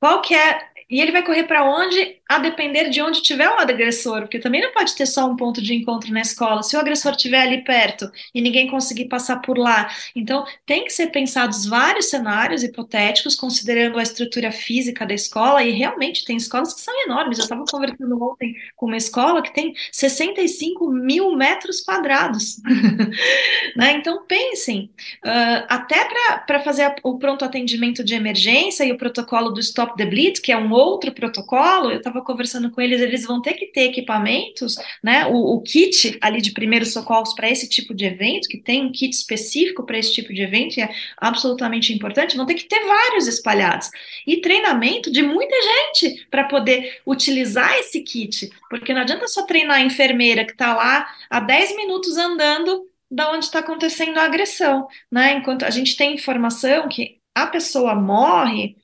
Qual 0.00 0.22
que 0.22 0.34
é. 0.34 0.68
E 0.90 1.00
ele 1.00 1.12
vai 1.12 1.24
correr 1.24 1.44
para 1.44 1.64
onde? 1.64 2.17
A 2.28 2.38
depender 2.38 2.90
de 2.90 3.00
onde 3.00 3.22
tiver 3.22 3.48
o 3.48 3.58
agressor, 3.58 4.20
porque 4.20 4.38
também 4.38 4.60
não 4.60 4.70
pode 4.72 4.94
ter 4.94 5.06
só 5.06 5.26
um 5.26 5.34
ponto 5.34 5.62
de 5.62 5.74
encontro 5.74 6.12
na 6.12 6.20
escola. 6.20 6.62
Se 6.62 6.76
o 6.76 6.80
agressor 6.80 7.12
estiver 7.12 7.40
ali 7.40 7.64
perto 7.64 8.10
e 8.34 8.42
ninguém 8.42 8.68
conseguir 8.70 9.06
passar 9.06 9.36
por 9.40 9.56
lá, 9.56 9.88
então 10.14 10.44
tem 10.66 10.84
que 10.84 10.92
ser 10.92 11.06
pensados 11.06 11.64
vários 11.64 12.10
cenários 12.10 12.62
hipotéticos, 12.62 13.34
considerando 13.34 13.98
a 13.98 14.02
estrutura 14.02 14.52
física 14.52 15.06
da 15.06 15.14
escola, 15.14 15.62
e 15.62 15.70
realmente 15.70 16.24
tem 16.24 16.36
escolas 16.36 16.74
que 16.74 16.80
são 16.82 16.94
enormes. 17.04 17.38
Eu 17.38 17.44
estava 17.44 17.64
conversando 17.64 18.22
ontem 18.22 18.54
com 18.76 18.86
uma 18.86 18.96
escola 18.96 19.40
que 19.40 19.54
tem 19.54 19.72
65 19.90 20.90
mil 20.90 21.34
metros 21.34 21.80
quadrados. 21.80 22.60
né? 23.74 23.92
Então 23.92 24.24
pensem, 24.26 24.90
uh, 25.24 25.64
até 25.68 26.06
para 26.46 26.60
fazer 26.60 26.82
a, 26.82 26.96
o 27.02 27.18
pronto 27.18 27.44
atendimento 27.44 28.04
de 28.04 28.14
emergência 28.14 28.84
e 28.84 28.92
o 28.92 28.98
protocolo 28.98 29.50
do 29.50 29.60
Stop 29.60 29.96
the 29.96 30.04
Bleed, 30.04 30.42
que 30.42 30.52
é 30.52 30.58
um 30.58 30.72
outro 30.72 31.12
protocolo, 31.12 31.90
eu 31.90 31.98
estava 31.98 32.17
estava 32.18 32.24
conversando 32.24 32.70
com 32.70 32.80
eles, 32.80 33.00
eles 33.00 33.24
vão 33.24 33.40
ter 33.40 33.54
que 33.54 33.66
ter 33.66 33.82
equipamentos, 33.82 34.76
né? 35.02 35.26
O, 35.26 35.54
o 35.54 35.62
kit 35.62 36.18
ali 36.20 36.40
de 36.40 36.52
primeiros 36.52 36.92
socorros 36.92 37.34
para 37.34 37.48
esse 37.48 37.68
tipo 37.68 37.94
de 37.94 38.04
evento, 38.04 38.48
que 38.48 38.58
tem 38.58 38.84
um 38.84 38.92
kit 38.92 39.14
específico 39.14 39.84
para 39.84 39.98
esse 39.98 40.12
tipo 40.12 40.32
de 40.32 40.42
evento, 40.42 40.78
e 40.78 40.82
é 40.82 40.90
absolutamente 41.16 41.92
importante, 41.92 42.36
vão 42.36 42.46
ter 42.46 42.54
que 42.54 42.64
ter 42.64 42.84
vários 42.84 43.26
espalhados. 43.26 43.90
E 44.26 44.40
treinamento 44.40 45.10
de 45.10 45.22
muita 45.22 45.56
gente 45.62 46.26
para 46.30 46.44
poder 46.44 47.00
utilizar 47.06 47.78
esse 47.78 48.00
kit, 48.02 48.50
porque 48.68 48.92
não 48.92 49.02
adianta 49.02 49.26
só 49.28 49.44
treinar 49.44 49.78
a 49.78 49.84
enfermeira 49.84 50.44
que 50.44 50.52
está 50.52 50.74
lá 50.74 51.06
há 51.30 51.40
10 51.40 51.76
minutos 51.76 52.16
andando 52.16 52.86
da 53.10 53.30
onde 53.30 53.46
está 53.46 53.60
acontecendo 53.60 54.18
a 54.18 54.24
agressão, 54.24 54.86
né? 55.10 55.32
Enquanto 55.32 55.64
a 55.64 55.70
gente 55.70 55.96
tem 55.96 56.14
informação 56.14 56.88
que 56.88 57.18
a 57.34 57.46
pessoa 57.46 57.94
morre 57.94 58.76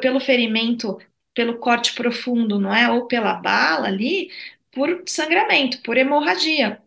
pelo 0.00 0.20
ferimento 0.20 0.98
pelo 1.34 1.58
corte 1.58 1.94
profundo, 1.94 2.58
não 2.60 2.74
é? 2.74 2.90
Ou 2.90 3.06
pela 3.06 3.34
bala 3.34 3.88
ali, 3.88 4.30
por 4.72 5.02
sangramento, 5.06 5.82
por 5.82 5.96
hemorragia. 5.96 6.81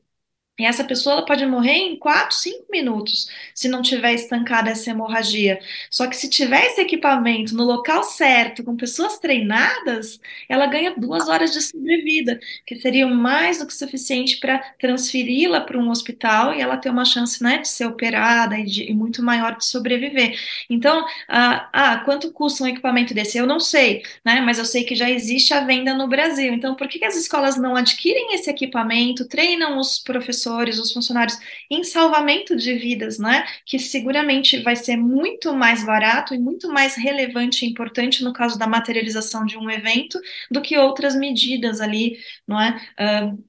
E 0.57 0.65
essa 0.65 0.85
pessoa 0.85 1.17
ela 1.17 1.25
pode 1.25 1.45
morrer 1.45 1.73
em 1.73 1.97
4, 1.97 2.33
5 2.33 2.65
minutos, 2.71 3.27
se 3.53 3.67
não 3.67 3.81
tiver 3.81 4.13
estancada 4.13 4.69
essa 4.69 4.89
hemorragia. 4.89 5.59
Só 5.91 6.07
que 6.07 6.15
se 6.15 6.29
tiver 6.29 6.67
esse 6.67 6.79
equipamento 6.79 7.53
no 7.53 7.65
local 7.65 8.03
certo, 8.03 8.63
com 8.63 8.75
pessoas 8.75 9.19
treinadas, 9.19 10.17
ela 10.47 10.65
ganha 10.65 10.93
duas 10.95 11.27
horas 11.27 11.51
de 11.51 11.61
sobrevida, 11.61 12.39
que 12.65 12.77
seria 12.77 13.05
mais 13.05 13.59
do 13.59 13.67
que 13.67 13.73
suficiente 13.73 14.37
para 14.39 14.59
transferi-la 14.79 15.59
para 15.59 15.77
um 15.77 15.89
hospital 15.89 16.53
e 16.53 16.61
ela 16.61 16.77
ter 16.77 16.89
uma 16.89 17.03
chance 17.03 17.43
né, 17.43 17.57
de 17.57 17.67
ser 17.67 17.85
operada 17.85 18.57
e, 18.57 18.63
de, 18.63 18.83
e 18.89 18.93
muito 18.93 19.21
maior 19.21 19.57
de 19.57 19.65
sobreviver. 19.65 20.39
Então, 20.69 21.05
ah, 21.27 21.69
ah, 21.73 21.97
quanto 22.05 22.31
custa 22.31 22.63
um 22.63 22.67
equipamento 22.67 23.13
desse? 23.13 23.37
Eu 23.37 23.45
não 23.45 23.59
sei, 23.59 24.03
né? 24.23 24.39
Mas 24.39 24.57
eu 24.57 24.65
sei 24.65 24.85
que 24.85 24.95
já 24.95 25.09
existe 25.09 25.53
a 25.53 25.61
venda 25.65 25.93
no 25.93 26.07
Brasil. 26.07 26.53
Então, 26.53 26.75
por 26.75 26.87
que, 26.87 26.99
que 26.99 27.05
as 27.05 27.15
escolas 27.17 27.57
não 27.57 27.75
adquirem 27.75 28.33
esse 28.35 28.49
equipamento, 28.49 29.27
treinam 29.27 29.77
os 29.79 29.99
professores? 29.99 30.44
Professores, 30.45 30.79
os 30.79 30.91
funcionários 30.91 31.37
em 31.69 31.83
salvamento 31.83 32.55
de 32.55 32.73
vidas, 32.75 33.17
né? 33.17 33.45
Que 33.65 33.79
seguramente 33.79 34.61
vai 34.61 34.75
ser 34.75 34.97
muito 34.97 35.53
mais 35.53 35.83
barato 35.85 36.33
e 36.33 36.39
muito 36.39 36.69
mais 36.69 36.95
relevante 36.95 37.65
e 37.65 37.69
importante 37.69 38.23
no 38.23 38.33
caso 38.33 38.57
da 38.57 38.67
materialização 38.67 39.45
de 39.45 39.57
um 39.57 39.69
evento 39.69 40.19
do 40.51 40.61
que 40.61 40.77
outras 40.77 41.15
medidas 41.15 41.81
ali, 41.81 42.17
não 42.47 42.61
é? 42.61 42.75
Uh, 42.99 43.43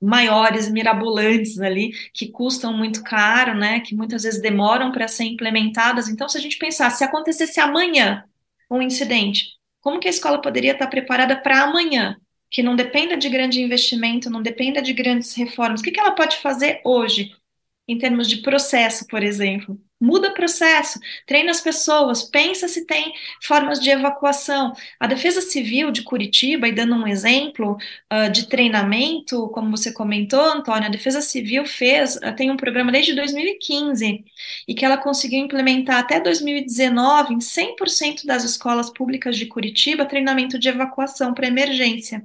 maiores, 0.00 0.70
mirabolantes 0.70 1.58
ali, 1.58 1.90
que 2.12 2.28
custam 2.28 2.76
muito 2.76 3.02
caro, 3.02 3.54
né, 3.54 3.80
que 3.80 3.94
muitas 3.94 4.22
vezes 4.24 4.42
demoram 4.42 4.92
para 4.92 5.08
ser 5.08 5.24
implementadas. 5.24 6.08
Então, 6.08 6.28
se 6.28 6.36
a 6.36 6.40
gente 6.40 6.58
pensar, 6.58 6.90
se 6.90 7.02
acontecesse 7.02 7.58
amanhã 7.60 8.22
um 8.70 8.82
incidente, 8.82 9.46
como 9.80 9.98
que 9.98 10.06
a 10.06 10.10
escola 10.10 10.40
poderia 10.40 10.72
estar 10.72 10.86
preparada 10.88 11.40
para 11.40 11.62
amanhã? 11.62 12.16
Que 12.50 12.62
não 12.62 12.76
dependa 12.76 13.16
de 13.16 13.28
grande 13.28 13.60
investimento, 13.60 14.30
não 14.30 14.42
dependa 14.42 14.80
de 14.82 14.92
grandes 14.92 15.34
reformas. 15.34 15.80
O 15.80 15.84
que, 15.84 15.90
que 15.90 16.00
ela 16.00 16.12
pode 16.12 16.36
fazer 16.38 16.80
hoje, 16.84 17.34
em 17.88 17.98
termos 17.98 18.28
de 18.28 18.38
processo, 18.38 19.06
por 19.06 19.22
exemplo? 19.22 19.80
Muda 19.98 20.34
processo, 20.34 21.00
treina 21.26 21.50
as 21.50 21.62
pessoas, 21.62 22.22
pensa 22.22 22.68
se 22.68 22.84
tem 22.86 23.14
formas 23.42 23.80
de 23.80 23.88
evacuação. 23.88 24.74
A 25.00 25.06
Defesa 25.06 25.40
Civil 25.40 25.90
de 25.90 26.02
Curitiba, 26.02 26.68
e 26.68 26.72
dando 26.72 26.94
um 26.94 27.06
exemplo 27.06 27.78
uh, 28.12 28.30
de 28.30 28.46
treinamento, 28.46 29.48
como 29.48 29.70
você 29.70 29.90
comentou, 29.90 30.38
Antônio, 30.38 30.86
a 30.86 30.90
Defesa 30.90 31.22
Civil 31.22 31.64
fez, 31.64 32.16
uh, 32.16 32.34
tem 32.36 32.50
um 32.50 32.58
programa 32.58 32.92
desde 32.92 33.14
2015, 33.14 34.22
e 34.68 34.74
que 34.74 34.84
ela 34.84 34.98
conseguiu 34.98 35.40
implementar 35.40 35.98
até 35.98 36.20
2019 36.20 37.32
em 37.34 37.38
100% 37.38 38.26
das 38.26 38.44
escolas 38.44 38.90
públicas 38.90 39.34
de 39.36 39.46
Curitiba 39.46 40.04
treinamento 40.04 40.58
de 40.58 40.68
evacuação 40.68 41.32
para 41.32 41.46
emergência. 41.46 42.22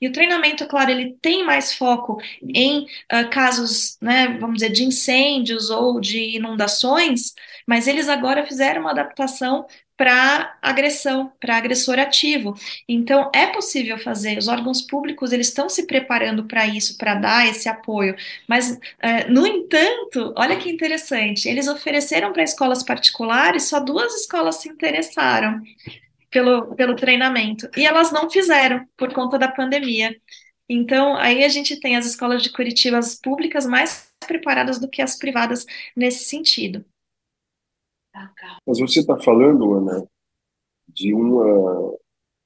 E 0.00 0.08
o 0.08 0.12
treinamento, 0.12 0.66
claro, 0.66 0.90
ele 0.90 1.16
tem 1.20 1.44
mais 1.44 1.72
foco 1.72 2.20
em 2.42 2.84
uh, 2.84 3.30
casos, 3.30 3.96
né, 4.00 4.36
vamos 4.40 4.56
dizer, 4.56 4.70
de 4.70 4.84
incêndios 4.84 5.70
ou 5.70 6.00
de 6.00 6.36
inundações, 6.36 7.34
mas 7.66 7.86
eles 7.86 8.08
agora 8.08 8.46
fizeram 8.46 8.82
uma 8.82 8.90
adaptação 8.90 9.66
para 9.96 10.58
agressão, 10.60 11.32
para 11.40 11.56
agressor 11.56 11.98
ativo. 11.98 12.54
Então, 12.86 13.30
é 13.34 13.46
possível 13.46 13.98
fazer, 13.98 14.36
os 14.36 14.46
órgãos 14.46 14.82
públicos, 14.82 15.32
eles 15.32 15.48
estão 15.48 15.68
se 15.68 15.86
preparando 15.86 16.44
para 16.44 16.66
isso, 16.66 16.98
para 16.98 17.14
dar 17.14 17.48
esse 17.48 17.68
apoio, 17.68 18.14
mas, 18.46 18.78
é, 19.00 19.26
no 19.28 19.46
entanto, 19.46 20.34
olha 20.36 20.56
que 20.56 20.70
interessante, 20.70 21.48
eles 21.48 21.66
ofereceram 21.66 22.32
para 22.32 22.42
escolas 22.42 22.82
particulares, 22.82 23.68
só 23.68 23.80
duas 23.80 24.14
escolas 24.14 24.56
se 24.56 24.68
interessaram 24.68 25.62
pelo, 26.36 26.74
pelo 26.74 26.94
treinamento, 26.94 27.66
e 27.74 27.86
elas 27.86 28.12
não 28.12 28.28
fizeram, 28.28 28.86
por 28.94 29.10
conta 29.14 29.38
da 29.38 29.50
pandemia. 29.50 30.14
Então, 30.68 31.16
aí 31.16 31.42
a 31.42 31.48
gente 31.48 31.80
tem 31.80 31.96
as 31.96 32.04
escolas 32.04 32.42
de 32.42 32.52
Curitiba 32.52 32.98
as 32.98 33.14
públicas 33.18 33.64
mais 33.64 34.12
preparadas 34.26 34.78
do 34.78 34.86
que 34.86 35.00
as 35.00 35.16
privadas 35.16 35.64
nesse 35.96 36.26
sentido. 36.26 36.84
Mas 38.66 38.78
você 38.78 39.00
está 39.00 39.18
falando, 39.18 39.72
Ana, 39.76 40.06
de 40.88 41.14
uma, 41.14 41.96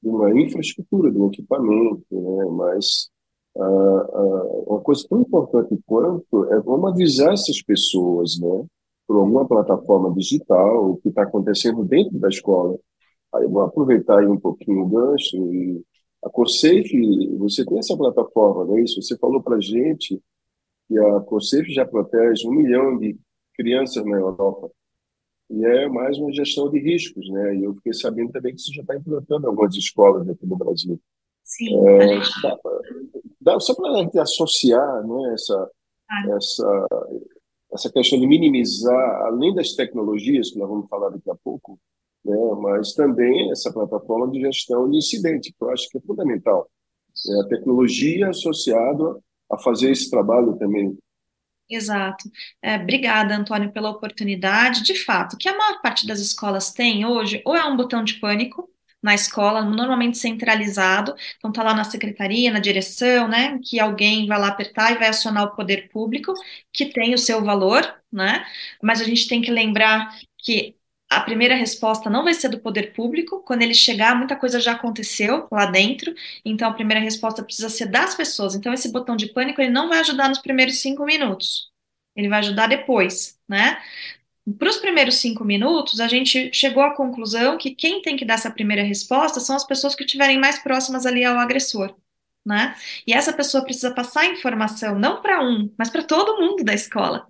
uma 0.05 0.41
infraestrutura, 0.41 1.11
de 1.11 1.19
um 1.19 1.27
equipamento, 1.27 2.07
né? 2.13 2.45
mas 2.53 3.11
uma 3.57 4.81
coisa 4.83 5.05
tão 5.09 5.21
importante 5.21 5.77
quanto 5.85 6.45
é 6.53 6.61
vamos 6.61 6.93
avisar 6.93 7.33
essas 7.33 7.61
pessoas, 7.61 8.39
né? 8.39 8.67
por 9.09 9.17
alguma 9.17 9.49
plataforma 9.49 10.15
digital, 10.15 10.93
o 10.93 10.97
que 10.99 11.09
está 11.09 11.25
acontecendo 11.25 11.85
dentro 11.85 12.17
da 12.21 12.29
escola. 12.29 12.79
Aí 13.35 13.45
eu 13.45 13.51
vou 13.51 13.63
aproveitar 13.63 14.19
aí 14.19 14.27
um 14.27 14.39
pouquinho 14.39 14.83
o 14.83 14.89
gancho 14.89 15.37
e 15.53 15.83
a 16.23 16.29
COSAFE, 16.29 17.37
você 17.39 17.65
tem 17.65 17.79
essa 17.79 17.97
plataforma, 17.97 18.65
não 18.65 18.77
é 18.77 18.83
isso? 18.83 19.01
Você 19.01 19.17
falou 19.17 19.43
para 19.43 19.57
a 19.57 19.61
gente 19.61 20.21
que 20.87 20.99
a 20.99 21.21
COSAFE 21.21 21.73
já 21.73 21.87
protege 21.87 22.47
um 22.47 22.53
milhão 22.53 22.99
de 22.99 23.19
crianças 23.55 24.05
na 24.05 24.17
Europa 24.19 24.71
e 25.51 25.65
é 25.65 25.89
mais 25.89 26.17
uma 26.19 26.33
gestão 26.33 26.71
de 26.71 26.79
riscos, 26.79 27.29
né? 27.29 27.57
E 27.57 27.65
eu 27.65 27.75
fiquei 27.75 27.93
sabendo 27.93 28.31
também 28.31 28.55
que 28.55 28.61
isso 28.61 28.73
já 28.73 28.83
está 28.83 28.97
implantando 28.97 29.49
algumas 29.49 29.75
escolas 29.75 30.29
aqui 30.29 30.47
no 30.47 30.57
Brasil. 30.57 31.01
Sim, 31.43 31.77
é, 31.89 32.21
dá, 32.43 32.59
dá, 33.41 33.61
só 33.61 33.75
para 33.75 33.91
a 33.91 33.97
gente 33.97 34.17
associar 34.17 35.05
né, 35.05 35.35
essa, 35.35 35.71
ah. 36.09 36.37
essa, 36.37 36.87
essa 37.73 37.93
questão 37.93 38.21
de 38.21 38.27
minimizar, 38.29 39.23
além 39.27 39.53
das 39.53 39.73
tecnologias, 39.73 40.51
que 40.51 40.59
nós 40.59 40.69
vamos 40.69 40.89
falar 40.89 41.11
daqui 41.11 41.29
a 41.29 41.35
pouco, 41.43 41.77
né, 42.25 42.37
mas 42.61 42.93
também 42.95 43.51
essa 43.51 43.73
plataforma 43.73 44.31
de 44.31 44.41
gestão 44.41 44.91
de 44.91 44.99
incidente, 44.99 45.53
que 45.53 45.65
eu 45.65 45.71
acho 45.71 45.89
que 45.89 45.99
é 45.99 46.01
fundamental. 46.01 46.69
É 47.29 47.41
a 47.43 47.49
tecnologia 47.49 48.29
associada 48.29 49.19
a 49.51 49.59
fazer 49.59 49.91
esse 49.91 50.11
trabalho 50.11 50.57
também 50.57 50.97
Exato. 51.69 52.29
É, 52.61 52.77
obrigada, 52.77 53.35
Antônio, 53.37 53.73
pela 53.73 53.91
oportunidade. 53.91 54.83
De 54.83 54.95
fato, 54.95 55.35
o 55.35 55.39
que 55.39 55.49
a 55.49 55.57
maior 55.57 55.81
parte 55.81 56.05
das 56.07 56.19
escolas 56.19 56.73
tem 56.73 57.07
hoje, 57.07 57.41
ou 57.45 57.55
é 57.55 57.65
um 57.65 57.77
botão 57.77 58.03
de 58.03 58.15
pânico 58.15 58.69
na 59.01 59.15
escola, 59.15 59.63
normalmente 59.63 60.19
centralizado, 60.19 61.15
então 61.39 61.51
está 61.51 61.63
lá 61.63 61.73
na 61.75 61.85
secretaria, 61.85 62.51
na 62.53 62.59
direção, 62.59 63.29
né, 63.29 63.59
que 63.65 63.81
alguém 63.81 64.27
vai 64.27 64.39
lá 64.39 64.49
apertar 64.49 64.93
e 64.93 64.99
vai 64.99 65.09
acionar 65.09 65.45
o 65.45 65.57
poder 65.57 65.89
público, 65.91 66.35
que 66.73 66.87
tem 66.87 67.15
o 67.15 67.19
seu 67.19 67.43
valor, 67.43 67.83
né, 68.13 68.45
mas 68.83 69.01
a 69.01 69.05
gente 69.05 69.27
tem 69.29 69.41
que 69.41 69.51
lembrar 69.51 70.11
que 70.39 70.77
a 71.11 71.21
primeira 71.21 71.55
resposta 71.57 72.09
não 72.09 72.25
vai 72.25 72.35
ser 72.35 72.49
do 72.49 72.61
poder 72.61 72.93
público, 72.93 73.43
quando 73.45 73.63
ele 73.63 73.75
chegar, 73.75 74.15
muita 74.17 74.37
coisa 74.37 74.61
já 74.61 74.73
aconteceu 74.73 75.49
lá 75.51 75.67
dentro, 75.67 76.15
então 76.45 76.69
a 76.69 76.75
primeira 76.75 77.01
resposta 77.01 77.43
precisa 77.43 77.69
ser 77.69 77.87
das 77.87 78.15
pessoas. 78.15 78.55
Então, 78.55 78.73
esse 78.73 78.93
botão 78.93 79.17
de 79.17 79.27
pânico, 79.33 79.61
ele 79.61 79.71
não 79.71 79.89
vai 79.89 79.99
ajudar 80.01 80.29
nos 80.29 80.39
primeiros 80.39 80.79
cinco 80.81 81.05
minutos 81.05 81.71
ele 82.17 82.29
vai 82.29 82.41
ajudar 82.41 82.67
depois, 82.69 83.39
né? 83.49 83.81
Para 84.59 84.69
os 84.69 84.79
primeiros 84.79 85.17
cinco 85.17 85.45
minutos, 85.45 86.01
a 86.01 86.09
gente 86.09 86.51
chegou 86.53 86.83
à 86.83 86.95
conclusão 86.95 87.59
que 87.59 87.75
quem 87.75 88.03
tem 88.03 88.17
que 88.17 88.25
dar 88.25 88.35
essa 88.35 88.51
primeira 88.51 88.83
resposta 88.83 89.39
são 89.41 89.55
as 89.55 89.65
pessoas 89.65 89.95
que 89.95 90.05
estiverem 90.05 90.39
mais 90.39 90.59
próximas 90.59 91.07
ali 91.07 91.25
ao 91.25 91.39
agressor, 91.39 91.95
né? 92.45 92.77
E 93.07 93.13
essa 93.13 93.33
pessoa 93.33 93.65
precisa 93.65 93.93
passar 93.95 94.27
informação 94.27 94.99
não 94.99 95.21
para 95.23 95.43
um, 95.43 95.73
mas 95.79 95.91
para 95.91 96.03
todo 96.03 96.41
mundo 96.41 96.65
da 96.65 96.75
escola 96.75 97.30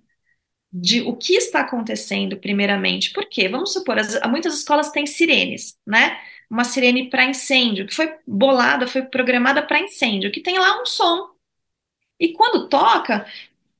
de 0.71 1.01
o 1.01 1.15
que 1.15 1.33
está 1.35 1.61
acontecendo, 1.61 2.37
primeiramente. 2.37 3.11
Por 3.11 3.25
quê? 3.25 3.49
Vamos 3.49 3.73
supor, 3.73 3.99
as, 3.99 4.19
muitas 4.29 4.55
escolas 4.55 4.91
têm 4.91 5.05
sirenes, 5.05 5.77
né? 5.85 6.17
Uma 6.49 6.63
sirene 6.63 7.09
para 7.09 7.25
incêndio, 7.25 7.87
que 7.87 7.95
foi 7.95 8.13
bolada, 8.27 8.87
foi 8.87 9.03
programada 9.03 9.61
para 9.63 9.79
incêndio, 9.79 10.31
que 10.31 10.41
tem 10.41 10.57
lá 10.59 10.81
um 10.81 10.85
som. 10.85 11.29
E 12.19 12.33
quando 12.33 12.69
toca, 12.69 13.25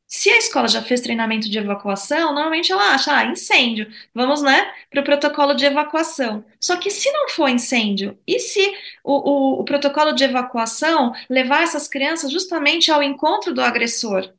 se 0.08 0.30
a 0.30 0.38
escola 0.38 0.68
já 0.68 0.82
fez 0.82 1.02
treinamento 1.02 1.50
de 1.50 1.58
evacuação, 1.58 2.34
normalmente 2.34 2.72
ela 2.72 2.94
acha, 2.94 3.16
ah, 3.16 3.26
incêndio, 3.26 3.88
vamos, 4.14 4.42
né, 4.42 4.74
para 4.90 5.02
o 5.02 5.04
protocolo 5.06 5.54
de 5.54 5.66
evacuação. 5.66 6.44
Só 6.60 6.76
que 6.78 6.90
se 6.92 7.12
não 7.12 7.30
for 7.30 7.50
incêndio, 7.50 8.20
e 8.28 8.40
se 8.40 8.62
o, 9.04 9.14
o, 9.58 9.62
o 9.62 9.66
protocolo 9.66 10.12
de 10.14 10.24
evacuação 10.26 11.14
levar 11.30 11.64
essas 11.64 11.88
crianças 11.88 12.32
justamente 12.32 12.92
ao 12.92 13.02
encontro 13.04 13.54
do 13.54 13.62
agressor? 13.62 14.34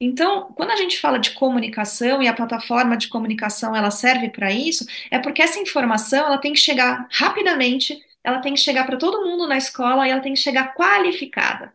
Então, 0.00 0.52
quando 0.52 0.72
a 0.72 0.76
gente 0.76 0.98
fala 1.00 1.18
de 1.18 1.30
comunicação 1.32 2.22
e 2.22 2.28
a 2.28 2.34
plataforma 2.34 2.96
de 2.96 3.08
comunicação 3.08 3.74
ela 3.74 3.90
serve 3.90 4.28
para 4.30 4.52
isso, 4.52 4.86
é 5.10 5.18
porque 5.18 5.42
essa 5.42 5.58
informação 5.58 6.26
ela 6.26 6.38
tem 6.38 6.52
que 6.52 6.58
chegar 6.58 7.08
rapidamente, 7.10 7.98
ela 8.22 8.40
tem 8.40 8.52
que 8.54 8.60
chegar 8.60 8.84
para 8.86 8.98
todo 8.98 9.24
mundo 9.24 9.46
na 9.48 9.56
escola 9.56 10.06
e 10.06 10.10
ela 10.10 10.20
tem 10.20 10.34
que 10.34 10.40
chegar 10.40 10.74
qualificada 10.74 11.72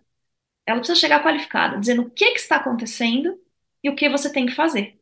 ela 0.66 0.80
precisa 0.80 1.00
chegar 1.00 1.24
qualificada, 1.24 1.78
dizendo 1.80 2.04
o 2.04 2.10
que, 2.10 2.32
que 2.32 2.40
está 2.40 2.58
acontecendo 2.58 3.40
e 3.84 3.90
o 3.90 3.96
que 3.96 4.10
você 4.10 4.32
tem 4.32 4.46
que 4.46 4.54
fazer. 4.56 5.00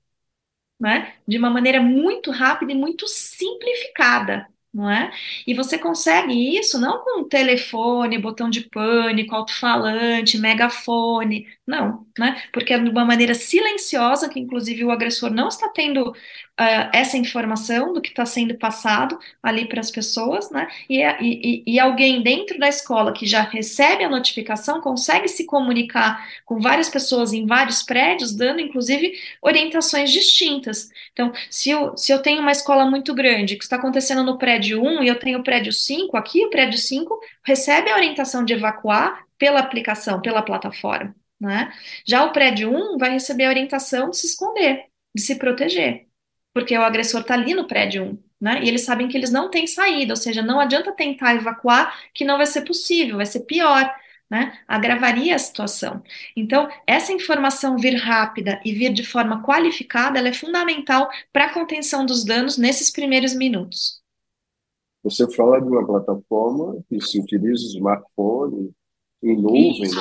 Né? 0.80 1.16
De 1.28 1.38
uma 1.38 1.50
maneira 1.50 1.82
muito 1.82 2.32
rápida 2.32 2.72
e 2.72 2.76
muito 2.76 3.08
simplificada 3.08 4.48
não 4.74 4.90
é? 4.90 5.12
E 5.48 5.54
você 5.54 5.78
consegue 5.78 6.58
isso 6.58 6.80
não 6.80 7.04
com 7.04 7.28
telefone, 7.28 8.20
botão 8.20 8.50
de 8.50 8.62
pânico, 8.70 9.36
alto-falante, 9.36 10.38
megafone, 10.38 11.48
não, 11.66 12.06
né? 12.18 12.44
Porque 12.54 12.74
é 12.74 12.80
de 12.80 12.90
uma 12.90 13.04
maneira 13.06 13.34
silenciosa, 13.34 14.30
que 14.30 14.40
inclusive 14.40 14.84
o 14.86 14.92
agressor 14.92 15.32
não 15.32 15.48
está 15.48 15.70
tendo 15.70 16.14
uh, 16.60 16.90
essa 16.94 17.18
informação 17.18 17.94
do 17.94 18.02
que 18.02 18.10
está 18.10 18.26
sendo 18.26 18.56
passado 18.56 19.18
ali 19.42 19.68
para 19.68 19.80
as 19.80 19.90
pessoas, 19.90 20.52
né? 20.52 20.68
E, 20.90 21.02
e, 21.02 21.64
e 21.66 21.80
alguém 21.80 22.22
dentro 22.22 22.60
da 22.60 22.68
escola 22.68 23.14
que 23.14 23.26
já 23.26 23.42
recebe 23.42 24.04
a 24.04 24.10
notificação 24.10 24.82
consegue 24.82 25.28
se 25.28 25.46
comunicar 25.46 26.28
com 26.46 26.60
várias 26.60 26.90
pessoas 26.90 27.34
em 27.34 27.46
vários 27.46 27.84
prédios, 27.84 28.36
dando 28.36 28.60
inclusive 28.60 29.14
orientações 29.42 30.12
distintas. 30.12 30.90
Então, 31.14 31.32
se 31.50 31.70
eu, 31.70 31.98
se 31.98 32.12
eu 32.12 32.22
tenho 32.22 32.42
uma 32.42 32.52
escola 32.52 32.86
muito 32.86 33.14
grande, 33.14 33.56
que 33.56 33.64
está 33.64 33.78
acontecendo 33.78 34.24
no 34.24 34.38
prédio 34.38 34.60
prédio 34.60 34.84
1 34.84 35.04
e 35.04 35.08
eu 35.08 35.20
tenho 35.20 35.40
o 35.40 35.44
prédio 35.44 35.72
5 35.72 36.18
aqui, 36.18 36.46
o 36.46 36.50
prédio 36.50 36.78
5 36.78 37.20
recebe 37.44 37.90
a 37.90 37.96
orientação 37.96 38.44
de 38.44 38.54
evacuar 38.54 39.24
pela 39.38 39.60
aplicação, 39.60 40.22
pela 40.22 40.42
plataforma. 40.42 41.16
Né? 41.40 41.72
Já 42.06 42.26
o 42.26 42.34
prédio 42.34 42.70
1 42.70 42.98
vai 42.98 43.12
receber 43.12 43.46
a 43.46 43.50
orientação 43.50 44.10
de 44.10 44.18
se 44.18 44.28
esconder, 44.28 44.86
de 45.16 45.22
se 45.22 45.36
proteger, 45.36 46.08
porque 46.54 46.78
o 46.78 46.82
agressor 46.82 47.22
está 47.22 47.34
ali 47.34 47.54
no 47.54 47.68
prédio 47.68 48.04
1. 48.04 48.18
Né? 48.42 48.64
E 48.64 48.68
eles 48.70 48.82
sabem 48.82 49.08
que 49.08 49.18
eles 49.18 49.32
não 49.32 49.50
têm 49.50 49.68
saída, 49.68 50.14
ou 50.14 50.18
seja, 50.18 50.42
não 50.42 50.60
adianta 50.60 50.94
tentar 50.94 51.36
evacuar, 51.36 51.94
que 52.14 52.24
não 52.24 52.38
vai 52.38 52.46
ser 52.46 52.62
possível, 52.62 53.18
vai 53.18 53.26
ser 53.26 53.42
pior. 53.42 53.94
Né, 54.32 54.60
agravaria 54.68 55.34
a 55.34 55.40
situação. 55.40 56.04
Então, 56.38 56.70
essa 56.86 57.12
informação 57.12 57.80
vir 57.80 57.96
rápida 57.96 58.62
e 58.64 58.72
vir 58.72 58.94
de 58.94 59.04
forma 59.04 59.42
qualificada, 59.42 60.20
ela 60.20 60.28
é 60.28 60.34
fundamental 60.34 61.10
para 61.34 61.46
a 61.46 61.52
contenção 61.52 62.06
dos 62.06 62.24
danos 62.24 62.56
nesses 62.56 62.92
primeiros 62.92 63.34
minutos. 63.34 64.04
Você 65.04 65.28
fala 65.34 65.60
de 65.60 65.68
uma 65.68 65.84
plataforma 65.84 66.78
que 66.88 67.02
se 67.02 67.20
utiliza 67.20 67.64
o 67.64 67.70
smartphone 67.70 68.72
em 69.24 69.36
nuvem, 69.36 69.82
Isso, 69.82 69.96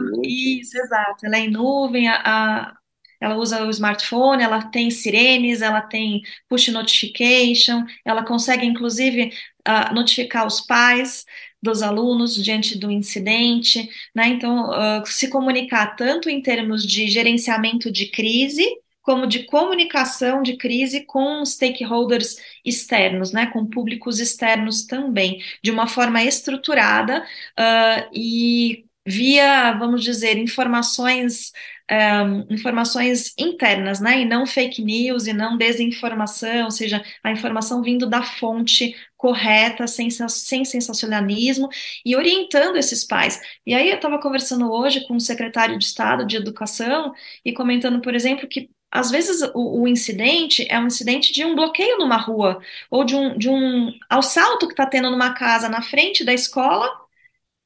né? 0.00 0.22
Isso, 0.24 0.78
exato. 0.78 1.26
Ela 1.26 1.36
é 1.36 1.40
em 1.40 1.50
nuvem, 1.50 2.08
a, 2.08 2.22
a, 2.24 2.77
ela 3.20 3.36
usa 3.36 3.64
o 3.64 3.70
smartphone, 3.70 4.42
ela 4.42 4.62
tem 4.62 4.90
sirenes, 4.90 5.62
ela 5.62 5.80
tem 5.80 6.22
push 6.48 6.68
notification, 6.68 7.84
ela 8.04 8.24
consegue, 8.24 8.66
inclusive, 8.66 9.32
uh, 9.66 9.94
notificar 9.94 10.46
os 10.46 10.60
pais 10.60 11.24
dos 11.62 11.82
alunos 11.82 12.34
diante 12.36 12.78
do 12.78 12.90
incidente, 12.90 13.88
né? 14.14 14.28
Então, 14.28 14.70
uh, 14.70 15.06
se 15.06 15.28
comunicar 15.28 15.96
tanto 15.96 16.30
em 16.30 16.40
termos 16.40 16.86
de 16.86 17.08
gerenciamento 17.08 17.90
de 17.90 18.06
crise, 18.10 18.64
como 19.02 19.26
de 19.26 19.44
comunicação 19.44 20.42
de 20.42 20.56
crise 20.58 21.04
com 21.06 21.42
stakeholders 21.44 22.36
externos, 22.62 23.32
né, 23.32 23.46
com 23.46 23.64
públicos 23.64 24.20
externos 24.20 24.84
também, 24.84 25.42
de 25.64 25.70
uma 25.70 25.86
forma 25.86 26.22
estruturada 26.22 27.22
uh, 27.58 28.10
e 28.12 28.84
via, 29.06 29.72
vamos 29.72 30.04
dizer, 30.04 30.36
informações 30.36 31.52
um, 31.90 32.52
informações 32.52 33.34
internas, 33.38 34.00
né, 34.00 34.20
e 34.20 34.24
não 34.24 34.46
fake 34.46 34.82
news 34.82 35.26
e 35.26 35.32
não 35.32 35.56
desinformação, 35.56 36.64
ou 36.64 36.70
seja, 36.70 37.02
a 37.22 37.30
informação 37.32 37.82
vindo 37.82 38.08
da 38.08 38.22
fonte 38.22 38.94
correta, 39.16 39.86
sem, 39.86 40.10
sem 40.10 40.64
sensacionalismo, 40.64 41.68
e 42.04 42.14
orientando 42.14 42.76
esses 42.76 43.04
pais. 43.04 43.40
E 43.66 43.74
aí 43.74 43.88
eu 43.90 43.96
estava 43.96 44.20
conversando 44.20 44.70
hoje 44.70 45.06
com 45.06 45.16
o 45.16 45.20
secretário 45.20 45.78
de 45.78 45.84
Estado 45.84 46.26
de 46.26 46.36
Educação 46.36 47.12
e 47.44 47.52
comentando, 47.52 48.00
por 48.00 48.14
exemplo, 48.14 48.48
que 48.48 48.70
às 48.90 49.10
vezes 49.10 49.42
o, 49.54 49.82
o, 49.82 49.88
incidente 49.88 50.66
é 50.70 50.78
um 50.78 50.86
incidente 50.86 51.32
de 51.32 51.44
um 51.44 51.54
bloqueio 51.54 51.98
numa 51.98 52.16
rua, 52.16 52.60
ou 52.90 53.04
de 53.04 53.14
um, 53.14 53.36
de 53.36 53.48
um 53.50 53.92
assalto 54.08 54.66
que 54.66 54.72
está 54.72 54.86
tendo 54.86 55.10
numa 55.10 55.34
casa 55.34 55.68
na 55.68 55.82
frente 55.82 56.24
da 56.24 56.32
escola, 56.32 56.88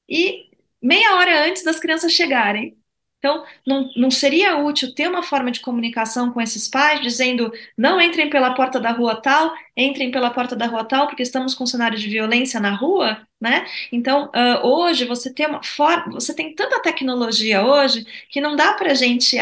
e 0.09 0.51
meia 0.83 1.17
hora 1.17 1.49
antes 1.49 1.65
das 1.65 1.79
crianças 1.81 2.13
chegarem. 2.13 2.77
Então, 3.23 3.45
não, 3.65 3.89
não 3.97 4.11
seria 4.11 4.59
útil 4.59 4.93
ter 4.93 5.09
uma 5.09 5.23
forma 5.23 5.53
de 5.53 5.61
comunicação 5.61 6.33
com 6.33 6.41
esses 6.41 6.67
pais, 6.67 7.01
dizendo 7.01 7.53
não 7.79 8.01
entrem 8.01 8.29
pela 8.29 8.53
porta 8.53 8.81
da 8.81 8.91
rua 8.91 9.15
tal, 9.15 9.55
entrem 9.77 10.11
pela 10.11 10.29
porta 10.31 10.57
da 10.57 10.67
rua 10.67 10.85
tal, 10.85 11.07
porque 11.07 11.23
estamos 11.23 11.55
com 11.55 11.65
cenário 11.65 11.97
de 11.97 12.09
violência 12.09 12.59
na 12.59 12.75
rua, 12.75 13.25
né? 13.41 13.65
Então, 13.93 14.25
uh, 14.35 14.67
hoje 14.67 15.05
você 15.05 15.33
tem 15.33 15.47
uma 15.47 15.63
forma, 15.63 16.15
você 16.15 16.35
tem 16.35 16.53
tanta 16.53 16.83
tecnologia 16.83 17.65
hoje 17.65 18.05
que 18.29 18.41
não 18.41 18.57
dá 18.57 18.73
para 18.75 18.91
a 18.91 18.95
gente 18.95 19.39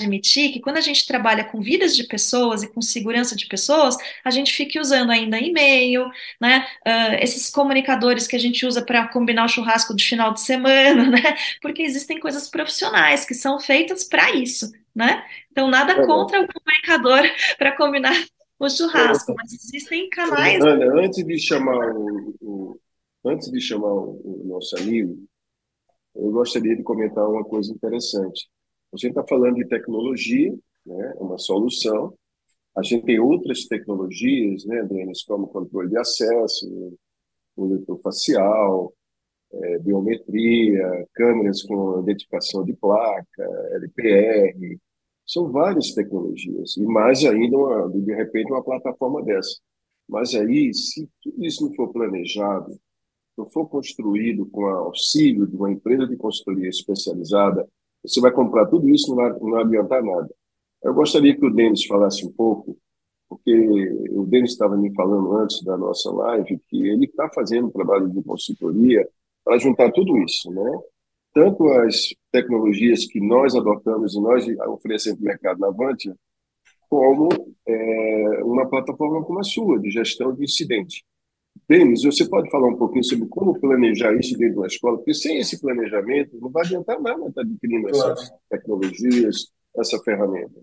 admitir 0.00 0.52
que 0.52 0.60
quando 0.60 0.78
a 0.78 0.80
gente 0.80 1.06
trabalha 1.06 1.44
com 1.44 1.60
vidas 1.60 1.94
de 1.94 2.04
pessoas 2.04 2.62
e 2.62 2.68
com 2.68 2.80
segurança 2.80 3.36
de 3.36 3.46
pessoas, 3.46 3.96
a 4.24 4.30
gente 4.30 4.52
fique 4.52 4.78
usando 4.80 5.10
ainda 5.10 5.38
e-mail, 5.38 6.10
né? 6.40 6.66
Uh, 6.86 7.22
esses 7.22 7.50
comunicadores 7.50 8.26
que 8.26 8.36
a 8.36 8.38
gente 8.38 8.64
usa 8.64 8.82
para 8.82 9.08
combinar 9.08 9.44
o 9.44 9.48
churrasco 9.48 9.94
de 9.94 10.04
final 10.04 10.32
de 10.32 10.40
semana, 10.40 11.04
né? 11.10 11.36
Porque 11.60 11.82
existem 11.82 12.18
coisas 12.18 12.48
profissionais 12.48 13.24
que 13.24 13.34
são 13.34 13.60
feitas 13.60 14.04
para 14.04 14.34
isso, 14.34 14.72
né? 14.94 15.24
Então, 15.52 15.68
nada 15.68 15.92
é 15.92 16.06
contra 16.06 16.40
o 16.40 16.46
comunicador 16.46 17.22
para 17.58 17.76
combinar 17.76 18.14
o 18.58 18.68
churrasco, 18.68 19.34
mas 19.36 19.52
existem 19.52 20.08
canais. 20.10 20.64
Ana, 20.64 21.00
antes 21.00 21.24
de 21.24 21.38
chamar 21.38 21.92
o, 21.94 22.34
o 22.40 22.80
antes 23.24 23.50
de 23.50 23.60
chamar 23.60 23.92
o, 23.92 24.20
o 24.24 24.48
nosso 24.48 24.76
amigo, 24.78 25.18
eu 26.14 26.30
gostaria 26.30 26.74
de 26.74 26.82
comentar 26.82 27.28
uma 27.28 27.44
coisa 27.44 27.72
interessante. 27.72 28.48
A 28.92 28.96
gente 28.96 29.10
está 29.10 29.24
falando 29.26 29.56
de 29.56 29.68
tecnologia, 29.68 30.52
né, 30.84 31.14
uma 31.18 31.38
solução. 31.38 32.14
A 32.76 32.82
gente 32.82 33.04
tem 33.04 33.20
outras 33.20 33.66
tecnologias, 33.66 34.64
né, 34.64 34.82
Denis, 34.84 35.22
como 35.24 35.48
controle 35.48 35.88
de 35.90 35.98
acesso, 35.98 36.96
monitor 37.56 38.00
facial, 38.00 38.92
é, 39.52 39.78
biometria, 39.78 41.06
câmeras 41.14 41.62
com 41.62 42.00
identificação 42.00 42.64
de 42.64 42.72
placa, 42.74 43.42
LPR. 43.72 44.78
São 45.26 45.50
várias 45.50 45.92
tecnologias. 45.92 46.76
E 46.76 46.82
mais 46.82 47.24
ainda, 47.24 47.56
uma, 47.56 47.88
de 47.88 48.14
repente, 48.14 48.50
uma 48.50 48.64
plataforma 48.64 49.22
dessa. 49.22 49.60
Mas 50.08 50.34
aí, 50.34 50.74
se 50.74 51.08
tudo 51.22 51.44
isso 51.44 51.64
não 51.64 51.74
for 51.74 51.92
planejado, 51.92 52.76
não 53.36 53.48
for 53.48 53.68
construído 53.68 54.46
com 54.46 54.66
auxílio 54.66 55.46
de 55.46 55.56
uma 55.56 55.70
empresa 55.70 56.06
de 56.06 56.16
consultoria 56.16 56.68
especializada 56.68 57.68
você 58.02 58.20
vai 58.20 58.30
comprar 58.32 58.66
tudo 58.66 58.88
isso, 58.88 59.08
não 59.08 59.16
vai, 59.16 59.30
não 59.32 59.50
vai 59.50 59.62
adiantar 59.62 60.02
nada. 60.02 60.28
Eu 60.82 60.94
gostaria 60.94 61.36
que 61.36 61.44
o 61.44 61.50
Denis 61.50 61.84
falasse 61.86 62.26
um 62.26 62.32
pouco, 62.32 62.76
porque 63.28 63.52
o 64.10 64.24
Denis 64.26 64.52
estava 64.52 64.76
me 64.76 64.92
falando 64.94 65.36
antes 65.36 65.62
da 65.62 65.76
nossa 65.76 66.10
live 66.10 66.58
que 66.68 66.88
ele 66.88 67.04
está 67.04 67.28
fazendo 67.30 67.70
trabalho 67.70 68.08
de 68.08 68.22
consultoria 68.22 69.06
para 69.44 69.58
juntar 69.58 69.92
tudo 69.92 70.16
isso, 70.18 70.50
né? 70.50 70.80
Tanto 71.32 71.68
as 71.68 72.14
tecnologias 72.32 73.06
que 73.06 73.20
nós 73.20 73.54
adotamos 73.54 74.14
e 74.14 74.20
nós 74.20 74.44
oferecemos 74.68 75.20
no 75.20 75.26
mercado 75.26 75.60
na 75.60 75.68
Avantia, 75.68 76.14
como 76.88 77.28
é, 77.66 78.42
uma 78.42 78.68
plataforma 78.68 79.24
como 79.24 79.38
a 79.38 79.44
sua, 79.44 79.78
de 79.78 79.90
gestão 79.90 80.34
de 80.34 80.42
incidente. 80.42 81.04
Denis, 81.70 82.02
você 82.02 82.28
pode 82.28 82.50
falar 82.50 82.66
um 82.66 82.76
pouquinho 82.76 83.04
sobre 83.04 83.28
como 83.28 83.60
planejar 83.60 84.12
isso 84.18 84.36
dentro 84.36 84.62
da 84.62 84.66
escola? 84.66 84.96
Porque 84.96 85.14
sem 85.14 85.38
esse 85.38 85.60
planejamento 85.60 86.36
não 86.40 86.50
vai 86.50 86.64
adiantar 86.66 87.00
nada 87.00 87.28
estar 87.28 87.42
adquirindo 87.42 87.86
claro. 87.86 88.12
essas 88.14 88.32
tecnologias, 88.50 89.36
essa 89.76 89.96
ferramenta. 90.00 90.60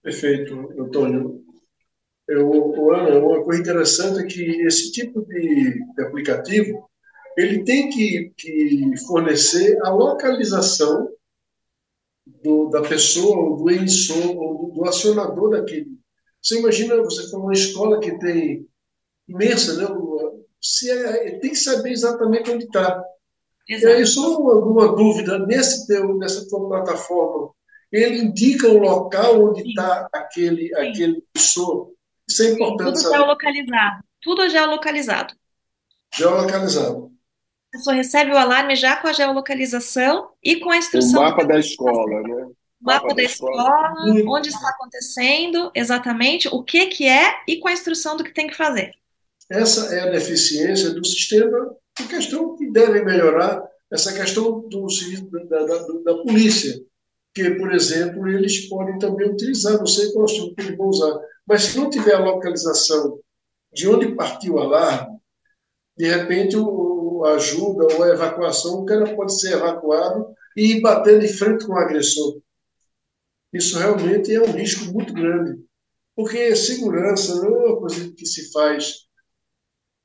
Perfeito, 0.00 0.54
Antônio. 0.78 1.42
Eu, 2.28 2.92
Ana, 2.92 3.18
uma 3.18 3.42
coisa 3.42 3.60
interessante 3.60 4.20
é 4.20 4.26
que 4.28 4.62
esse 4.62 4.92
tipo 4.92 5.20
de, 5.22 5.84
de 5.96 6.02
aplicativo 6.04 6.88
ele 7.36 7.64
tem 7.64 7.88
que, 7.88 8.32
que, 8.36 8.96
fornecer 9.08 9.80
a 9.82 9.90
localização 9.90 11.08
do, 12.24 12.68
da 12.68 12.82
pessoa, 12.82 13.56
do 13.56 13.68
emissor, 13.68 14.36
ou 14.36 14.68
do, 14.68 14.74
do 14.74 14.84
acionador 14.84 15.50
daquele. 15.50 15.90
Você 16.40 16.60
imagina, 16.60 17.02
você 17.02 17.28
falou 17.28 17.46
uma 17.46 17.52
escola 17.52 17.98
que 17.98 18.16
tem 18.20 18.64
imensa, 19.30 19.76
né? 19.76 19.86
Se 20.60 20.90
é, 20.90 21.38
tem 21.38 21.50
que 21.50 21.56
saber 21.56 21.90
exatamente 21.90 22.50
onde 22.50 22.64
está. 22.64 23.02
E 23.68 23.86
aí, 23.86 24.04
só 24.04 24.26
alguma 24.26 24.94
dúvida, 24.94 25.38
nesse 25.38 25.86
teu, 25.86 26.16
nessa 26.18 26.48
tua 26.48 26.68
plataforma, 26.68 27.52
ele 27.92 28.18
indica 28.18 28.68
o 28.68 28.78
local 28.78 29.50
onde 29.50 29.68
está 29.68 30.08
aquele, 30.12 30.74
aquele 30.74 31.22
pessoa. 31.32 31.90
Isso 32.28 32.42
é 32.42 32.50
importante 32.50 32.86
Tudo 32.86 32.98
saber. 32.98 33.16
geolocalizado. 33.16 34.04
Tudo 34.20 34.48
geolocalizado. 34.48 35.34
Geolocalizado. 36.14 37.12
A 37.72 37.76
pessoa 37.76 37.94
recebe 37.94 38.32
o 38.32 38.36
alarme 38.36 38.74
já 38.74 38.96
com 38.96 39.08
a 39.08 39.12
geolocalização 39.12 40.30
e 40.42 40.56
com 40.56 40.70
a 40.70 40.76
instrução. 40.76 41.20
O 41.20 41.24
mapa 41.24 41.44
da 41.44 41.58
escola, 41.58 42.22
né? 42.22 42.46
mapa, 42.80 43.04
mapa 43.04 43.14
da, 43.14 43.22
escola, 43.22 43.62
escola 43.62 44.36
onde 44.36 44.48
está 44.48 44.70
acontecendo 44.70 45.70
exatamente, 45.74 46.48
o 46.48 46.62
que, 46.62 46.86
que 46.86 47.06
é 47.06 47.40
e 47.46 47.58
com 47.58 47.68
a 47.68 47.72
instrução 47.72 48.16
do 48.16 48.24
que 48.24 48.34
tem 48.34 48.46
que 48.48 48.56
fazer. 48.56 48.92
Essa 49.50 49.92
é 49.92 50.00
a 50.00 50.10
deficiência 50.10 50.94
do 50.94 51.04
sistema, 51.04 51.74
a 51.98 52.04
questão 52.04 52.56
que 52.56 52.70
deve 52.70 53.04
melhorar, 53.04 53.60
essa 53.90 54.12
questão 54.12 54.60
do 54.68 54.86
da, 55.48 55.64
da, 55.64 55.78
da, 56.04 56.22
polícia, 56.22 56.80
que, 57.34 57.50
por 57.56 57.74
exemplo, 57.74 58.28
eles 58.28 58.68
podem 58.68 58.96
também 59.00 59.28
utilizar, 59.28 59.76
não 59.76 59.86
sei 59.86 60.12
qual 60.12 60.26
estilo 60.26 60.54
que 60.54 60.62
eles 60.62 60.76
vão 60.76 60.86
usar, 60.86 61.18
mas 61.44 61.62
se 61.62 61.78
não 61.78 61.90
tiver 61.90 62.14
a 62.14 62.24
localização 62.24 63.18
de 63.72 63.88
onde 63.88 64.14
partiu 64.14 64.54
o 64.54 64.58
alarme, 64.60 65.18
de 65.96 66.06
repente 66.06 66.56
o, 66.56 67.24
a 67.24 67.34
ajuda 67.34 67.92
ou 67.92 68.04
a 68.04 68.08
evacuação, 68.10 68.80
o 68.80 68.86
cara 68.86 69.16
pode 69.16 69.38
ser 69.38 69.54
evacuado 69.54 70.32
e 70.56 70.76
ir 70.76 70.80
batendo 70.80 71.24
em 71.24 71.28
frente 71.28 71.66
com 71.66 71.72
o 71.72 71.78
agressor. 71.78 72.40
Isso 73.52 73.76
realmente 73.76 74.32
é 74.32 74.40
um 74.40 74.52
risco 74.52 74.84
muito 74.92 75.12
grande, 75.12 75.60
porque 76.14 76.54
segurança 76.54 77.34
não 77.34 77.56
é 77.56 77.66
uma 77.66 77.80
coisa 77.80 78.12
que 78.12 78.24
se 78.24 78.52
faz 78.52 79.09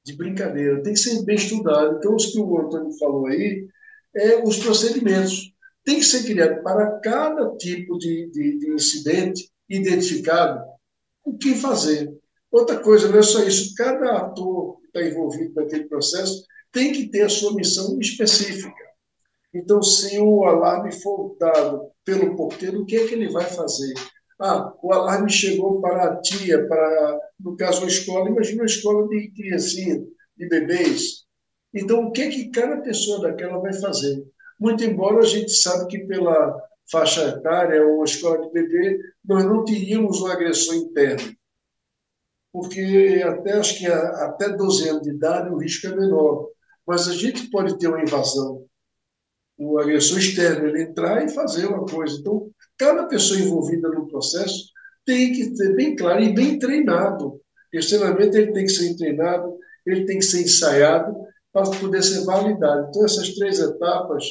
de 0.05 0.15
brincadeira, 0.15 0.83
tem 0.83 0.93
que 0.93 0.99
ser 0.99 1.23
bem 1.23 1.35
estudado. 1.35 1.97
Então, 1.97 2.15
os 2.15 2.27
que 2.27 2.39
o 2.39 2.61
Antônio 2.61 2.91
falou 2.99 3.25
aí, 3.25 3.67
é 4.15 4.43
os 4.43 4.57
procedimentos. 4.57 5.51
Tem 5.83 5.97
que 5.97 6.05
ser 6.05 6.23
criado 6.23 6.61
para 6.63 6.99
cada 6.99 7.55
tipo 7.57 7.97
de, 7.97 8.29
de, 8.31 8.59
de 8.59 8.69
incidente 8.71 9.49
identificado 9.67 10.63
o 11.23 11.35
que 11.35 11.55
fazer. 11.55 12.13
Outra 12.51 12.77
coisa, 12.77 13.09
não 13.09 13.17
é 13.17 13.23
só 13.23 13.43
isso, 13.43 13.73
cada 13.75 14.17
ator 14.17 14.79
que 14.79 14.87
está 14.87 15.03
envolvido 15.03 15.53
naquele 15.55 15.85
processo 15.85 16.45
tem 16.71 16.93
que 16.93 17.07
ter 17.07 17.23
a 17.23 17.29
sua 17.29 17.53
missão 17.55 17.99
específica. 17.99 18.85
Então, 19.53 19.81
se 19.81 20.19
o 20.19 20.45
alarme 20.45 20.91
for 20.91 21.35
dado 21.39 21.89
pelo 22.03 22.35
porteiro, 22.35 22.81
o 22.81 22.85
que 22.85 22.95
é 22.95 23.07
que 23.07 23.15
ele 23.15 23.29
vai 23.29 23.45
fazer? 23.45 23.93
Ah, 24.39 24.71
o 24.83 24.93
alarme 24.93 25.31
chegou 25.31 25.81
para 25.81 26.03
a 26.03 26.21
tia, 26.21 26.67
para, 26.67 27.19
no 27.39 27.55
caso, 27.55 27.81
uma 27.81 27.87
escola. 27.87 28.29
Imagina 28.29 28.61
uma 28.61 28.65
escola 28.65 29.07
de 29.07 29.31
criancinha, 29.31 30.03
de 30.37 30.49
bebês. 30.49 31.25
Então, 31.73 32.05
o 32.05 32.11
que, 32.11 32.21
é 32.21 32.29
que 32.29 32.49
cada 32.49 32.77
pessoa 32.81 33.21
daquela 33.21 33.57
vai 33.59 33.73
fazer? 33.73 34.25
Muito 34.59 34.83
embora 34.83 35.19
a 35.19 35.25
gente 35.25 35.51
sabe 35.51 35.87
que 35.87 35.99
pela 35.99 36.57
faixa 36.89 37.27
etária 37.27 37.85
ou 37.85 38.03
escola 38.03 38.41
de 38.41 38.51
bebê, 38.51 38.99
nós 39.23 39.43
não 39.43 39.65
teríamos 39.65 40.21
um 40.21 40.27
agressor 40.27 40.75
interno. 40.75 41.35
Porque 42.53 43.21
até, 43.25 43.53
acho 43.53 43.77
que 43.77 43.87
até 43.87 44.49
12 44.49 44.89
anos 44.89 45.01
de 45.01 45.09
idade 45.09 45.49
o 45.49 45.57
risco 45.57 45.87
é 45.87 45.95
menor. 45.95 46.47
Mas 46.87 47.07
a 47.07 47.13
gente 47.13 47.49
pode 47.49 47.77
ter 47.77 47.87
uma 47.87 48.01
invasão. 48.01 48.65
O 49.57 49.77
agressor 49.79 50.19
externo, 50.19 50.67
ele 50.67 50.83
entrar 50.83 51.25
e 51.25 51.29
fazer 51.29 51.65
uma 51.65 51.85
coisa. 51.85 52.17
Então, 52.19 52.49
Cada 52.77 53.05
pessoa 53.07 53.39
envolvida 53.39 53.87
no 53.89 54.07
processo 54.07 54.65
tem 55.05 55.31
que 55.31 55.55
ser 55.55 55.75
bem 55.75 55.95
claro 55.95 56.21
e 56.21 56.33
bem 56.33 56.57
treinado. 56.57 57.39
Esse 57.71 57.89
treinamento 57.89 58.37
ele 58.37 58.51
tem 58.51 58.65
que 58.65 58.71
ser 58.71 58.95
treinado, 58.95 59.57
ele 59.85 60.05
tem 60.05 60.17
que 60.17 60.25
ser 60.25 60.41
ensaiado 60.41 61.15
para 61.53 61.69
poder 61.79 62.03
ser 62.03 62.25
validado. 62.25 62.87
Então, 62.89 63.05
essas 63.05 63.35
três 63.35 63.59
etapas, 63.59 64.25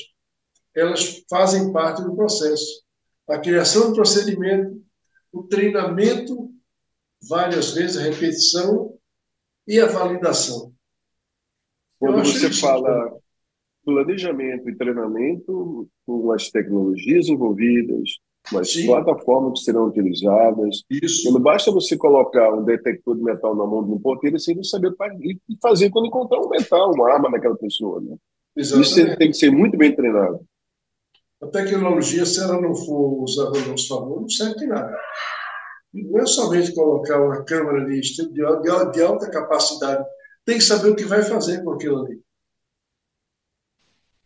elas 0.75 1.22
fazem 1.31 1.72
parte 1.72 2.03
do 2.03 2.14
processo. 2.14 2.83
A 3.29 3.39
criação 3.39 3.89
do 3.89 3.95
procedimento, 3.95 4.83
o 5.33 5.43
treinamento, 5.45 6.51
várias 7.29 7.72
vezes, 7.72 7.97
a 7.97 8.03
repetição 8.03 8.95
e 9.66 9.81
a 9.81 9.87
validação. 9.87 10.72
Quando 11.99 12.18
você 12.18 12.51
fala 12.51 13.16
planejamento 13.85 14.68
e 14.68 14.77
treinamento 14.77 15.89
com 16.07 16.33
as 16.33 16.51
tecnologias 16.51 17.29
envolvidas, 17.29 18.18
mas 18.53 18.72
Sim. 18.72 18.86
plataformas 18.86 19.59
que 19.59 19.64
serão 19.64 19.86
utilizadas. 19.86 20.82
Isso. 20.90 21.28
E 21.28 21.32
não 21.32 21.40
basta 21.40 21.70
você 21.70 21.97
colocar 21.97 22.53
um 22.53 22.64
detector 22.64 23.16
de 23.16 23.22
metal 23.22 23.57
na 23.57 23.66
mão 23.66 23.84
de 23.84 23.92
um 23.92 23.99
porteiro 23.99 24.38
sem 24.38 24.62
saber 24.62 24.92
e 25.22 25.38
fazer 25.62 25.90
quando 25.90 26.07
encontrar 26.07 26.40
um 26.40 26.49
metal, 26.49 26.92
uma 26.92 27.11
arma 27.11 27.30
naquela 27.30 27.57
pessoa. 27.57 28.01
Né? 28.01 28.16
Isso 28.57 29.16
tem 29.16 29.30
que 29.30 29.36
ser 29.36 29.51
muito 29.51 29.76
bem 29.76 29.95
treinado. 29.95 30.40
A 31.42 31.47
tecnologia, 31.47 32.24
se 32.24 32.42
ela 32.42 32.61
não 32.61 32.74
for 32.74 33.22
usada 33.22 33.59
a 33.59 33.66
nosso 33.66 33.88
favor, 33.88 34.20
não 34.20 34.28
serve 34.28 34.57
de 34.57 34.66
nada. 34.66 34.97
Não 35.92 36.20
é 36.20 36.26
somente 36.26 36.74
colocar 36.74 37.20
uma 37.20 37.45
câmera 37.45 37.84
de, 37.86 38.01
de, 38.01 38.92
de 38.92 39.03
alta 39.03 39.30
capacidade, 39.30 40.05
tem 40.45 40.59
que 40.59 40.64
saber 40.64 40.90
o 40.90 40.97
que 40.97 41.05
vai 41.05 41.22
fazer 41.22 41.62
com 41.62 41.72
aquilo 41.72 42.05
ali. 42.05 42.20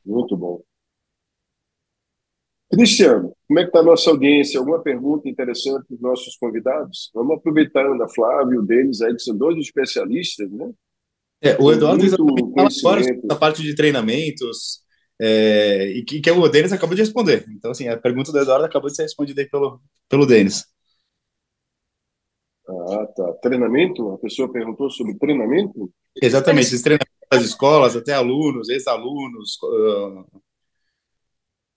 Muito 0.04 0.36
bom. 0.36 0.62
Cristiano, 2.70 3.34
como 3.48 3.60
é 3.60 3.62
que 3.62 3.70
está 3.70 3.78
a 3.78 3.82
nossa 3.82 4.10
audiência? 4.10 4.60
Alguma 4.60 4.82
pergunta 4.82 5.26
interessante 5.26 5.86
para 5.86 5.94
os 5.94 6.00
nossos 6.02 6.36
convidados? 6.36 7.10
Vamos 7.14 7.38
aproveitar 7.38 7.80
a 7.80 7.94
Ana 7.94 8.06
Flávia, 8.06 8.60
o 8.60 8.62
deles 8.62 9.00
aí, 9.00 9.14
que 9.14 9.22
são 9.22 9.34
dois 9.34 9.56
especialistas, 9.56 10.50
né? 10.50 10.70
É, 11.40 11.56
o 11.58 11.72
Eduardo 11.72 12.04
fala 12.54 12.70
fora 12.82 13.00
da 13.24 13.36
parte 13.36 13.62
de 13.62 13.74
treinamentos, 13.74 14.82
é, 15.18 15.88
e 15.92 16.04
que, 16.04 16.20
que 16.20 16.30
o 16.30 16.48
Denis 16.48 16.72
acabou 16.72 16.94
de 16.94 17.00
responder. 17.00 17.46
Então, 17.48 17.70
assim, 17.70 17.88
a 17.88 17.96
pergunta 17.96 18.30
do 18.30 18.38
Eduardo 18.38 18.66
acabou 18.66 18.90
de 18.90 18.96
ser 18.96 19.04
respondida 19.04 19.40
aí 19.40 19.48
pelo, 19.48 19.80
pelo 20.10 20.26
Denis. 20.26 20.66
Ah, 22.68 23.06
tá. 23.06 23.32
Treinamento? 23.40 24.10
A 24.10 24.18
pessoa 24.18 24.52
perguntou 24.52 24.90
sobre 24.90 25.16
treinamento? 25.16 25.90
Exatamente, 26.20 26.66
esses 26.66 26.82
treinamentos 26.82 27.16
das 27.32 27.44
escolas, 27.44 27.96
até 27.96 28.12
alunos, 28.12 28.68
ex-alunos. 28.68 29.56
Uh... 29.62 30.42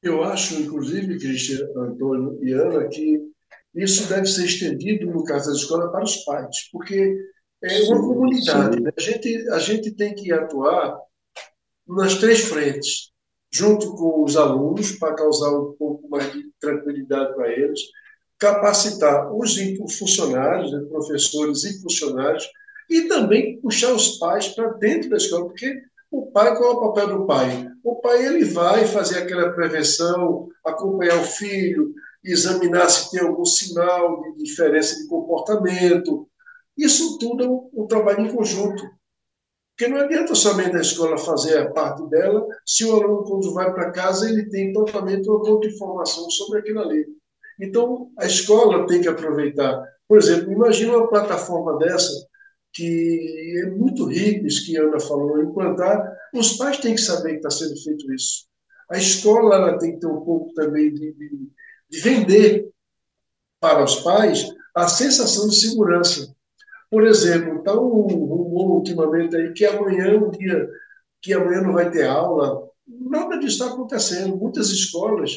Eu 0.02 0.24
acho, 0.24 0.56
inclusive, 0.56 1.20
Cristian, 1.20 1.68
Antônio 1.76 2.40
e 2.44 2.54
Ana, 2.54 2.88
que 2.88 3.22
isso 3.76 4.08
deve 4.10 4.26
ser 4.26 4.46
estendido, 4.46 5.06
no 5.06 5.24
caso 5.24 5.50
das 5.50 5.60
escolas, 5.60 5.92
para 5.92 6.04
os 6.04 6.16
pais, 6.26 6.70
porque 6.72 7.18
é 7.64 7.84
uma 7.84 8.00
comunidade. 8.00 8.82
Né? 8.82 8.92
A, 8.98 9.02
gente, 9.02 9.50
a 9.50 9.60
gente 9.60 9.92
tem 9.92 10.16
que 10.16 10.32
atuar 10.32 10.98
nas 11.88 12.16
três 12.16 12.42
frentes, 12.42 13.12
junto 13.52 13.96
com 13.96 14.24
os 14.24 14.36
alunos, 14.36 14.94
para 14.94 15.16
causar 15.16 15.52
um 15.52 15.74
pouco 15.74 16.10
mais 16.10 16.32
de 16.34 16.52
tranquilidade 16.60 17.36
para 17.36 17.52
eles, 17.52 17.80
capacitar 18.40 19.32
os 19.32 19.56
funcionários, 20.00 20.72
né, 20.74 20.80
professores 20.90 21.64
e 21.64 21.80
funcionários, 21.82 22.50
e 22.90 23.04
também 23.04 23.62
puxar 23.62 23.94
os 23.94 24.18
pais 24.18 24.48
para 24.50 24.74
dentro 24.74 25.10
da 25.10 25.18
escola, 25.18 25.46
porque 25.46 25.82
o 26.10 26.32
pai, 26.32 26.58
qual 26.58 26.72
é 26.72 26.76
o 26.76 26.82
papel 26.82 27.20
do 27.20 27.26
pai? 27.26 27.71
O 27.84 27.96
pai 27.96 28.26
ele 28.26 28.46
vai 28.46 28.86
fazer 28.86 29.20
aquela 29.20 29.52
prevenção, 29.52 30.50
acompanhar 30.66 31.20
o 31.20 31.26
filho, 31.26 31.94
examinar 32.24 32.90
se 32.90 33.12
tem 33.12 33.22
algum 33.22 33.46
sinal 33.46 34.22
de 34.22 34.44
diferença 34.44 34.96
de 34.96 35.08
comportamento. 35.08 36.28
Isso 36.78 37.18
tudo 37.18 37.44
é 37.44 37.48
um, 37.48 37.70
um 37.74 37.88
trabalho 37.88 38.26
em 38.26 38.36
conjunto. 38.36 38.84
Porque 39.76 39.92
não 39.92 40.00
adianta 40.00 40.36
somente 40.36 40.76
a 40.76 40.82
escola 40.82 41.18
fazer 41.18 41.58
a 41.58 41.72
parte 41.72 42.08
dela, 42.08 42.46
se 42.66 42.86
o 42.86 42.94
aluno, 42.94 43.24
quando 43.24 43.54
vai 43.54 43.74
para 43.74 43.92
casa, 43.92 44.30
ele 44.30 44.48
tem 44.50 44.72
totalmente 44.72 45.28
outra 45.28 45.68
informação 45.68 46.30
sobre 46.30 46.60
aquilo 46.60 46.82
ali. 46.82 47.06
Então, 47.60 48.12
a 48.18 48.26
escola 48.26 48.86
tem 48.86 49.02
que 49.02 49.08
aproveitar. 49.08 49.84
Por 50.08 50.18
exemplo, 50.18 50.52
imagine 50.52 50.92
uma 50.92 51.08
plataforma 51.08 51.80
dessa, 51.80 52.12
que 52.74 53.56
é 53.64 53.70
muito 53.72 54.06
rico, 54.06 54.46
isso 54.46 54.66
que 54.66 54.78
a 54.78 54.84
Ana 54.84 55.00
falou, 55.00 55.42
implantar. 55.42 56.16
Os 56.34 56.54
pais 56.54 56.78
têm 56.78 56.96
que 56.96 57.02
saber 57.02 57.32
que 57.32 57.36
está 57.38 57.50
sendo 57.50 57.76
feito 57.82 58.12
isso. 58.14 58.46
A 58.90 58.98
escola 58.98 59.56
ela 59.56 59.78
tem 59.78 59.94
que 59.94 60.00
ter 60.00 60.08
um 60.08 60.22
pouco 60.22 60.54
também 60.54 60.94
de, 60.94 61.14
de, 61.14 61.50
de 61.90 62.00
vender 62.00 62.70
para 63.60 63.84
os 63.84 63.96
pais 63.98 64.46
a 64.76 64.88
sensação 64.88 65.48
de 65.48 65.56
segurança. 65.56 66.34
Por 66.90 67.06
exemplo, 67.06 67.60
está 67.60 67.74
um 67.74 68.02
rumor 68.02 68.72
ultimamente 68.72 69.36
aí 69.36 69.54
que 69.54 69.66
amanhã, 69.66 70.18
um 70.18 70.32
dia 70.32 70.70
que 71.22 71.34
amanhã 71.34 71.62
não 71.62 71.74
vai 71.74 71.90
ter 71.90 72.06
aula, 72.06 72.68
nada 72.86 73.38
disso 73.38 73.64
está 73.64 73.68
acontecendo. 73.68 74.36
Muitas 74.36 74.70
escolas 74.70 75.32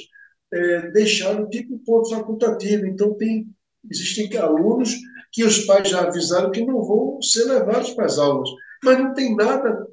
é, 0.53 0.91
deixaram 0.91 1.49
tipo 1.49 1.79
ponto 1.81 2.11
facultativo. 2.11 2.87
Então, 2.87 3.15
tem, 3.15 3.47
existem 3.89 4.37
alunos 4.37 4.95
que 5.31 5.45
os 5.45 5.65
pais 5.65 5.89
já 5.89 6.03
avisaram 6.03 6.51
que 6.51 6.65
não 6.65 6.83
vão 6.83 7.21
ser 7.21 7.45
levados 7.45 7.91
para 7.91 8.07
as 8.07 8.19
aulas, 8.19 8.49
mas 8.83 8.99
não 8.99 9.13
tem 9.15 9.37
nada 9.37 9.87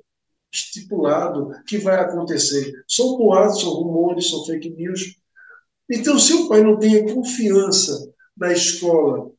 estipulado 0.52 1.52
que 1.66 1.78
vai 1.78 1.96
acontecer. 1.96 2.74
São 2.88 3.18
boatos, 3.18 3.62
são 3.62 3.72
rumores, 3.72 4.30
são 4.30 4.46
fake 4.46 4.70
news. 4.72 5.16
Então, 5.90 6.18
se 6.20 6.34
o 6.34 6.48
pai 6.48 6.62
não 6.62 6.78
tem 6.78 7.14
confiança 7.14 8.12
na 8.38 8.52
escola 8.52 9.32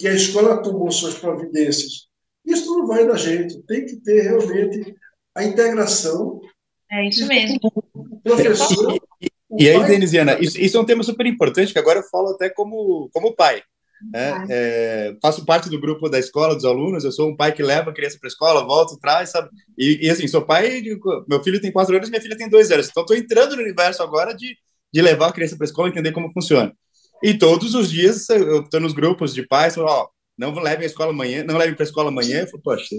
e 0.00 0.08
a 0.08 0.12
escola 0.12 0.62
tomou 0.62 0.90
suas 0.90 1.14
providências, 1.14 2.08
isso 2.44 2.66
não 2.66 2.86
vai 2.86 3.06
dar 3.06 3.16
jeito. 3.16 3.62
Tem 3.62 3.84
que 3.84 3.96
ter 3.96 4.22
realmente 4.22 4.94
a 5.34 5.44
integração. 5.44 6.40
É 6.90 7.08
isso 7.08 7.26
mesmo. 7.26 7.58
O 7.94 8.20
professor 8.20 8.98
e 9.56 9.68
aí, 9.68 9.84
Denisiana, 9.86 10.36
isso, 10.40 10.60
isso, 10.60 10.76
é 10.76 10.80
um 10.80 10.84
tema 10.84 11.02
super 11.04 11.26
importante, 11.26 11.72
que 11.72 11.78
agora 11.78 12.00
eu 12.00 12.02
falo 12.04 12.30
até 12.30 12.50
como, 12.50 13.08
como 13.12 13.36
pai. 13.36 13.62
Né? 14.12 14.46
É, 14.50 15.16
faço 15.22 15.44
parte 15.44 15.68
do 15.70 15.80
grupo 15.80 16.08
da 16.08 16.18
escola, 16.18 16.54
dos 16.54 16.64
alunos, 16.64 17.04
eu 17.04 17.12
sou 17.12 17.30
um 17.30 17.36
pai 17.36 17.52
que 17.52 17.62
leva 17.62 17.90
a 17.90 17.94
criança 17.94 18.18
para 18.18 18.26
a 18.26 18.32
escola, 18.32 18.64
volto, 18.64 18.98
traz, 18.98 19.30
sabe? 19.30 19.48
E, 19.78 20.06
e, 20.06 20.10
assim, 20.10 20.26
sou 20.28 20.42
pai, 20.42 20.80
de, 20.82 20.98
meu 21.28 21.42
filho 21.42 21.60
tem 21.60 21.72
quatro 21.72 21.96
anos, 21.96 22.10
minha 22.10 22.20
filha 22.20 22.36
tem 22.36 22.48
dois 22.48 22.70
anos, 22.70 22.88
então 22.88 23.02
estou 23.02 23.16
entrando 23.16 23.56
no 23.56 23.62
universo 23.62 24.02
agora 24.02 24.34
de, 24.34 24.56
de 24.92 25.02
levar 25.02 25.28
a 25.28 25.32
criança 25.32 25.56
para 25.56 25.64
a 25.64 25.68
escola, 25.68 25.88
entender 25.88 26.12
como 26.12 26.32
funciona. 26.32 26.72
E 27.22 27.34
todos 27.34 27.74
os 27.74 27.90
dias 27.90 28.28
eu 28.28 28.62
estou 28.62 28.80
nos 28.80 28.92
grupos 28.92 29.32
de 29.32 29.46
pais, 29.46 29.78
ó, 29.78 30.10
não 30.36 30.52
levem 30.54 30.82
a 30.82 30.86
escola 30.86 31.10
amanhã, 31.10 31.44
não 31.44 31.56
levem 31.56 31.74
para 31.74 31.84
a 31.84 31.86
escola 31.86 32.08
amanhã. 32.08 32.40
Eu 32.40 32.46
falo, 32.48 32.62
poxa, 32.62 32.96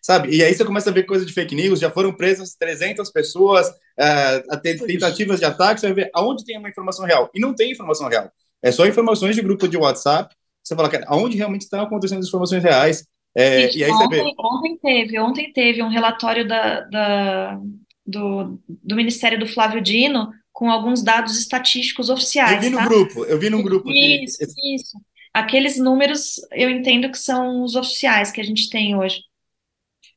sabe? 0.00 0.34
E 0.34 0.42
aí 0.42 0.54
você 0.54 0.64
começa 0.64 0.90
a 0.90 0.92
ver 0.92 1.04
coisa 1.04 1.24
de 1.24 1.32
fake 1.32 1.54
news, 1.54 1.78
já 1.78 1.90
foram 1.90 2.12
presas 2.14 2.54
300 2.54 3.10
pessoas, 3.10 3.68
uh, 3.68 4.60
tentativas 4.86 5.38
de 5.38 5.44
ataque, 5.44 5.80
você 5.80 5.86
vai 5.88 6.04
ver 6.04 6.10
aonde 6.14 6.44
tem 6.44 6.58
uma 6.58 6.70
informação 6.70 7.04
real. 7.04 7.30
E 7.34 7.40
não 7.40 7.54
tem 7.54 7.70
informação 7.72 8.08
real. 8.08 8.32
É 8.62 8.70
só 8.70 8.86
informações 8.86 9.34
de 9.34 9.42
grupo 9.42 9.66
de 9.66 9.76
WhatsApp. 9.76 10.34
Você 10.62 10.76
fala, 10.76 10.88
cara, 10.88 11.04
aonde 11.08 11.36
realmente 11.36 11.62
estão 11.62 11.82
acontecendo 11.82 12.20
as 12.20 12.28
informações 12.28 12.62
reais? 12.62 13.04
É, 13.34 13.74
e 13.74 13.82
aí 13.82 13.90
ontem, 13.90 14.08
você 14.08 14.22
vê. 14.22 14.34
Ontem 14.38 14.78
teve, 14.78 15.18
ontem 15.18 15.52
teve 15.52 15.82
um 15.82 15.88
relatório 15.88 16.46
da, 16.46 16.80
da, 16.82 17.60
do, 18.06 18.60
do 18.68 18.94
Ministério 18.96 19.38
do 19.38 19.46
Flávio 19.46 19.80
Dino 19.80 20.30
com 20.52 20.70
alguns 20.70 21.02
dados 21.02 21.38
estatísticos 21.38 22.10
oficiais. 22.10 22.56
Eu 22.56 22.60
vi 22.60 22.70
no 22.70 22.76
tá? 22.76 22.86
grupo, 22.86 23.24
eu 23.24 23.38
vi 23.38 23.50
no 23.50 23.62
grupo. 23.62 23.90
Isso, 23.90 24.38
que... 24.38 24.74
isso. 24.74 24.98
Aqueles 25.32 25.78
números 25.78 26.34
eu 26.52 26.68
entendo 26.68 27.10
que 27.10 27.18
são 27.18 27.64
os 27.64 27.74
oficiais 27.74 28.30
que 28.30 28.40
a 28.40 28.44
gente 28.44 28.68
tem 28.68 28.94
hoje. 28.94 29.20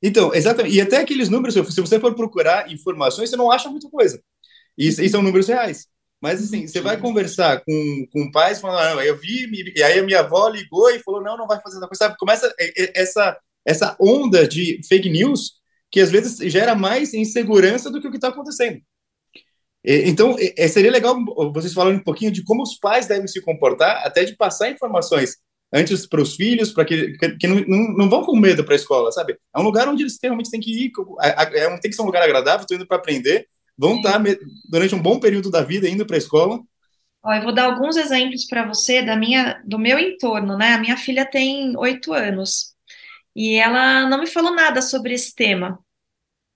Então, 0.04 0.34
exatamente. 0.34 0.76
E 0.76 0.82
até 0.82 0.98
aqueles 0.98 1.30
números, 1.30 1.54
se 1.54 1.82
você 1.82 2.00
for 2.00 2.14
procurar 2.14 2.72
informações, 2.72 3.30
você 3.30 3.38
não 3.38 3.50
acha 3.50 3.70
muita 3.70 3.90
coisa. 3.90 4.22
E, 4.78 4.90
e 4.90 5.10
são 5.10 5.22
números 5.22 5.48
reais. 5.48 5.88
Mas, 6.22 6.44
assim, 6.44 6.68
você 6.68 6.82
vai 6.82 6.98
conversar 6.98 7.64
com, 7.64 8.08
com 8.12 8.32
pais, 8.32 8.60
falando, 8.60 8.96
não, 8.96 9.02
eu 9.02 9.18
vi, 9.18 9.48
e 9.76 9.84
aí 9.84 10.00
a 10.00 10.04
minha 10.04 10.22
avó 10.22 10.48
ligou 10.48 10.90
e 10.90 11.00
falou, 11.00 11.22
não, 11.22 11.38
não 11.38 11.48
vai 11.48 11.62
fazer 11.62 11.78
essa 11.78 11.88
coisa. 11.88 12.06
Sabe? 12.06 12.18
Começa 12.18 12.54
essa, 12.96 13.38
essa 13.66 13.96
onda 14.00 14.48
de 14.48 14.80
fake 14.88 15.10
news 15.10 15.54
que, 15.92 16.00
às 16.00 16.10
vezes, 16.10 16.38
gera 16.52 16.74
mais 16.74 17.14
insegurança 17.14 17.92
do 17.92 18.02
que 18.02 18.08
o 18.08 18.12
que 18.12 18.18
está 18.18 18.30
acontecendo. 18.30 18.82
Então, 19.88 20.36
seria 20.68 20.90
legal 20.90 21.16
vocês 21.54 21.74
falarem 21.74 22.00
um 22.00 22.04
pouquinho 22.04 22.32
de 22.32 22.44
como 22.44 22.64
os 22.64 22.76
pais 22.80 23.06
devem 23.06 23.28
se 23.28 23.40
comportar, 23.42 24.02
até 24.04 24.24
de 24.24 24.36
passar 24.36 24.72
informações 24.72 25.38
antes 25.72 26.08
para 26.08 26.22
os 26.22 26.36
filhos, 26.36 26.72
para 26.72 26.86
que, 26.86 27.18
que, 27.38 27.48
não, 27.48 27.58
não, 27.96 28.10
vão 28.10 28.24
com 28.24 28.36
medo 28.36 28.64
para 28.64 28.74
a 28.74 28.78
escola, 28.78 29.12
sabe? 29.12 29.38
É 29.56 29.60
um 29.60 29.64
lugar 29.64 29.88
onde 29.88 30.04
eles 30.04 30.18
realmente 30.22 30.50
têm 30.50 30.60
que 30.60 30.86
ir, 30.86 30.92
é 31.54 31.68
um, 31.68 31.80
tem 31.80 31.92
que 31.92 31.96
ser 31.96 32.02
um 32.02 32.06
lugar 32.06 32.24
agradável, 32.24 32.62
estou 32.62 32.76
indo 32.78 32.88
para 32.88 32.98
aprender, 32.98 33.48
vão 33.78 33.98
estar 33.98 34.22
durante 34.70 34.96
um 34.96 35.02
bom 35.02 35.20
período 35.20 35.50
da 35.50 35.62
vida 35.62 35.90
indo 35.90 36.06
para 36.06 36.16
a 36.16 36.20
escola. 36.20 36.60
Ó, 37.24 37.34
eu 37.34 37.42
vou 37.42 37.54
dar 37.54 37.66
alguns 37.66 37.98
exemplos 37.98 38.46
para 38.46 38.68
você 38.68 39.02
da 39.02 39.16
minha, 39.16 39.62
do 39.66 39.80
meu 39.80 39.98
entorno, 39.98 40.58
né? 40.58 40.74
A 40.74 40.78
minha 40.78 40.96
filha 40.96 41.26
tem 41.26 41.76
oito 41.78 42.14
anos 42.14 42.76
e 43.36 43.56
ela 43.56 44.08
não 44.08 44.20
me 44.20 44.28
falou 44.28 44.54
nada 44.54 44.82
sobre 44.82 45.14
esse 45.14 45.34
tema. 45.36 45.80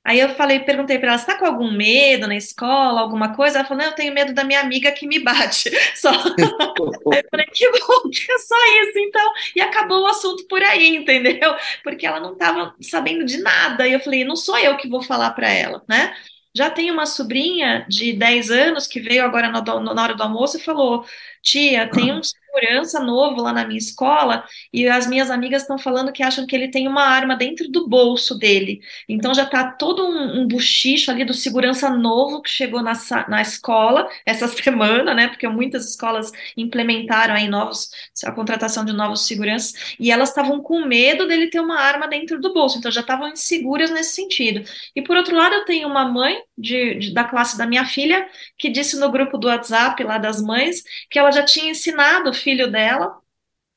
Aí 0.06 0.20
eu 0.20 0.30
falei, 0.30 0.62
perguntei 0.62 0.98
para 0.98 1.10
ela, 1.10 1.18
você 1.18 1.26
tá 1.26 1.38
com 1.38 1.46
algum 1.46 1.72
medo 1.72 2.26
na 2.26 2.36
escola, 2.36 3.02
alguma 3.02 3.36
coisa? 3.36 3.60
Ela 3.60 3.68
falou, 3.68 3.84
não, 3.84 3.92
eu 3.92 3.96
tenho 3.96 4.14
medo 4.14 4.34
da 4.34 4.44
minha 4.44 4.62
amiga 4.62 4.92
que 4.92 5.06
me 5.06 5.20
bate. 5.20 5.70
Só. 5.96 6.12
eu 6.80 7.24
falei, 7.30 7.46
que 7.54 7.70
bom, 7.70 8.10
que 8.10 8.32
é 8.32 8.38
só 8.38 8.56
isso, 8.82 8.98
então. 8.98 9.32
E 9.56 9.62
acabou 9.62 10.02
o 10.02 10.08
assunto 10.08 10.48
por 10.48 10.64
aí, 10.64 10.96
entendeu? 10.96 11.56
Porque 11.84 12.08
ela 12.08 12.20
não 12.20 12.34
estava 12.34 12.74
sabendo 12.82 13.26
de 13.26 13.38
nada. 13.38 13.88
E 13.88 13.94
eu 13.94 14.00
falei, 14.00 14.24
não 14.24 14.36
sou 14.36 14.58
eu 14.58 14.78
que 14.78 14.88
vou 14.88 15.04
falar 15.04 15.32
para 15.32 15.50
ela, 15.52 15.84
né? 15.88 16.16
Já 16.56 16.70
tem 16.70 16.90
uma 16.92 17.06
sobrinha 17.06 17.86
de 17.88 18.14
10 18.14 18.50
anos 18.50 18.88
que 18.88 19.00
veio 19.00 19.24
agora 19.24 19.50
na 19.50 20.04
hora 20.04 20.16
do 20.16 20.24
almoço 20.24 20.58
e 20.58 20.62
falou: 20.62 21.06
Tia, 21.44 21.90
tem 21.90 22.12
senhor 22.24 22.49
segurança 22.60 23.00
novo 23.00 23.42
lá 23.42 23.54
na 23.54 23.66
minha 23.66 23.78
escola 23.78 24.44
e 24.74 24.88
as 24.88 25.08
minhas 25.08 25.32
amigas 25.32 25.62
estão 25.62 25.78
falando 25.78 26.12
que 26.12 26.24
acham 26.24 26.46
que 26.46 26.56
ele 26.56 26.70
tem 26.70 26.88
uma 26.88 27.04
arma 27.04 27.36
dentro 27.36 27.70
do 27.70 27.88
bolso 27.88 28.38
dele. 28.38 28.82
Então 29.08 29.34
já 29.34 29.44
está 29.44 29.72
todo 29.72 30.06
um, 30.06 30.42
um 30.42 30.48
buchicho 30.48 31.12
ali 31.12 31.24
do 31.24 31.34
segurança 31.34 31.90
novo 31.90 32.42
que 32.42 32.50
chegou 32.50 32.82
na, 32.82 32.94
na 33.28 33.42
escola 33.42 34.10
essa 34.26 34.48
semana, 34.50 35.14
né? 35.14 35.28
Porque 35.28 35.48
muitas 35.48 35.90
escolas 35.90 36.32
implementaram 36.56 37.36
aí 37.36 37.48
novos 37.48 37.90
a 38.24 38.32
contratação 38.32 38.84
de 38.84 38.94
novos 38.94 39.26
seguranças 39.26 39.96
e 40.00 40.12
elas 40.12 40.30
estavam 40.30 40.62
com 40.62 40.86
medo 40.86 41.28
dele 41.28 41.48
ter 41.48 41.60
uma 41.60 41.80
arma 41.80 42.08
dentro 42.08 42.40
do 42.40 42.54
bolso. 42.54 42.78
Então 42.78 42.92
já 42.92 43.02
estavam 43.02 43.30
inseguras 43.30 43.92
nesse 43.92 44.14
sentido. 44.16 44.64
E 44.96 45.02
por 45.02 45.16
outro 45.16 45.36
lado, 45.36 45.56
eu 45.56 45.66
tenho 45.66 45.88
uma 45.88 46.06
mãe 46.06 46.42
de, 46.58 46.96
de, 46.96 47.14
da 47.14 47.24
classe 47.24 47.58
da 47.58 47.66
minha 47.66 47.86
filha 47.86 48.28
que 48.58 48.70
disse 48.70 49.00
no 49.00 49.12
grupo 49.12 49.38
do 49.38 49.48
WhatsApp 49.48 50.04
lá 50.04 50.18
das 50.18 50.42
mães 50.42 50.84
que 51.10 51.18
ela 51.18 51.32
já 51.32 51.44
tinha 51.44 51.72
ensinado 51.72 52.30
o 52.30 52.34
filho 52.34 52.49
dela 52.72 53.20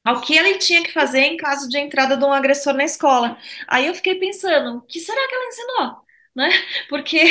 ao 0.04 0.20
que 0.20 0.34
ele 0.36 0.58
tinha 0.58 0.82
que 0.82 0.92
fazer 0.92 1.20
em 1.20 1.36
caso 1.36 1.68
de 1.68 1.78
entrada 1.78 2.16
de 2.16 2.24
um 2.24 2.32
agressor 2.32 2.74
na 2.74 2.84
escola. 2.84 3.38
Aí 3.68 3.86
eu 3.86 3.94
fiquei 3.94 4.16
pensando, 4.16 4.78
o 4.78 4.82
que 4.82 5.00
será 5.00 5.28
que 5.28 5.34
ela 5.34 5.46
ensinou? 5.46 6.02
Né? 6.34 6.50
Porque 6.88 7.22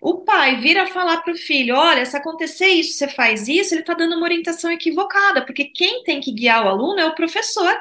o 0.00 0.22
pai 0.24 0.56
vira 0.60 0.86
falar 0.86 1.22
para 1.22 1.32
o 1.32 1.36
filho: 1.36 1.74
olha, 1.76 2.04
se 2.06 2.16
acontecer 2.16 2.68
isso, 2.68 2.98
você 2.98 3.08
faz 3.08 3.48
isso, 3.48 3.74
ele 3.74 3.80
está 3.82 3.94
dando 3.94 4.16
uma 4.16 4.24
orientação 4.24 4.70
equivocada, 4.70 5.44
porque 5.44 5.64
quem 5.66 6.04
tem 6.04 6.20
que 6.20 6.32
guiar 6.32 6.64
o 6.64 6.68
aluno 6.68 7.00
é 7.00 7.06
o 7.06 7.14
professor 7.14 7.76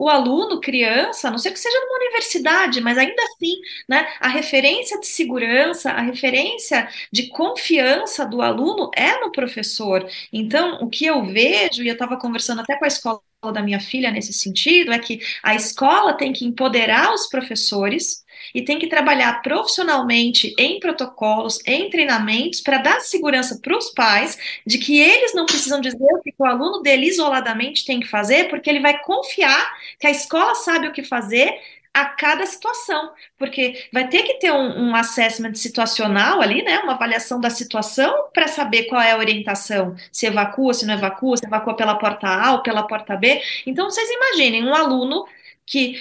o 0.00 0.08
aluno, 0.08 0.62
criança, 0.62 1.28
a 1.28 1.30
não 1.30 1.36
ser 1.36 1.50
que 1.50 1.60
seja 1.60 1.78
numa 1.78 1.98
universidade, 1.98 2.80
mas 2.80 2.96
ainda 2.96 3.22
assim, 3.22 3.52
né, 3.86 4.08
a 4.18 4.28
referência 4.28 4.98
de 4.98 5.06
segurança, 5.06 5.90
a 5.90 6.00
referência 6.00 6.88
de 7.12 7.28
confiança 7.28 8.24
do 8.24 8.40
aluno 8.40 8.90
é 8.96 9.20
no 9.20 9.30
professor. 9.30 10.08
Então, 10.32 10.78
o 10.80 10.88
que 10.88 11.04
eu 11.04 11.22
vejo, 11.26 11.82
e 11.82 11.88
eu 11.88 11.92
estava 11.92 12.16
conversando 12.16 12.62
até 12.62 12.78
com 12.78 12.84
a 12.86 12.88
escola 12.88 13.20
da 13.52 13.62
minha 13.62 13.78
filha 13.78 14.10
nesse 14.10 14.32
sentido, 14.32 14.90
é 14.90 14.98
que 14.98 15.20
a 15.42 15.54
escola 15.54 16.14
tem 16.14 16.32
que 16.32 16.46
empoderar 16.46 17.12
os 17.12 17.28
professores 17.28 18.24
e 18.54 18.62
tem 18.62 18.78
que 18.78 18.86
trabalhar 18.86 19.42
profissionalmente 19.42 20.54
em 20.58 20.80
protocolos, 20.80 21.58
em 21.66 21.90
treinamentos, 21.90 22.60
para 22.60 22.78
dar 22.78 23.00
segurança 23.00 23.58
para 23.62 23.76
os 23.76 23.90
pais 23.90 24.38
de 24.66 24.78
que 24.78 24.98
eles 24.98 25.34
não 25.34 25.46
precisam 25.46 25.80
dizer 25.80 25.98
o 25.98 26.22
que 26.22 26.34
o 26.38 26.44
aluno 26.44 26.82
dele 26.82 27.06
isoladamente 27.06 27.84
tem 27.84 28.00
que 28.00 28.08
fazer, 28.08 28.48
porque 28.48 28.68
ele 28.68 28.80
vai 28.80 28.98
confiar 29.02 29.74
que 29.98 30.06
a 30.06 30.10
escola 30.10 30.54
sabe 30.54 30.88
o 30.88 30.92
que 30.92 31.02
fazer 31.02 31.54
a 31.92 32.04
cada 32.04 32.46
situação, 32.46 33.12
porque 33.36 33.88
vai 33.92 34.08
ter 34.08 34.22
que 34.22 34.34
ter 34.34 34.52
um, 34.52 34.90
um 34.90 34.94
assessment 34.94 35.54
situacional 35.54 36.40
ali, 36.40 36.62
né, 36.62 36.78
uma 36.80 36.92
avaliação 36.92 37.40
da 37.40 37.50
situação 37.50 38.28
para 38.32 38.46
saber 38.46 38.84
qual 38.84 39.00
é 39.00 39.12
a 39.12 39.18
orientação, 39.18 39.96
se 40.12 40.26
evacua, 40.26 40.72
se 40.72 40.86
não 40.86 40.94
evacua, 40.94 41.36
se 41.36 41.46
evacua 41.46 41.74
pela 41.74 41.96
porta 41.96 42.28
A 42.28 42.52
ou 42.52 42.62
pela 42.62 42.86
porta 42.86 43.16
B. 43.16 43.42
Então, 43.66 43.90
vocês 43.90 44.08
imaginem 44.08 44.64
um 44.64 44.74
aluno 44.74 45.26
que 45.66 46.00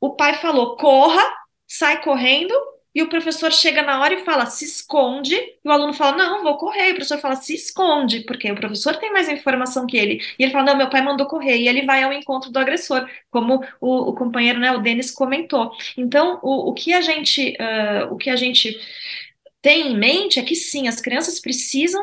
o 0.00 0.10
pai 0.10 0.34
falou, 0.34 0.76
corra, 0.76 1.22
sai 1.70 2.02
correndo 2.02 2.52
e 2.92 3.00
o 3.00 3.08
professor 3.08 3.52
chega 3.52 3.82
na 3.82 4.00
hora 4.00 4.14
e 4.14 4.24
fala, 4.24 4.46
se 4.46 4.64
esconde, 4.64 5.36
e 5.36 5.68
o 5.68 5.70
aluno 5.70 5.94
fala, 5.94 6.16
não, 6.16 6.42
vou 6.42 6.58
correr, 6.58 6.88
e 6.88 6.90
o 6.90 6.94
professor 6.96 7.18
fala, 7.18 7.36
se 7.36 7.54
esconde, 7.54 8.24
porque 8.24 8.50
o 8.50 8.56
professor 8.56 8.96
tem 8.96 9.12
mais 9.12 9.28
informação 9.28 9.86
que 9.86 9.96
ele, 9.96 10.20
e 10.36 10.42
ele 10.42 10.50
fala, 10.50 10.64
não, 10.64 10.76
meu 10.76 10.90
pai 10.90 11.00
mandou 11.00 11.28
correr, 11.28 11.56
e 11.56 11.68
ele 11.68 11.86
vai 11.86 12.02
ao 12.02 12.12
encontro 12.12 12.50
do 12.50 12.58
agressor, 12.58 13.08
como 13.30 13.64
o, 13.80 14.10
o 14.10 14.14
companheiro, 14.14 14.58
né, 14.58 14.72
o 14.72 14.80
Denis 14.80 15.12
comentou. 15.12 15.70
Então, 15.96 16.40
o, 16.42 16.70
o 16.70 16.74
que 16.74 16.92
a 16.92 17.00
gente, 17.00 17.56
uh, 17.60 18.12
o 18.12 18.16
que 18.16 18.28
a 18.28 18.34
gente 18.34 18.76
tem 19.62 19.92
em 19.92 19.96
mente 19.96 20.40
é 20.40 20.42
que 20.42 20.56
sim, 20.56 20.88
as 20.88 21.00
crianças 21.00 21.38
precisam 21.38 22.02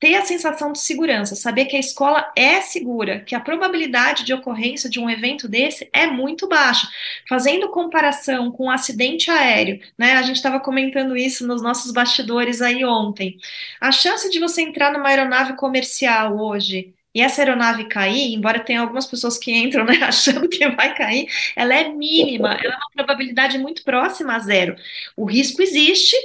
ter 0.00 0.14
a 0.14 0.24
sensação 0.24 0.72
de 0.72 0.78
segurança, 0.78 1.34
saber 1.34 1.66
que 1.66 1.76
a 1.76 1.80
escola 1.80 2.30
é 2.36 2.60
segura, 2.60 3.20
que 3.20 3.34
a 3.34 3.40
probabilidade 3.40 4.24
de 4.24 4.32
ocorrência 4.32 4.88
de 4.88 5.00
um 5.00 5.10
evento 5.10 5.48
desse 5.48 5.88
é 5.92 6.06
muito 6.06 6.46
baixa. 6.46 6.88
Fazendo 7.28 7.68
comparação 7.70 8.50
com 8.52 8.66
um 8.66 8.70
acidente 8.70 9.30
aéreo, 9.30 9.80
né? 9.96 10.12
A 10.14 10.22
gente 10.22 10.36
estava 10.36 10.60
comentando 10.60 11.16
isso 11.16 11.46
nos 11.46 11.62
nossos 11.62 11.92
bastidores 11.92 12.62
aí 12.62 12.84
ontem. 12.84 13.38
A 13.80 13.90
chance 13.90 14.30
de 14.30 14.38
você 14.38 14.62
entrar 14.62 14.92
numa 14.92 15.08
aeronave 15.08 15.54
comercial 15.56 16.38
hoje 16.38 16.94
e 17.14 17.20
essa 17.20 17.40
aeronave 17.40 17.88
cair, 17.88 18.32
embora 18.32 18.60
tenha 18.60 18.80
algumas 18.80 19.06
pessoas 19.06 19.36
que 19.38 19.52
entram 19.52 19.84
né, 19.84 19.96
achando 20.04 20.48
que 20.48 20.68
vai 20.70 20.94
cair, 20.94 21.26
ela 21.56 21.74
é 21.74 21.88
mínima, 21.88 22.52
ela 22.54 22.74
é 22.74 22.76
uma 22.76 22.90
probabilidade 22.94 23.58
muito 23.58 23.82
próxima 23.82 24.36
a 24.36 24.38
zero. 24.38 24.76
O 25.16 25.24
risco 25.24 25.60
existe, 25.62 26.16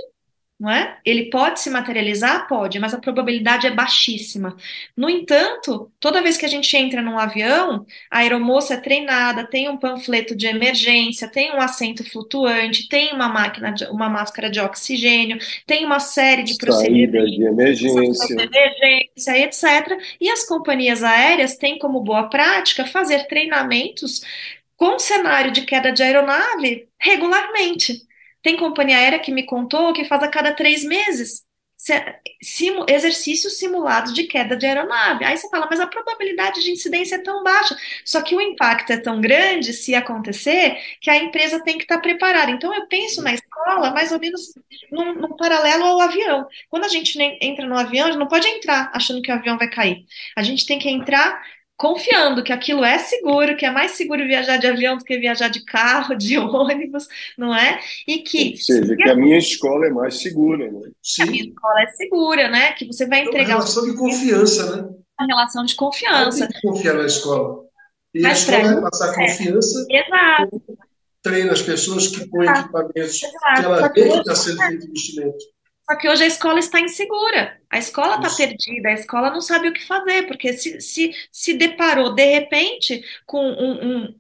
não 0.59 0.69
é? 0.69 0.97
Ele 1.03 1.29
pode 1.29 1.59
se 1.59 1.69
materializar? 1.69 2.47
Pode, 2.47 2.79
mas 2.79 2.93
a 2.93 2.99
probabilidade 2.99 3.67
é 3.67 3.71
baixíssima. 3.71 4.55
No 4.95 5.09
entanto, 5.09 5.91
toda 5.99 6.21
vez 6.21 6.37
que 6.37 6.45
a 6.45 6.49
gente 6.49 6.75
entra 6.77 7.01
num 7.01 7.19
avião, 7.19 7.85
a 8.09 8.19
aeromoça 8.19 8.75
é 8.75 8.77
treinada, 8.77 9.45
tem 9.45 9.67
um 9.67 9.77
panfleto 9.77 10.35
de 10.35 10.47
emergência, 10.47 11.27
tem 11.27 11.53
um 11.53 11.59
assento 11.59 12.09
flutuante, 12.09 12.87
tem 12.87 13.13
uma 13.13 13.27
máquina, 13.27 13.71
de, 13.71 13.85
uma 13.85 14.07
máscara 14.07 14.49
de 14.49 14.59
oxigênio, 14.59 15.37
tem 15.65 15.85
uma 15.85 15.99
série 15.99 16.43
de 16.43 16.55
procedimentos 16.55 17.31
de 17.31 17.43
emergência. 17.43 18.35
de 18.35 18.43
emergência, 18.43 19.37
etc. 19.39 19.97
E 20.21 20.29
as 20.29 20.45
companhias 20.45 21.03
aéreas 21.03 21.57
têm 21.57 21.77
como 21.77 21.99
boa 21.99 22.29
prática 22.29 22.85
fazer 22.85 23.27
treinamentos 23.27 24.21
com 24.77 24.97
cenário 24.99 25.51
de 25.51 25.63
queda 25.63 25.91
de 25.91 26.03
aeronave 26.03 26.87
regularmente. 26.99 28.01
Tem 28.43 28.57
companhia 28.57 28.97
aérea 28.97 29.19
que 29.19 29.31
me 29.31 29.43
contou 29.43 29.93
que 29.93 30.05
faz 30.05 30.21
a 30.21 30.27
cada 30.27 30.53
três 30.53 30.83
meses 30.83 31.43
simu, 32.41 32.85
exercícios 32.87 33.57
simulados 33.57 34.13
de 34.13 34.23
queda 34.23 34.55
de 34.55 34.65
aeronave. 34.65 35.25
Aí 35.25 35.37
você 35.37 35.49
fala, 35.49 35.67
mas 35.69 35.79
a 35.79 35.87
probabilidade 35.87 36.61
de 36.61 36.71
incidência 36.71 37.15
é 37.15 37.21
tão 37.21 37.43
baixa. 37.43 37.75
Só 38.05 38.21
que 38.21 38.35
o 38.35 38.41
impacto 38.41 38.91
é 38.91 38.97
tão 38.97 39.19
grande, 39.19 39.73
se 39.73 39.93
acontecer, 39.93 40.77
que 41.01 41.09
a 41.09 41.17
empresa 41.17 41.61
tem 41.61 41.77
que 41.77 41.83
estar 41.83 41.99
preparada. 41.99 42.51
Então, 42.51 42.73
eu 42.73 42.87
penso 42.87 43.21
na 43.21 43.33
escola 43.33 43.91
mais 43.91 44.11
ou 44.11 44.19
menos 44.19 44.53
num, 44.91 45.13
num 45.15 45.35
paralelo 45.35 45.83
ao 45.83 46.01
avião. 46.01 46.47
Quando 46.69 46.85
a 46.85 46.89
gente 46.89 47.19
entra 47.41 47.65
no 47.65 47.77
avião, 47.77 48.07
a 48.07 48.11
gente 48.11 48.19
não 48.19 48.27
pode 48.27 48.47
entrar 48.47 48.89
achando 48.93 49.21
que 49.21 49.31
o 49.31 49.35
avião 49.35 49.57
vai 49.57 49.69
cair. 49.69 50.05
A 50.37 50.43
gente 50.43 50.65
tem 50.65 50.79
que 50.79 50.89
entrar 50.89 51.41
confiando 51.78 52.43
que 52.43 52.53
aquilo 52.53 52.84
é 52.84 52.97
seguro, 52.97 53.55
que 53.57 53.65
é 53.65 53.71
mais 53.71 53.91
seguro 53.91 54.26
viajar 54.26 54.57
de 54.57 54.67
avião 54.67 54.97
do 54.97 55.03
que 55.03 55.17
viajar 55.17 55.49
de 55.49 55.63
carro, 55.65 56.15
de 56.15 56.38
ônibus, 56.39 57.07
não 57.38 57.55
é? 57.55 57.80
E 58.07 58.19
que. 58.19 58.51
Ou 58.51 58.57
seja, 58.57 58.95
que 58.95 59.09
a 59.09 59.15
minha 59.15 59.38
escola 59.38 59.88
é 59.88 59.89
mais 59.89 60.21
segura, 60.21 60.71
né? 60.71 60.91
Sim. 61.01 61.24
A 61.24 61.26
minha 61.28 61.43
escola 61.43 61.82
é 61.82 61.88
segura, 61.88 62.47
né? 62.49 62.71
Que 62.74 62.86
você 62.86 63.07
vai 63.07 63.21
entregar. 63.21 63.55
Uma 63.55 63.63
relação 63.63 63.86
de 63.86 63.95
confiança, 63.95 64.76
né? 64.76 64.89
Uma 65.19 65.28
relação 65.28 65.65
de 65.65 65.76
confiança. 65.76 66.47
Tem 66.47 66.61
que 66.61 66.67
confiar 66.67 66.95
na 66.95 67.05
escola. 67.05 67.63
E 68.13 68.21
Mas 68.21 68.32
a 68.32 68.55
escola 68.55 68.74
vai 68.74 68.82
passar 68.89 69.11
é. 69.11 69.28
confiança. 69.28 69.86
Exato. 69.89 70.63
Treina 71.21 71.53
as 71.53 71.61
pessoas 71.61 72.07
que 72.07 72.28
põem 72.30 72.47
equipamentos 72.47 73.24
Exato. 73.24 73.59
que 73.59 73.65
ela 73.65 73.88
vê 73.88 73.93
que 73.93 74.17
está 74.17 74.36
sendo 74.36 74.57
feito 74.57 74.86
investimento. 74.88 75.38
Só 75.89 75.97
que 75.97 76.09
hoje 76.09 76.24
a 76.24 76.28
escola 76.28 76.59
está 76.59 76.80
insegura. 76.80 77.57
A 77.74 77.80
escola 77.80 78.17
está 78.17 78.30
perdida, 78.30 78.89
a 78.89 78.93
escola 78.93 79.32
não 79.32 79.41
sabe 79.41 79.67
o 79.67 79.74
que 79.74 79.84
fazer, 79.84 80.28
porque 80.28 80.53
se, 80.53 80.80
se, 80.80 81.11
se 81.32 81.55
deparou 81.55 82.13
de 82.13 82.24
repente 82.24 83.03
com 83.26 83.43
um, 83.43 83.88
um, 83.88 84.15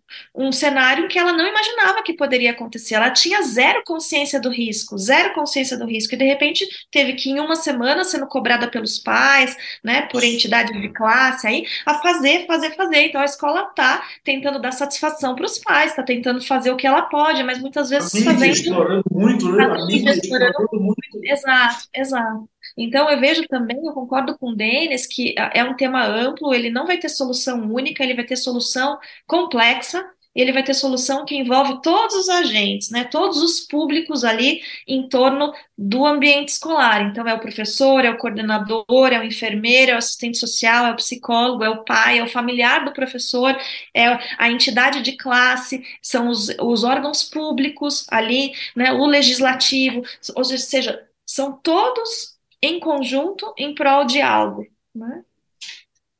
um 0.47 0.51
cenário 0.51 1.07
que 1.07 1.19
ela 1.19 1.31
não 1.31 1.47
imaginava 1.47 2.01
que 2.01 2.13
poderia 2.13 2.49
acontecer. 2.49 2.95
Ela 2.95 3.11
tinha 3.11 3.43
zero 3.43 3.83
consciência 3.85 4.41
do 4.41 4.49
risco, 4.49 4.97
zero 4.97 5.35
consciência 5.35 5.77
do 5.77 5.85
risco, 5.85 6.15
e 6.15 6.17
de 6.17 6.25
repente 6.25 6.67
teve 6.89 7.13
que, 7.13 7.29
em 7.29 7.39
uma 7.39 7.55
semana, 7.55 8.03
sendo 8.03 8.25
cobrada 8.25 8.67
pelos 8.67 8.97
pais, 8.97 9.55
né, 9.83 10.07
por 10.11 10.23
entidade 10.23 10.73
de 10.73 10.89
classe, 10.89 11.45
aí, 11.45 11.63
a 11.85 11.93
fazer, 11.99 12.47
fazer, 12.47 12.71
fazer. 12.75 13.03
Então 13.03 13.21
a 13.21 13.25
escola 13.25 13.67
está 13.69 14.03
tentando 14.23 14.59
dar 14.59 14.71
satisfação 14.71 15.35
para 15.35 15.45
os 15.45 15.59
pais, 15.59 15.91
está 15.91 16.01
tentando 16.01 16.43
fazer 16.43 16.71
o 16.71 16.75
que 16.75 16.87
ela 16.87 17.03
pode, 17.03 17.43
mas 17.43 17.59
muitas 17.59 17.91
vezes 17.91 18.15
a 18.15 18.31
fazendo. 18.31 18.51
explorando 18.51 19.03
muito, 19.11 19.51
né? 19.51 19.63
A, 19.63 19.85
mídia 19.85 20.09
explorando 20.09 20.69
muito. 20.73 21.21
Exato, 21.23 21.87
exato. 21.93 22.52
Então, 22.77 23.09
eu 23.09 23.19
vejo 23.19 23.47
também, 23.47 23.77
eu 23.85 23.93
concordo 23.93 24.37
com 24.37 24.49
o 24.51 24.55
Denis, 24.55 25.05
que 25.07 25.35
ah, 25.37 25.51
é 25.53 25.63
um 25.63 25.75
tema 25.75 26.05
amplo, 26.05 26.53
ele 26.53 26.69
não 26.69 26.85
vai 26.85 26.97
ter 26.97 27.09
solução 27.09 27.71
única, 27.71 28.03
ele 28.03 28.15
vai 28.15 28.25
ter 28.25 28.35
solução 28.35 28.97
complexa, 29.27 30.03
ele 30.35 30.51
vai 30.51 30.63
ter 30.63 30.73
solução 30.73 31.25
que 31.25 31.35
envolve 31.35 31.81
todos 31.81 32.15
os 32.15 32.29
agentes, 32.29 32.89
né, 32.89 33.03
todos 33.03 33.37
os 33.37 33.59
públicos 33.61 34.23
ali 34.23 34.61
em 34.87 35.07
torno 35.07 35.53
do 35.77 36.05
ambiente 36.05 36.49
escolar. 36.49 37.01
Então, 37.03 37.27
é 37.27 37.33
o 37.33 37.39
professor, 37.39 38.03
é 38.03 38.09
o 38.09 38.17
coordenador, 38.17 39.09
é 39.11 39.19
o 39.19 39.23
enfermeiro, 39.23 39.91
é 39.91 39.95
o 39.95 39.97
assistente 39.97 40.37
social, 40.37 40.87
é 40.87 40.91
o 40.91 40.95
psicólogo, 40.95 41.63
é 41.63 41.69
o 41.69 41.83
pai, 41.83 42.19
é 42.19 42.23
o 42.23 42.27
familiar 42.27 42.83
do 42.83 42.93
professor, 42.93 43.55
é 43.93 44.07
a 44.37 44.49
entidade 44.49 45.01
de 45.01 45.13
classe, 45.13 45.83
são 46.01 46.29
os, 46.29 46.49
os 46.59 46.83
órgãos 46.83 47.23
públicos 47.23 48.05
ali, 48.09 48.53
né, 48.75 48.91
o 48.91 49.05
legislativo, 49.05 50.01
ou 50.35 50.43
seja, 50.43 51.07
são 51.25 51.53
todos 51.61 52.32
em 52.63 52.79
conjunto 52.79 53.53
em 53.57 53.75
prol 53.75 54.05
de 54.05 54.21
algo. 54.21 54.65
Né? 54.95 55.25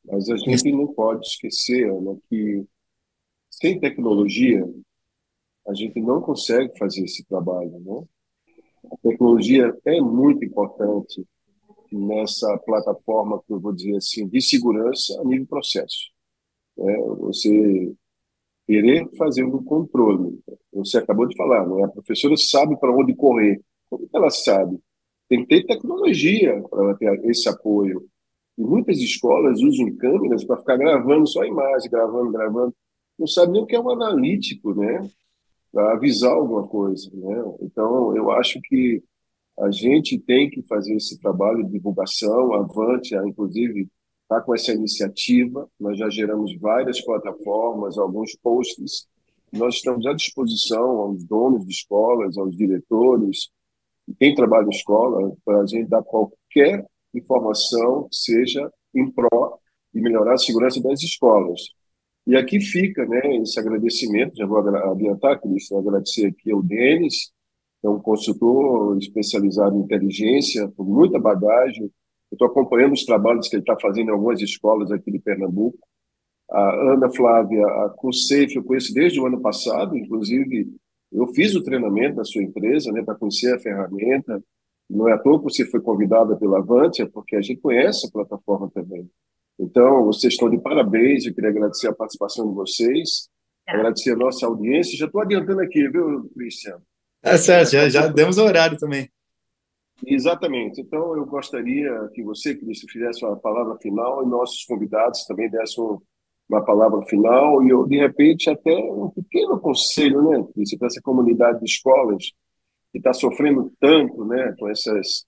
Mas 0.03 0.29
a 0.29 0.35
gente 0.35 0.69
não 0.73 0.93
pode 0.93 1.25
esquecer 1.25 1.89
Ana, 1.89 2.17
que 2.29 2.65
sem 3.49 3.79
tecnologia 3.79 4.61
a 5.65 5.73
gente 5.73 6.01
não 6.01 6.21
consegue 6.21 6.77
fazer 6.77 7.05
esse 7.05 7.23
trabalho. 7.23 7.79
Né? 7.79 8.03
A 8.91 8.97
tecnologia 8.97 9.73
é 9.85 10.01
muito 10.01 10.43
importante 10.43 11.25
nessa 11.89 12.57
plataforma 12.59 13.41
que 13.47 13.53
eu 13.53 13.59
vou 13.61 13.71
dizer 13.71 13.95
assim 13.95 14.27
de 14.27 14.41
segurança 14.41 15.17
a 15.21 15.23
nível 15.23 15.47
processo. 15.47 16.11
Né? 16.77 16.97
Você 17.19 17.95
querer 18.67 19.09
fazer 19.17 19.45
um 19.45 19.63
controle. 19.63 20.41
Você 20.73 20.97
acabou 20.97 21.25
de 21.25 21.37
falar, 21.37 21.65
né? 21.65 21.85
a 21.85 21.87
professora 21.87 22.35
sabe 22.35 22.77
para 22.77 22.91
onde 22.91 23.15
correr. 23.15 23.61
Como 23.89 24.09
ela 24.13 24.29
sabe? 24.29 24.77
Tem 25.33 25.43
que 25.43 25.47
ter 25.47 25.65
tecnologia 25.65 26.61
para 26.69 26.93
ter 26.93 27.25
esse 27.25 27.49
apoio. 27.49 28.05
E 28.55 28.61
muitas 28.61 28.99
escolas 28.99 29.63
usam 29.63 29.91
câmeras 29.95 30.43
para 30.43 30.57
ficar 30.57 30.77
gravando 30.77 31.25
só 31.25 31.41
a 31.41 31.47
imagem, 31.47 31.89
gravando, 31.89 32.31
gravando. 32.31 32.75
Não 33.17 33.25
sabe 33.25 33.53
nem 33.53 33.63
o 33.63 33.65
que 33.65 33.75
é 33.75 33.79
um 33.79 33.89
analítico, 33.89 34.75
né? 34.75 35.09
Para 35.71 35.93
avisar 35.93 36.33
alguma 36.33 36.67
coisa, 36.67 37.09
né? 37.11 37.43
Então, 37.63 38.15
eu 38.15 38.29
acho 38.29 38.61
que 38.61 39.01
a 39.57 39.71
gente 39.71 40.19
tem 40.19 40.51
que 40.51 40.61
fazer 40.61 40.93
esse 40.93 41.19
trabalho 41.19 41.63
de 41.63 41.71
divulgação, 41.71 42.53
avante, 42.53 43.15
inclusive 43.15 43.87
está 44.21 44.39
com 44.39 44.53
essa 44.53 44.71
iniciativa. 44.71 45.67
Nós 45.79 45.97
já 45.97 46.11
geramos 46.11 46.55
várias 46.59 47.01
plataformas, 47.01 47.97
alguns 47.97 48.35
posts. 48.35 49.07
Nós 49.51 49.77
estamos 49.77 50.05
à 50.05 50.13
disposição 50.13 50.99
aos 50.99 51.23
donos 51.23 51.65
de 51.65 51.71
escolas, 51.71 52.37
aos 52.37 52.55
diretores, 52.55 53.49
quem 54.19 54.35
trabalha 54.35 54.65
em 54.65 54.69
escola, 54.69 55.33
para 55.45 55.61
a 55.61 55.65
gente 55.65 55.89
dar 55.89 56.03
qualquer 56.03 56.85
informação 57.13 58.07
que 58.09 58.15
seja 58.15 58.71
em 58.93 59.09
pró 59.09 59.57
de 59.93 60.01
melhorar 60.01 60.33
a 60.33 60.37
segurança 60.37 60.81
das 60.81 61.01
escolas. 61.01 61.61
E 62.25 62.35
aqui 62.35 62.59
fica 62.59 63.05
né, 63.05 63.37
esse 63.37 63.59
agradecimento, 63.59 64.35
já 64.35 64.45
vou 64.45 64.59
adiantar, 64.59 65.39
Cristian, 65.41 65.79
agradecer 65.79 66.27
aqui 66.27 66.51
ao 66.51 66.63
Denis, 66.63 67.33
é 67.83 67.89
um 67.89 67.99
consultor 67.99 68.97
especializado 68.97 69.75
em 69.75 69.81
inteligência, 69.81 70.71
com 70.77 70.83
muita 70.83 71.19
bagagem. 71.19 71.91
Estou 72.31 72.47
acompanhando 72.47 72.93
os 72.93 73.03
trabalhos 73.03 73.49
que 73.49 73.57
ele 73.57 73.63
está 73.63 73.77
fazendo 73.79 74.07
em 74.07 74.13
algumas 74.13 74.41
escolas 74.41 74.89
aqui 74.89 75.11
de 75.11 75.19
Pernambuco. 75.19 75.77
A 76.49 76.93
Ana 76.93 77.09
Flávia, 77.09 77.65
a 77.65 77.89
CUSAFE, 77.89 78.55
eu 78.55 78.63
conheço 78.63 78.93
desde 78.93 79.19
o 79.19 79.25
ano 79.25 79.41
passado, 79.41 79.97
inclusive 79.97 80.73
eu 81.13 81.27
fiz 81.27 81.55
o 81.55 81.63
treinamento 81.63 82.15
da 82.15 82.23
sua 82.23 82.41
empresa 82.41 82.91
né, 82.91 83.03
para 83.03 83.15
conhecer 83.15 83.53
a 83.53 83.59
ferramenta. 83.59 84.43
Não 84.89 85.07
é 85.07 85.13
à 85.13 85.17
toa 85.17 85.37
que 85.37 85.45
você 85.45 85.65
foi 85.65 85.79
convidada 85.79 86.35
pela 86.35 86.57
Avantia, 86.57 87.07
porque 87.09 87.35
a 87.35 87.41
gente 87.41 87.61
conhece 87.61 88.07
a 88.07 88.11
plataforma 88.11 88.69
também. 88.73 89.09
Então, 89.59 90.03
vocês 90.05 90.33
estão 90.33 90.49
de 90.49 90.57
parabéns, 90.59 91.25
eu 91.25 91.33
queria 91.33 91.51
agradecer 91.51 91.87
a 91.87 91.93
participação 91.93 92.49
de 92.49 92.55
vocês, 92.55 93.29
é. 93.67 93.73
agradecer 93.73 94.11
a 94.11 94.17
nossa 94.17 94.45
audiência. 94.45 94.97
Já 94.97 95.05
estou 95.05 95.21
adiantando 95.21 95.61
aqui, 95.61 95.87
viu, 95.87 96.29
Cristiano? 96.33 96.81
É 97.21 97.37
certo, 97.37 97.71
já, 97.71 97.87
já 97.87 98.07
demos 98.07 98.37
o 98.37 98.43
horário 98.43 98.77
também. 98.77 99.09
Exatamente. 100.05 100.81
Então, 100.81 101.15
eu 101.15 101.25
gostaria 101.25 102.09
que 102.13 102.23
você, 102.23 102.55
Cristian, 102.55 102.89
fizesse 102.91 103.23
uma 103.23 103.37
palavra 103.37 103.77
final 103.77 104.23
e 104.23 104.29
nossos 104.29 104.65
convidados 104.65 105.25
também 105.25 105.49
dessem 105.49 105.83
uma 106.53 106.65
palavra 106.65 107.05
final 107.05 107.63
e, 107.63 107.69
eu, 107.69 107.85
de 107.87 107.97
repente, 107.97 108.49
até 108.49 108.71
um 108.71 109.09
pequeno 109.09 109.59
conselho, 109.59 110.29
né, 110.29 110.45
para 110.77 110.87
essa 110.87 111.01
comunidade 111.01 111.59
de 111.59 111.65
escolas 111.65 112.31
que 112.91 112.99
está 112.99 113.13
sofrendo 113.13 113.71
tanto 113.79 114.23
né, 114.25 114.53
com, 114.57 114.69
essas, 114.69 115.25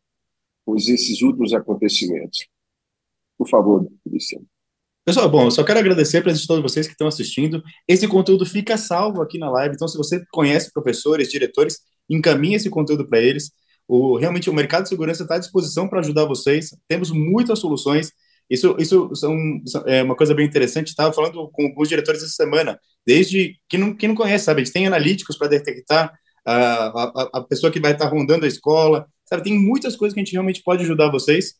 com 0.65 0.75
esses 0.75 1.21
últimos 1.21 1.53
acontecimentos. 1.53 2.47
Por 3.37 3.49
favor, 3.49 3.87
Cristiano. 4.07 4.45
Pessoal, 5.03 5.29
bom, 5.29 5.45
eu 5.45 5.51
só 5.51 5.63
quero 5.63 5.79
agradecer 5.79 6.17
a 6.17 6.33
de 6.33 6.47
todos 6.47 6.63
vocês 6.63 6.87
que 6.87 6.93
estão 6.93 7.07
assistindo. 7.07 7.61
Esse 7.87 8.07
conteúdo 8.07 8.43
fica 8.45 8.75
salvo 8.75 9.21
aqui 9.21 9.37
na 9.37 9.51
live, 9.51 9.75
então 9.75 9.87
se 9.87 9.97
você 9.97 10.25
conhece 10.31 10.73
professores, 10.73 11.29
diretores, 11.29 11.79
encaminhe 12.09 12.55
esse 12.55 12.69
conteúdo 12.69 13.07
para 13.07 13.19
eles. 13.19 13.51
O, 13.87 14.17
realmente 14.17 14.49
o 14.49 14.53
mercado 14.53 14.83
de 14.83 14.89
segurança 14.89 15.21
está 15.21 15.35
à 15.35 15.39
disposição 15.39 15.87
para 15.87 15.99
ajudar 15.99 16.25
vocês. 16.25 16.75
Temos 16.87 17.11
muitas 17.11 17.59
soluções. 17.59 18.11
Isso, 18.49 18.75
isso 18.79 19.15
são, 19.15 19.35
é 19.85 20.03
uma 20.03 20.15
coisa 20.15 20.33
bem 20.35 20.45
interessante. 20.45 20.89
Estava 20.89 21.13
falando 21.13 21.49
com 21.49 21.73
os 21.77 21.89
diretores 21.89 22.21
essa 22.21 22.33
semana, 22.33 22.79
desde 23.05 23.57
que 23.67 23.77
não, 23.77 23.95
quem 23.95 24.09
não 24.09 24.15
conhece, 24.15 24.45
sabe? 24.45 24.61
A 24.61 24.63
gente 24.63 24.73
tem 24.73 24.87
analíticos 24.87 25.37
para 25.37 25.47
detectar 25.47 26.13
a, 26.45 26.53
a, 26.53 27.29
a, 27.39 27.41
pessoa 27.41 27.71
que 27.71 27.79
vai 27.79 27.93
estar 27.93 28.05
tá 28.05 28.11
rondando 28.11 28.45
a 28.45 28.47
escola, 28.47 29.07
sabe? 29.25 29.43
Tem 29.43 29.57
muitas 29.57 29.95
coisas 29.95 30.13
que 30.13 30.19
a 30.19 30.23
gente 30.23 30.33
realmente 30.33 30.61
pode 30.63 30.83
ajudar 30.83 31.09
vocês. 31.11 31.55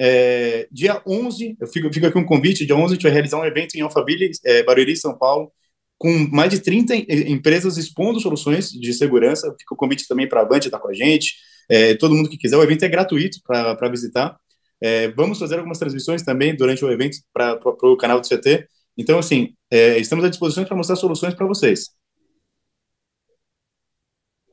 É, 0.00 0.68
dia 0.70 1.02
11, 1.06 1.56
eu 1.60 1.66
fico, 1.66 1.92
fico 1.92 2.06
aqui 2.06 2.18
um 2.18 2.24
convite, 2.24 2.64
dia 2.64 2.76
11 2.76 2.84
a 2.84 2.94
gente 2.94 3.02
vai 3.02 3.12
realizar 3.12 3.40
um 3.40 3.44
evento 3.44 3.74
em 3.74 3.80
Alphaville, 3.80 4.30
é, 4.44 4.62
Barueri, 4.62 4.96
São 4.96 5.18
Paulo, 5.18 5.50
com 5.98 6.12
mais 6.30 6.50
de 6.50 6.60
30 6.60 6.94
empresas 7.28 7.76
expondo 7.76 8.20
soluções 8.20 8.70
de 8.70 8.92
segurança. 8.94 9.52
Fica 9.58 9.74
o 9.74 9.76
convite 9.76 10.06
também 10.06 10.28
para 10.28 10.42
a 10.42 10.44
Band 10.44 10.58
estar 10.58 10.78
com 10.78 10.88
a 10.88 10.94
gente, 10.94 11.34
é, 11.68 11.94
todo 11.96 12.14
mundo 12.14 12.30
que 12.30 12.38
quiser. 12.38 12.56
O 12.56 12.62
evento 12.62 12.84
é 12.84 12.88
gratuito 12.88 13.38
para 13.44 13.88
visitar. 13.88 14.36
É, 14.80 15.08
vamos 15.08 15.38
fazer 15.38 15.56
algumas 15.56 15.78
transmissões 15.78 16.22
também 16.22 16.54
durante 16.54 16.84
o 16.84 16.90
evento 16.90 17.18
para 17.32 17.58
o 17.64 17.96
canal 17.96 18.20
do 18.20 18.26
CT. 18.26 18.68
Então, 18.96 19.18
assim, 19.18 19.54
é, 19.70 19.98
estamos 19.98 20.24
à 20.24 20.28
disposição 20.28 20.64
para 20.64 20.76
mostrar 20.76 20.96
soluções 20.96 21.34
para 21.34 21.46
vocês. 21.46 21.90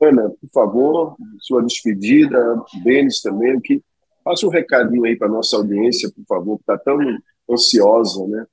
Ana, 0.00 0.28
por 0.28 0.50
favor, 0.52 1.16
sua 1.40 1.62
despedida, 1.62 2.38
Denis 2.84 3.22
também, 3.22 3.58
que 3.60 3.82
Passe 4.26 4.44
um 4.44 4.48
recadinho 4.48 5.04
aí 5.04 5.14
para 5.14 5.28
nossa 5.28 5.56
audiência, 5.56 6.10
por 6.10 6.24
favor, 6.26 6.56
que 6.56 6.62
está 6.64 6.76
tão 6.76 6.98
ansiosa, 7.48 8.26
né? 8.26 8.44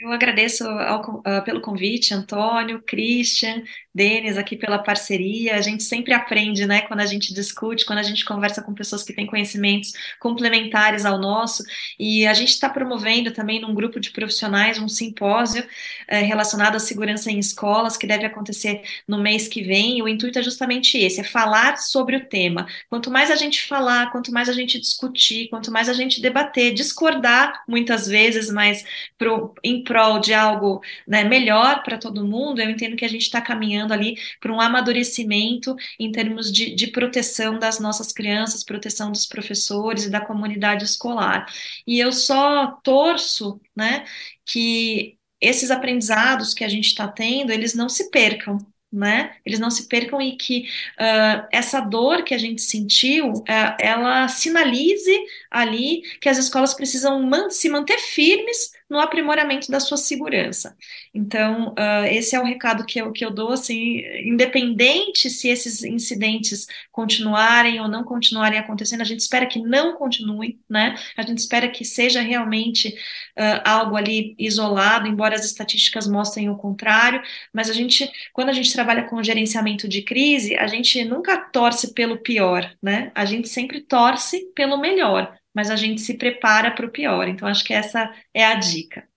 Eu 0.00 0.10
agradeço 0.10 0.64
ao, 0.64 1.18
uh, 1.18 1.44
pelo 1.44 1.60
convite, 1.60 2.12
Antônio, 2.12 2.82
Christian, 2.82 3.62
Denis, 3.96 4.36
aqui 4.36 4.56
pela 4.56 4.78
parceria. 4.78 5.56
A 5.56 5.62
gente 5.62 5.82
sempre 5.82 6.12
aprende, 6.12 6.66
né, 6.66 6.82
quando 6.82 7.00
a 7.00 7.06
gente 7.06 7.32
discute, 7.32 7.86
quando 7.86 7.98
a 7.98 8.02
gente 8.02 8.26
conversa 8.26 8.60
com 8.60 8.74
pessoas 8.74 9.02
que 9.02 9.14
têm 9.14 9.26
conhecimentos 9.26 9.94
complementares 10.20 11.06
ao 11.06 11.18
nosso. 11.18 11.64
E 11.98 12.26
a 12.26 12.34
gente 12.34 12.50
está 12.50 12.68
promovendo 12.68 13.30
também 13.30 13.58
num 13.58 13.74
grupo 13.74 13.98
de 13.98 14.10
profissionais 14.10 14.78
um 14.78 14.86
simpósio 14.86 15.62
uh, 15.62 16.26
relacionado 16.26 16.76
à 16.76 16.78
segurança 16.78 17.30
em 17.30 17.38
escolas, 17.38 17.96
que 17.96 18.06
deve 18.06 18.26
acontecer 18.26 18.82
no 19.08 19.18
mês 19.18 19.48
que 19.48 19.62
vem. 19.62 19.96
E 19.96 20.02
o 20.02 20.08
intuito 20.08 20.38
é 20.38 20.42
justamente 20.42 20.98
esse: 20.98 21.20
é 21.20 21.24
falar 21.24 21.78
sobre 21.78 22.16
o 22.16 22.26
tema. 22.26 22.66
Quanto 22.90 23.10
mais 23.10 23.30
a 23.30 23.36
gente 23.36 23.62
falar, 23.62 24.12
quanto 24.12 24.30
mais 24.30 24.50
a 24.50 24.52
gente 24.52 24.78
discutir, 24.78 25.48
quanto 25.48 25.72
mais 25.72 25.88
a 25.88 25.94
gente 25.94 26.20
debater, 26.20 26.74
discordar 26.74 27.64
muitas 27.66 28.06
vezes, 28.06 28.50
mas 28.50 28.84
pro, 29.16 29.54
em 29.64 29.82
prol 29.82 30.20
de 30.20 30.34
algo 30.34 30.82
né, 31.08 31.24
melhor 31.24 31.82
para 31.82 31.96
todo 31.96 32.26
mundo, 32.26 32.60
eu 32.60 32.68
entendo 32.68 32.94
que 32.94 33.04
a 33.04 33.08
gente 33.08 33.22
está 33.22 33.40
caminhando 33.40 33.85
ali 33.92 34.16
para 34.40 34.52
um 34.52 34.60
amadurecimento 34.60 35.74
em 35.98 36.10
termos 36.12 36.52
de, 36.52 36.74
de 36.74 36.88
proteção 36.88 37.58
das 37.58 37.78
nossas 37.78 38.12
crianças, 38.12 38.64
proteção 38.64 39.10
dos 39.12 39.26
professores 39.26 40.04
e 40.04 40.10
da 40.10 40.20
comunidade 40.20 40.84
escolar. 40.84 41.46
E 41.86 41.98
eu 41.98 42.12
só 42.12 42.78
torço 42.82 43.60
né, 43.74 44.04
que 44.44 45.18
esses 45.40 45.70
aprendizados 45.70 46.54
que 46.54 46.64
a 46.64 46.68
gente 46.68 46.86
está 46.86 47.06
tendo, 47.08 47.52
eles 47.52 47.74
não 47.74 47.88
se 47.88 48.10
percam, 48.10 48.58
né? 48.92 49.36
Eles 49.44 49.58
não 49.58 49.70
se 49.70 49.88
percam 49.88 50.20
e 50.20 50.36
que 50.36 50.62
uh, 50.98 51.46
essa 51.52 51.80
dor 51.80 52.22
que 52.24 52.34
a 52.34 52.38
gente 52.38 52.62
sentiu, 52.62 53.32
uh, 53.32 53.76
ela 53.80 54.28
sinalize 54.28 55.12
ali 55.50 56.02
que 56.20 56.28
as 56.28 56.38
escolas 56.38 56.74
precisam 56.74 57.22
man 57.22 57.50
se 57.50 57.68
manter 57.68 57.98
firmes 57.98 58.72
no 58.88 59.00
aprimoramento 59.00 59.70
da 59.70 59.80
sua 59.80 59.96
segurança. 59.96 60.76
Então, 61.12 61.70
uh, 61.70 62.06
esse 62.08 62.36
é 62.36 62.40
o 62.40 62.44
recado 62.44 62.84
que 62.84 63.00
eu, 63.00 63.12
que 63.12 63.24
eu 63.24 63.30
dou, 63.30 63.52
assim, 63.52 63.98
independente 64.24 65.28
se 65.28 65.48
esses 65.48 65.82
incidentes 65.82 66.66
continuarem 66.92 67.80
ou 67.80 67.88
não 67.88 68.04
continuarem 68.04 68.58
acontecendo, 68.58 69.00
a 69.00 69.04
gente 69.04 69.20
espera 69.20 69.46
que 69.46 69.60
não 69.60 69.96
continuem, 69.96 70.60
né? 70.68 70.94
A 71.16 71.22
gente 71.22 71.38
espera 71.38 71.68
que 71.68 71.84
seja 71.84 72.20
realmente 72.20 72.88
uh, 73.36 73.60
algo 73.64 73.96
ali 73.96 74.34
isolado, 74.38 75.08
embora 75.08 75.34
as 75.34 75.44
estatísticas 75.44 76.06
mostrem 76.06 76.48
o 76.48 76.56
contrário, 76.56 77.20
mas 77.52 77.68
a 77.68 77.72
gente, 77.72 78.10
quando 78.32 78.50
a 78.50 78.52
gente 78.52 78.72
trabalha 78.72 79.04
com 79.04 79.22
gerenciamento 79.22 79.88
de 79.88 80.02
crise, 80.02 80.54
a 80.56 80.66
gente 80.66 81.04
nunca 81.04 81.36
torce 81.50 81.92
pelo 81.92 82.18
pior, 82.18 82.72
né? 82.82 83.10
A 83.14 83.24
gente 83.24 83.48
sempre 83.48 83.80
torce 83.80 84.52
pelo 84.54 84.78
melhor 84.78 85.36
mas 85.56 85.70
a 85.70 85.76
gente 85.76 86.02
se 86.02 86.12
prepara 86.18 86.70
para 86.70 86.84
o 86.84 86.90
pior. 86.90 87.26
Então, 87.26 87.48
acho 87.48 87.64
que 87.64 87.72
essa 87.72 88.14
é 88.34 88.44
a 88.44 88.56
dica. 88.56 89.08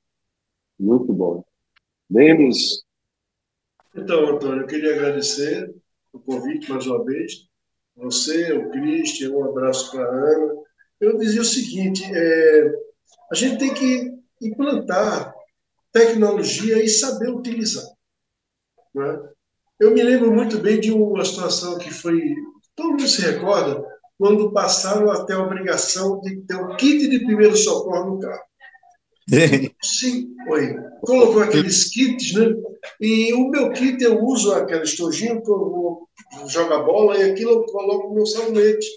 Muito 0.80 1.12
bom. 1.12 1.44
Denis? 2.10 2.82
Então, 3.94 4.26
Antônio, 4.30 4.62
eu 4.62 4.68
queria 4.68 4.96
agradecer 4.96 5.70
o 6.14 6.20
convite 6.20 6.72
mais 6.72 6.88
uma 6.88 7.04
vez. 7.04 7.46
Você, 7.98 8.54
o 8.54 8.70
Cristian, 8.72 9.32
um 9.32 9.50
abraço 9.50 9.92
para 9.92 10.06
a 10.06 10.08
Ana. 10.08 10.54
Eu 11.02 11.18
dizia 11.18 11.42
o 11.42 11.46
seguinte: 11.46 12.06
é, 12.06 12.72
a 13.30 13.36
gente 13.36 13.58
tem 13.58 13.74
que 13.74 14.18
implantar 14.42 15.36
tecnologia 15.92 16.82
e 16.82 16.88
saber 16.88 17.32
utilizar. 17.32 17.84
Né? 18.96 19.30
Eu 19.78 19.92
me 19.92 20.02
lembro 20.02 20.32
muito 20.32 20.58
bem 20.60 20.80
de 20.80 20.90
uma 20.90 21.26
situação 21.26 21.78
que 21.78 21.92
foi. 21.92 22.34
Todo 22.78 22.92
mundo 22.92 23.08
se 23.10 23.22
recorda 23.30 23.86
quando 24.20 24.52
passaram 24.52 25.10
a 25.10 25.24
ter 25.24 25.34
a 25.34 25.44
obrigação 25.44 26.20
de 26.20 26.42
ter 26.42 26.58
um 26.58 26.76
kit 26.76 27.08
de 27.08 27.20
primeiro 27.20 27.56
socorro 27.56 28.16
no 28.16 28.20
carro. 28.20 28.44
Sim, 29.82 30.36
oi. 30.50 30.76
Colocou 31.02 31.42
aqueles 31.42 31.86
kits, 31.86 32.34
né? 32.34 32.54
E 33.00 33.34
o 33.34 33.50
meu 33.50 33.72
kit 33.72 34.04
eu 34.04 34.22
uso 34.22 34.52
aquela 34.52 34.84
estojinha 34.84 35.42
que 35.42 35.50
eu 35.50 35.58
vou 35.58 36.10
jogar 36.48 36.84
bola 36.84 37.18
e 37.18 37.32
aquilo 37.32 37.52
eu 37.52 37.64
coloco 37.64 38.10
no 38.10 38.16
meu 38.16 38.26
sabonete. 38.26 38.88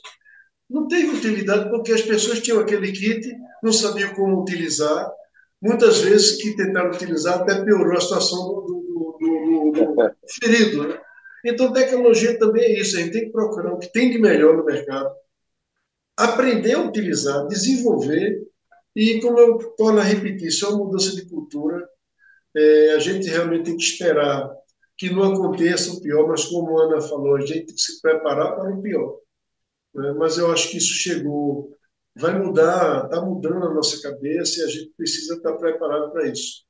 Não 0.68 0.88
teve 0.88 1.16
utilidade 1.16 1.70
porque 1.70 1.92
as 1.92 2.02
pessoas 2.02 2.40
tinham 2.40 2.58
aquele 2.58 2.90
kit, 2.90 3.32
não 3.62 3.72
sabiam 3.72 4.14
como 4.14 4.42
utilizar, 4.42 5.08
muitas 5.60 6.00
vezes 6.00 6.42
que 6.42 6.56
tentaram 6.56 6.90
utilizar 6.90 7.40
até 7.40 7.62
piorou 7.62 7.96
a 7.96 8.00
situação 8.00 8.38
do, 8.38 8.60
do, 8.62 9.18
do, 9.20 9.94
do 9.94 10.12
ferido. 10.40 10.88
Né? 10.88 10.98
Então, 11.44 11.72
tecnologia 11.72 12.38
também 12.38 12.64
é 12.64 12.80
isso, 12.80 12.96
a 12.96 13.00
gente 13.00 13.12
tem 13.12 13.24
que 13.26 13.32
procurar 13.32 13.72
o 13.72 13.78
que 13.78 13.92
tem 13.92 14.10
de 14.10 14.18
melhor 14.18 14.56
no 14.56 14.64
mercado, 14.64 15.10
aprender 16.16 16.74
a 16.74 16.82
utilizar, 16.82 17.46
desenvolver, 17.46 18.42
e 18.94 19.20
como 19.20 19.38
eu 19.38 19.58
torno 19.76 20.00
a 20.00 20.04
repetir, 20.04 20.48
isso 20.48 20.66
é 20.66 20.68
uma 20.68 20.84
mudança 20.84 21.14
de 21.14 21.28
cultura, 21.28 21.88
é, 22.54 22.92
a 22.92 22.98
gente 22.98 23.28
realmente 23.28 23.64
tem 23.64 23.76
que 23.76 23.82
esperar 23.82 24.50
que 24.96 25.10
não 25.10 25.32
aconteça 25.32 25.92
o 25.92 26.00
pior, 26.00 26.28
mas 26.28 26.44
como 26.44 26.78
a 26.78 26.84
Ana 26.84 27.00
falou, 27.00 27.36
a 27.36 27.40
gente 27.40 27.66
tem 27.66 27.74
que 27.74 27.80
se 27.80 28.00
preparar 28.00 28.54
para 28.54 28.72
o 28.72 28.82
pior. 28.82 29.18
Né? 29.94 30.12
Mas 30.12 30.38
eu 30.38 30.52
acho 30.52 30.70
que 30.70 30.76
isso 30.76 30.94
chegou, 30.94 31.70
vai 32.14 32.38
mudar, 32.38 33.06
está 33.06 33.20
mudando 33.20 33.66
a 33.66 33.74
nossa 33.74 34.00
cabeça 34.02 34.60
e 34.60 34.64
a 34.64 34.68
gente 34.68 34.92
precisa 34.96 35.34
estar 35.34 35.54
preparado 35.54 36.12
para 36.12 36.28
isso. 36.28 36.64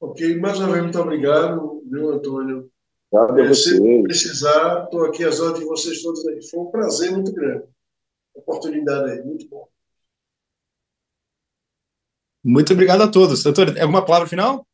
Ok? 0.00 0.36
Mais 0.38 0.58
uma 0.58 0.70
vez, 0.70 0.82
muito 0.82 1.00
obrigado, 1.00 1.82
meu 1.86 2.10
Antônio. 2.10 2.70
Obrigado 3.10 3.52
é, 3.52 3.54
se 3.54 4.02
precisar, 4.02 4.84
estou 4.84 5.04
aqui 5.06 5.24
às 5.24 5.40
ordens 5.40 5.60
de 5.60 5.66
vocês 5.66 6.02
todos 6.02 6.26
aí. 6.26 6.42
Foi 6.48 6.60
um 6.60 6.70
prazer 6.70 7.10
muito 7.10 7.32
grande. 7.32 7.64
Oportunidade 8.34 9.10
aí, 9.10 9.24
muito 9.24 9.48
bom. 9.48 9.66
Muito 12.44 12.72
obrigado 12.72 13.02
a 13.02 13.10
todos. 13.10 13.42
Doutor, 13.42 13.78
alguma 13.78 14.04
palavra 14.04 14.28
final? 14.28 14.66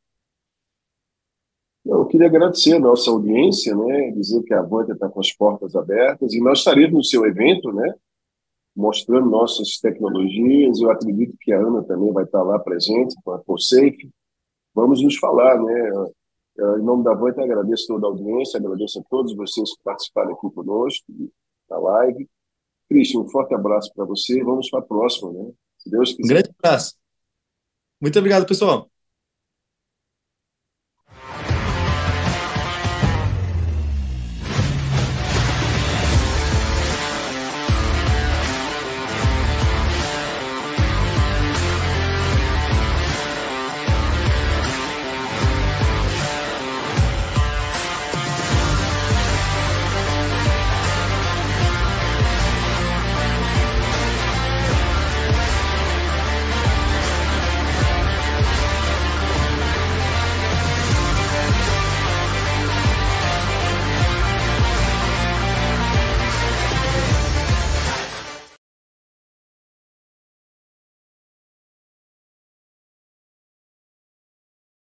Eu 1.84 2.06
queria 2.06 2.26
agradecer 2.26 2.74
a 2.74 2.80
nossa 2.80 3.10
audiência, 3.10 3.76
né, 3.76 4.10
dizer 4.12 4.42
que 4.42 4.54
a 4.54 4.60
Avante 4.60 4.92
está 4.92 5.08
com 5.08 5.20
as 5.20 5.32
portas 5.32 5.76
abertas 5.76 6.32
e 6.32 6.40
nós 6.40 6.58
estaremos 6.58 6.92
no 6.92 7.04
seu 7.04 7.26
evento, 7.26 7.70
né, 7.72 7.94
mostrando 8.74 9.28
nossas 9.28 9.78
tecnologias. 9.78 10.80
Eu 10.80 10.90
acredito 10.90 11.36
que 11.40 11.52
a 11.52 11.60
Ana 11.60 11.82
também 11.84 12.12
vai 12.12 12.24
estar 12.24 12.42
lá 12.42 12.58
presente 12.58 13.14
com 13.22 13.32
a 13.32 13.38
CoSafe. 13.38 14.10
Vamos 14.74 15.02
nos 15.02 15.16
falar, 15.16 15.62
né? 15.62 15.90
Em 16.56 16.82
nome 16.82 17.02
da 17.02 17.12
Avante, 17.12 17.40
agradeço 17.40 17.86
toda 17.88 18.06
a 18.06 18.10
audiência, 18.10 18.58
agradeço 18.58 19.00
a 19.00 19.02
todos 19.10 19.34
vocês 19.34 19.70
que 19.76 19.82
participaram 19.82 20.32
aqui 20.32 20.48
conosco 20.54 21.04
na 21.68 21.78
live. 21.78 22.28
Cristian, 22.88 23.20
um 23.20 23.28
forte 23.28 23.54
abraço 23.54 23.92
para 23.94 24.04
você. 24.04 24.42
Vamos 24.42 24.70
para 24.70 24.80
a 24.80 24.82
próxima, 24.82 25.32
né? 25.32 25.50
Se 25.78 25.90
Deus 25.90 26.12
quiser. 26.12 26.24
Um 26.24 26.28
grande 26.28 26.50
abraço. 26.58 26.94
Muito 28.00 28.18
obrigado, 28.18 28.46
pessoal. 28.46 28.93